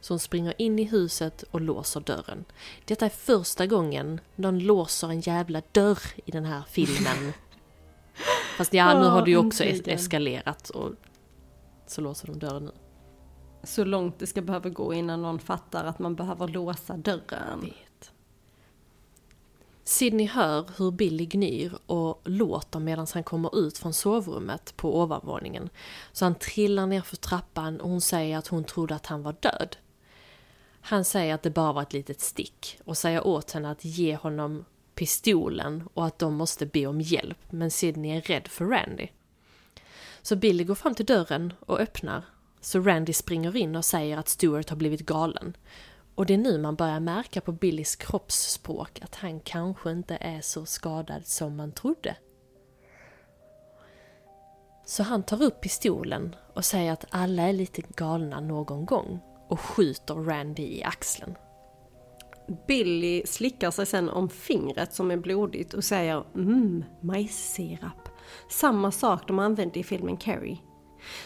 [0.07, 2.45] Så hon springer in i huset och låser dörren.
[2.85, 7.33] Detta är första gången någon låser en jävla dörr i den här filmen.
[8.57, 10.91] Fast ja, nu har det ju också es- eskalerat och
[11.87, 12.71] så låser de dörren nu.
[13.63, 17.61] Så långt det ska behöva gå innan någon fattar att man behöver låsa dörren.
[17.61, 18.11] vet.
[19.83, 25.69] Sydney hör hur Billy gnyr och låter medan han kommer ut från sovrummet på ovanvåningen.
[26.11, 29.35] Så han trillar ner för trappan och hon säger att hon trodde att han var
[29.39, 29.77] död.
[30.89, 34.15] Han säger att det bara var ett litet stick och säger åt henne att ge
[34.15, 34.65] honom
[34.95, 39.07] pistolen och att de måste be om hjälp men Sydney är rädd för Randy.
[40.21, 42.23] Så Billy går fram till dörren och öppnar
[42.61, 45.57] så Randy springer in och säger att Stuart har blivit galen.
[46.15, 50.41] Och det är nu man börjar märka på Billys kroppsspråk att han kanske inte är
[50.41, 52.15] så skadad som man trodde.
[54.85, 59.59] Så han tar upp pistolen och säger att alla är lite galna någon gång och
[59.59, 61.35] skjuter Randy i axeln.
[62.67, 68.09] Billy slickar sig sen om fingret som är blodigt och säger mm, majssirap.
[68.49, 70.57] Samma sak de använde i filmen Carrie.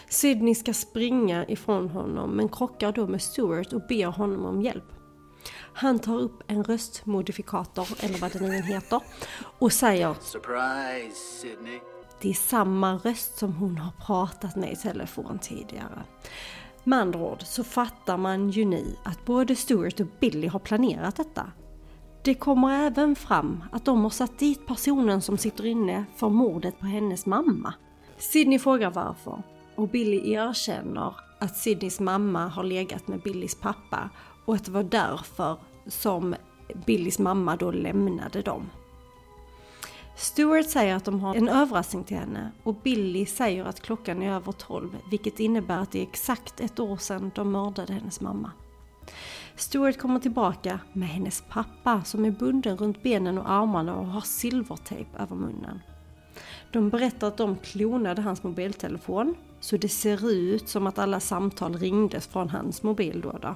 [0.08, 4.84] Sydney ska springa ifrån honom men krockar då med Stuart och ber honom om hjälp.
[5.74, 9.00] Han tar upp en röstmodifikator, eller vad det nu än heter,
[9.58, 11.80] och säger Surprise, Sydney.
[12.20, 16.02] det är samma röst som hon har pratat med i telefon tidigare.
[16.84, 21.16] Med andra ord så fattar man ju nu att både Stuart och Billy har planerat
[21.16, 21.52] detta.
[22.24, 26.78] Det kommer även fram att de har satt dit personen som sitter inne för mordet
[26.78, 27.74] på hennes mamma.
[28.18, 29.42] Sidney frågar varför
[29.74, 34.10] och Billy erkänner att Sidneys mamma har legat med Billys pappa
[34.44, 35.56] och att det var därför
[35.86, 36.34] som
[36.86, 38.70] Billys mamma då lämnade dem.
[40.16, 44.32] Stuart säger att de har en överraskning till henne och Billy säger att klockan är
[44.32, 48.50] över 12 vilket innebär att det är exakt ett år sedan de mördade hennes mamma.
[49.56, 54.20] Stuart kommer tillbaka med hennes pappa som är bunden runt benen och armarna och har
[54.20, 55.80] silvertejp över munnen.
[56.72, 61.76] De berättar att de klonade hans mobiltelefon så det ser ut som att alla samtal
[61.76, 63.38] ringdes från hans mobil då.
[63.42, 63.54] då.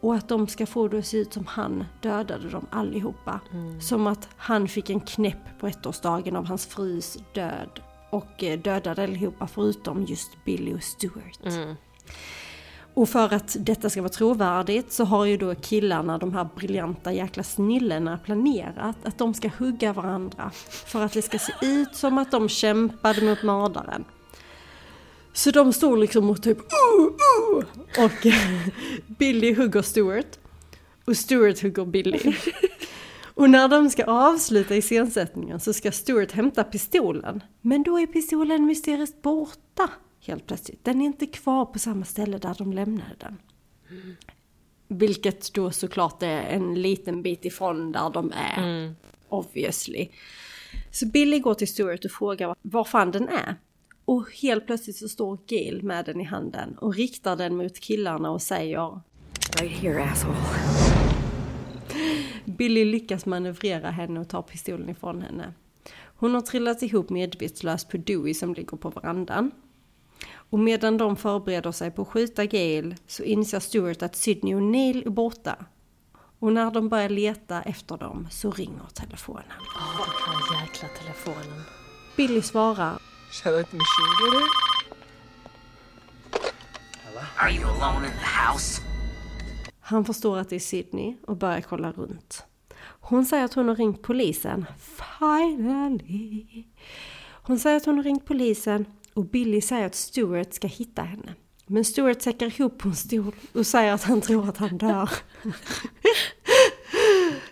[0.00, 3.40] Och att de ska få det att se ut som han dödade dem allihopa.
[3.80, 7.80] Som att han fick en knäpp på ettårsdagen av hans frus död.
[8.10, 11.38] Och eh, dödade allihopa förutom just Billy och Stuart.
[12.94, 17.12] Och för att detta ska vara trovärdigt så har ju då killarna, de här briljanta
[17.12, 20.50] jäkla snillena planerat att de ska hugga varandra.
[20.68, 24.04] För att det ska se ut som att de kämpade mot mördaren.
[25.36, 27.64] Så de står liksom och typ uh, uh,
[28.04, 28.26] och
[29.18, 30.38] Billy hugger Stuart
[31.04, 32.20] och Stuart hugger Billy.
[33.34, 37.42] Och när de ska avsluta iscensättningen så ska Stuart hämta pistolen.
[37.60, 39.90] Men då är pistolen mysteriskt borta
[40.20, 40.84] helt plötsligt.
[40.84, 43.38] Den är inte kvar på samma ställe där de lämnade den.
[44.88, 48.94] Vilket då såklart är en liten bit ifrån där de är.
[49.28, 50.08] Obviously.
[50.90, 53.56] Så Billy går till Stuart och frågar var fan den är.
[54.06, 58.30] Och helt plötsligt så står Gail med den i handen och riktar den mot killarna
[58.30, 59.00] och säger
[59.60, 60.36] Right here, asshole.
[62.44, 65.54] Billy lyckas manövrera henne och tar pistolen ifrån henne.
[66.18, 69.50] Hon har trillat ihop medvetslös på Dewey som ligger på verandan.
[70.32, 74.62] Och medan de förbereder sig på att skjuta Gail så inser Stuart att Sydney och
[74.62, 75.56] Neil är borta.
[76.38, 79.44] Och när de börjar leta efter dem så ringer telefonen.
[79.76, 81.60] Åh, här jäkla telefonen.
[82.16, 82.98] Billy svarar
[83.44, 84.50] I let the machine get it?
[87.38, 88.82] Are you alone in the house?
[89.80, 92.44] Han förstår att det är Sydney och börjar kolla runt.
[93.00, 94.66] Hon säger att hon har ringt polisen.
[95.18, 96.64] Finally!
[97.42, 101.34] Hon säger att hon har ringt polisen och Billy säger att Stuart ska hitta henne.
[101.66, 105.10] Men Stuart säckar ihop på en stol och säger att han tror att han dör.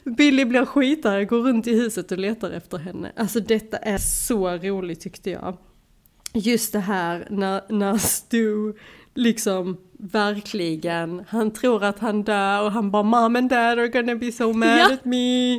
[0.17, 3.13] Billy blir skitare, går runt i huset och letar efter henne.
[3.17, 5.57] Alltså detta är så roligt tyckte jag.
[6.35, 8.73] Just det här när, när Stu
[9.15, 14.15] liksom verkligen, han tror att han dör och han bara mom and dad are gonna
[14.15, 14.93] be so mad Ja.
[14.93, 15.57] at me.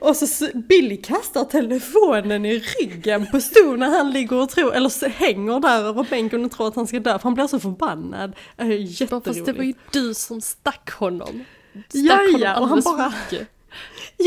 [0.00, 4.88] Och så Billy kastar telefonen i ryggen på Stu när han ligger och tror, eller
[4.88, 7.60] så hänger där över bänken och tror att han ska dö för han blir så
[7.60, 8.32] förbannad.
[8.58, 9.26] Jätteroligt.
[9.26, 11.44] Fast det var ju du som stack honom.
[11.88, 13.48] Stack Ja, honom ja, och han bara- mycket.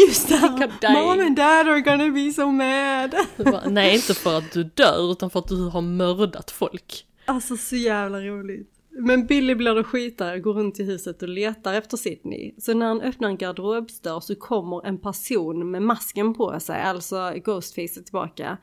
[0.08, 3.16] Just det, mom and dad are gonna be so mad.
[3.38, 7.06] Bara, Nej, inte för att du dör, utan för att du har mördat folk.
[7.26, 8.72] Alltså så jävla roligt.
[8.98, 12.54] Men Billy blir då skitare, går runt i huset och letar efter Sydney.
[12.58, 17.34] Så när han öppnar en garderobsdörr så kommer en person med masken på sig, alltså
[17.46, 18.58] Ghostface tillbaka.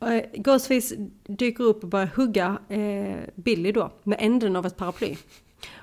[0.00, 0.96] Eh, Ghostface
[1.28, 5.16] dyker upp och börjar hugga eh, Billy då med änden av ett paraply.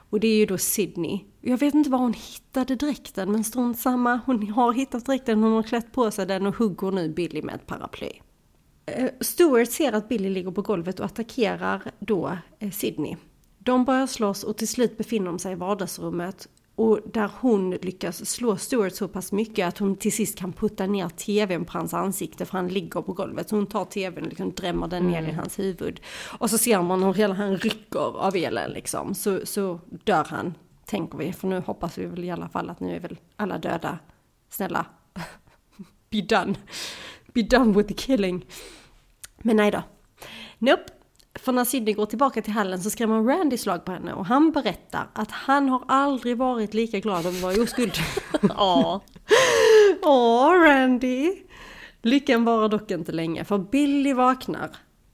[0.10, 1.20] Och det är ju då Sydney.
[1.48, 4.20] Jag vet inte var hon hittade dräkten men strunt samma.
[4.26, 7.56] Hon har hittat dräkten, hon har klätt på sig den och hugger nu Billy med
[7.56, 8.10] ett paraply.
[8.86, 13.16] Eh, Stuart ser att Billy ligger på golvet och attackerar då eh, Sydney.
[13.58, 18.30] De börjar slåss och till slut befinner de sig i vardagsrummet och där hon lyckas
[18.30, 21.94] slå Stuart så pass mycket att hon till sist kan putta ner tvn på hans
[21.94, 23.50] ansikte för han ligger på golvet.
[23.50, 26.00] Så hon tar tvn och liksom drämmer den ner i hans huvud.
[26.40, 29.16] Och så ser man hur hela han rycker av elen liksom.
[29.16, 30.54] Så, så dör han,
[30.86, 31.34] tänker vi.
[31.34, 34.00] För nu hoppas vi väl i alla fall att nu är väl alla döda.
[34.50, 34.86] Snälla,
[36.10, 36.56] be done.
[37.34, 38.46] Be done with the killing.
[39.38, 39.84] Men nej då.
[40.58, 40.84] Nope.
[41.36, 44.52] För när Sydney går tillbaka till hallen så skrämmer Randy slag på henne och han
[44.52, 47.94] berättar att han har aldrig varit lika glad över att vara oskuld.
[48.42, 49.02] Ja.
[50.04, 51.36] Åh, Randy!
[52.02, 54.70] Lyckan varar dock inte länge för Billy vaknar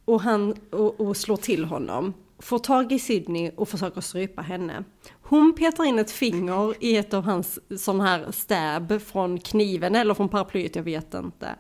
[0.06, 2.14] och, han, och, och slår till honom.
[2.40, 4.84] Får tag i Sydney och försöker strypa henne.
[5.32, 10.14] Hon petar in ett finger i ett av hans sån här stab från kniven eller
[10.14, 11.56] från paraplyet, jag vet inte.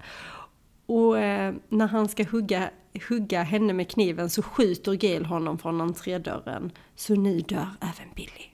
[0.85, 2.69] Och eh, när han ska hugga,
[3.09, 6.71] hugga henne med kniven så skjuter Gail honom från entrédörren.
[6.95, 8.45] Så nu dör även Billy.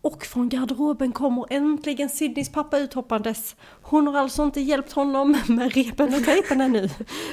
[0.00, 3.56] Och från garderoben kommer äntligen Sydneys pappa uthoppandes.
[3.82, 6.88] Hon har alltså inte hjälpt honom med repen och tejpen ännu.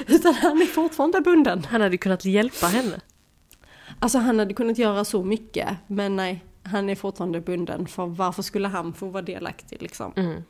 [0.06, 1.64] Utan han är fortfarande bunden.
[1.64, 3.00] Han hade kunnat hjälpa henne.
[4.04, 5.76] Alltså han hade kunnat göra så mycket.
[5.86, 7.86] Men nej, han är fortfarande bunden.
[7.86, 10.12] För varför skulle han få vara delaktig liksom?
[10.16, 10.42] Mm.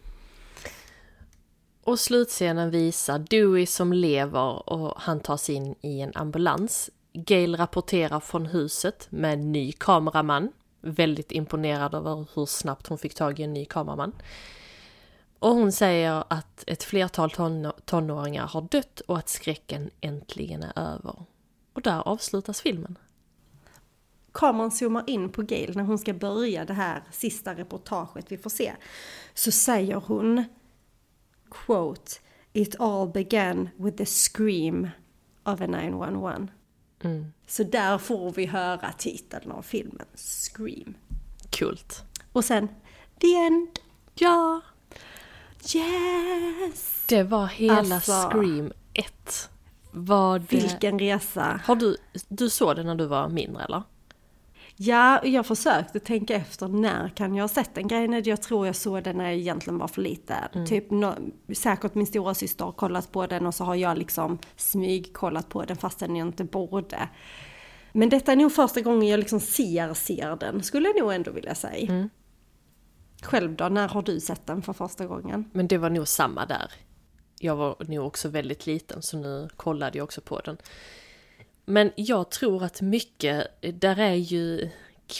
[1.84, 6.90] Och slutscenen visar Dewey som lever och han tas in i en ambulans.
[7.12, 10.52] Gail rapporterar från huset med en ny kameraman.
[10.80, 14.12] Väldigt imponerad över hur snabbt hon fick tag i en ny kameraman.
[15.38, 20.78] Och hon säger att ett flertal ton- tonåringar har dött och att skräcken äntligen är
[20.78, 21.14] över.
[21.72, 22.98] Och där avslutas filmen
[24.34, 28.50] kameran zoomar in på Gail när hon ska börja det här sista reportaget vi får
[28.50, 28.72] se.
[29.34, 30.44] Så säger hon
[31.50, 32.12] quote
[32.52, 34.88] It all began with the scream
[35.44, 36.48] of a 911.
[37.46, 40.94] Så där får vi höra titeln av filmen, Scream.
[41.50, 42.02] Kult.
[42.32, 42.68] Och sen,
[43.20, 43.68] the end.
[44.14, 44.60] Ja,
[45.74, 47.04] Yes!
[47.08, 48.12] det var hela Alltså.
[48.30, 49.50] Scream 1.
[49.90, 50.56] Var det...
[50.56, 51.60] Vilken resa!
[51.64, 51.96] Har du,
[52.28, 53.82] du såg det när du var mindre eller?
[54.76, 58.22] Ja, jag försökte tänka efter när kan jag ha sett den grejen.
[58.24, 60.66] Jag tror jag såg den när jag egentligen var för liten.
[60.66, 61.14] Typ nå-
[61.54, 65.64] säkert min stora syster har kollat på den och så har jag liksom smygkollat på
[65.64, 67.08] den fastän jag inte borde.
[67.92, 71.30] Men detta är nog första gången jag liksom ser, ser den, skulle jag nog ändå
[71.30, 71.92] vilja säga.
[73.22, 75.50] Själv då, när har du sett den för första gången?
[75.52, 76.72] Men det var nog samma där.
[77.38, 80.56] Jag var nog också väldigt liten så nu kollade jag också på den.
[81.64, 84.70] Men jag tror att mycket, där är ju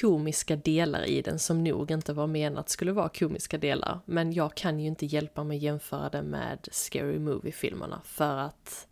[0.01, 4.01] komiska delar i den som nog inte var menat skulle vara komiska delar.
[4.05, 8.87] Men jag kan ju inte hjälpa mig att jämföra det med Scary Movie-filmerna för att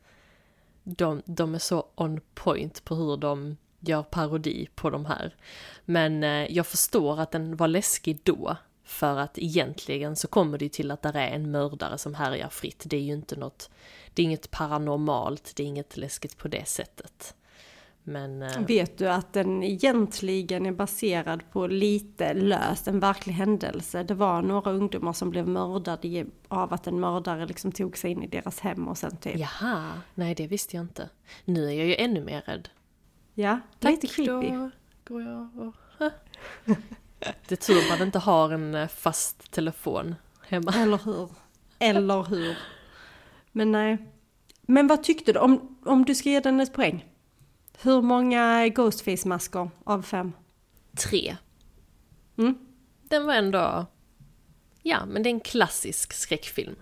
[0.85, 5.37] de, de är så on point på hur de gör parodi på de här.
[5.85, 8.57] Men eh, jag förstår att den var läskig då.
[8.85, 12.49] För att egentligen så kommer det ju till att där är en mördare som härjar
[12.49, 12.83] fritt.
[12.87, 13.71] Det är ju inte något,
[14.15, 17.35] det är inget paranormalt, det är inget läskigt på det sättet.
[18.05, 24.03] Men eh, Vet du att den egentligen är baserad på lite löst, en verklig händelse.
[24.03, 28.23] Det var några ungdomar som blev mördade av att en mördare liksom tog sig in
[28.23, 29.39] i deras hem och sen typ...
[29.39, 31.09] jaha, nej det visste jag inte.
[31.45, 32.69] Nu är jag ju ännu mer rädd.
[33.35, 34.51] Ja, lite creepy.
[34.51, 34.71] Då
[35.05, 35.75] går jag och...
[37.49, 40.15] Det är tur man inte har en eh, fast telefon
[40.47, 40.75] hemma.
[40.77, 41.31] Eller hur?
[41.79, 42.57] Eller hur?
[43.53, 43.99] Men nej.
[44.63, 45.39] Men vad tyckte du?
[45.39, 47.12] Om, om du ska ge den ett poäng.
[47.79, 50.33] Hur många Ghostface-masker av fem?
[50.97, 51.37] Tre.
[52.39, 52.59] Mm.
[53.03, 53.87] Den var ändå...
[54.83, 56.77] Ja, men det är en klassisk skräckfilm.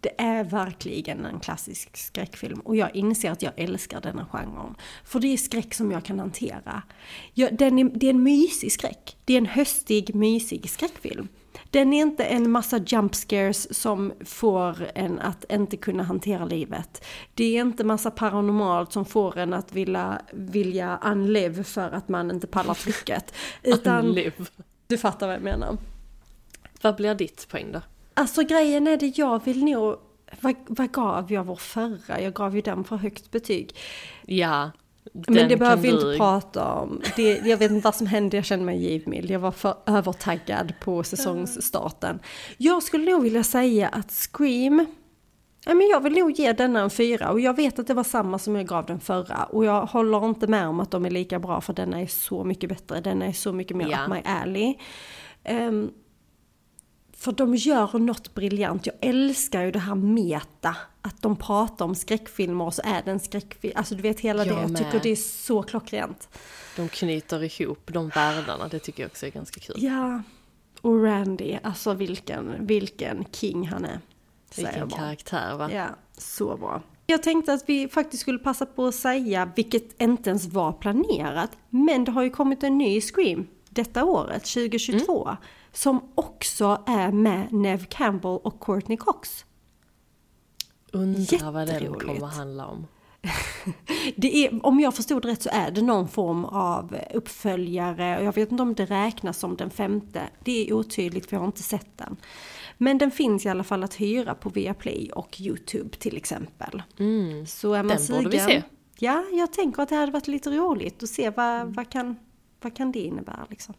[0.00, 4.74] Det är verkligen en klassisk skräckfilm och jag inser att jag älskar denna genren.
[5.04, 6.82] För det är skräck som jag kan hantera.
[7.34, 9.16] Jag, den är, det är en mysig skräck.
[9.24, 11.28] Det är en höstig, mysig skräckfilm.
[11.70, 17.04] Den är inte en massa jump scares som får en att inte kunna hantera livet.
[17.34, 22.30] Det är inte massa paranormalt som får en att vilja, vilja unlive för att man
[22.30, 23.34] inte pallar trycket.
[23.62, 24.18] Utan,
[24.86, 25.76] du fattar vad jag menar.
[26.82, 27.80] Vad blir ditt poäng då?
[28.14, 29.96] Alltså grejen är det, jag vill nog...
[30.40, 32.20] Vad, vad gav jag vår förra?
[32.20, 33.76] Jag gav ju den för högt betyg.
[34.26, 34.70] Ja,
[35.12, 37.00] Men det behöver vi inte du- prata om.
[37.16, 39.30] Det, jag vet inte vad som hände, jag kände mig givmild.
[39.30, 42.18] Jag var för övertaggad på säsongsstarten.
[42.56, 44.86] Jag skulle nog vilja säga att Scream...
[45.66, 48.04] Ja, men jag vill nog ge denna en fyra och jag vet att det var
[48.04, 49.44] samma som jag gav den förra.
[49.44, 52.44] Och jag håller inte med om att de är lika bra för denna är så
[52.44, 53.00] mycket bättre.
[53.00, 54.04] Denna är så mycket mer Ja.
[54.04, 54.74] up my alley.
[55.44, 55.90] Ehm,
[57.18, 58.86] för de gör något briljant.
[58.86, 60.76] Jag älskar ju det här meta.
[61.02, 63.72] Att de pratar om skräckfilmer och så är det en skräckfilm.
[63.76, 64.60] Alltså du vet hela Jag det.
[64.60, 64.78] Jag med.
[64.78, 66.28] tycker det är så klockrent.
[66.76, 69.76] De knyter ihop de världarna, det tycker jag också är ganska kul.
[69.78, 70.22] Ja.
[70.80, 74.00] Och Randy, alltså vilken, vilken king han är.
[74.56, 75.70] Vilken karaktär va?
[75.72, 75.86] Ja,
[76.18, 76.82] så bra.
[77.06, 81.50] Jag tänkte att vi faktiskt skulle passa på att säga, vilket inte ens var planerat,
[81.70, 85.36] men det har ju kommit en ny Scream detta året, 2022,
[85.72, 89.44] som också är med Nev Campbell och Courtney Cox.
[90.92, 92.86] Undrar vad den kommer handla om.
[94.16, 98.62] Är, om jag förstod rätt så är det någon form av uppföljare jag vet inte
[98.62, 100.22] om det räknas som den femte.
[100.44, 102.16] Det är otydligt för jag har inte sett den.
[102.78, 106.82] Men den finns i alla fall att hyra på Viaplay och Youtube till exempel.
[107.46, 108.62] Så är man Den borde vi se.
[108.98, 112.16] Ja, jag tänker att det hade varit lite roligt att se vad, vad, kan,
[112.60, 113.74] vad kan det innebära liksom.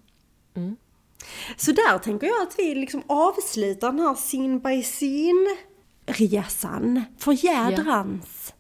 [1.58, 5.58] Så där tänker jag att vi liksom avslutar den här scene by scene
[6.06, 7.04] resan.
[7.18, 8.54] För jädrans.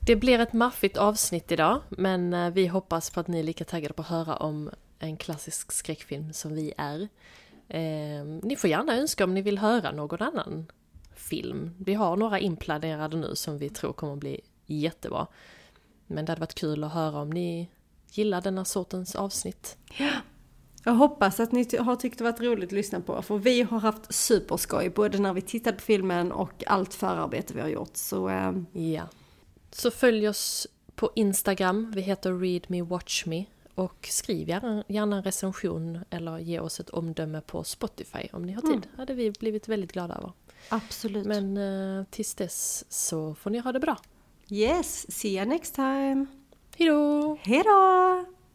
[0.00, 3.64] Det blir ett maffigt avsnitt idag, men eh, vi hoppas på att ni är lika
[3.64, 7.08] taggade på att höra om en klassisk skräckfilm som vi är.
[7.68, 10.66] Eh, ni får gärna önska om ni vill höra någon annan
[11.16, 11.74] film.
[11.78, 15.26] Vi har några inplanerade nu som vi tror kommer att bli jättebra.
[16.06, 17.70] Men det hade varit kul att höra om ni
[18.10, 19.76] gillar denna sortens avsnitt.
[20.84, 23.78] Jag hoppas att ni har tyckt det varit roligt att lyssna på, för vi har
[23.78, 27.96] haft superskoj, både när vi tittade på filmen och allt förarbete vi har gjort.
[27.96, 29.02] Så eh, Ja.
[29.70, 33.44] Så följ oss på Instagram, vi heter Read Me Watch Me.
[33.74, 38.52] Och skriv gärna, gärna en recension eller ge oss ett omdöme på Spotify om ni
[38.52, 38.88] har tid.
[38.96, 40.32] hade vi blivit väldigt glada över.
[40.68, 41.26] absolut.
[41.26, 43.96] Men eh, tills dess så får ni ha det bra.
[44.48, 46.26] Yes, see you next time.
[46.76, 47.38] Hejdå!
[47.42, 48.24] Hejdå!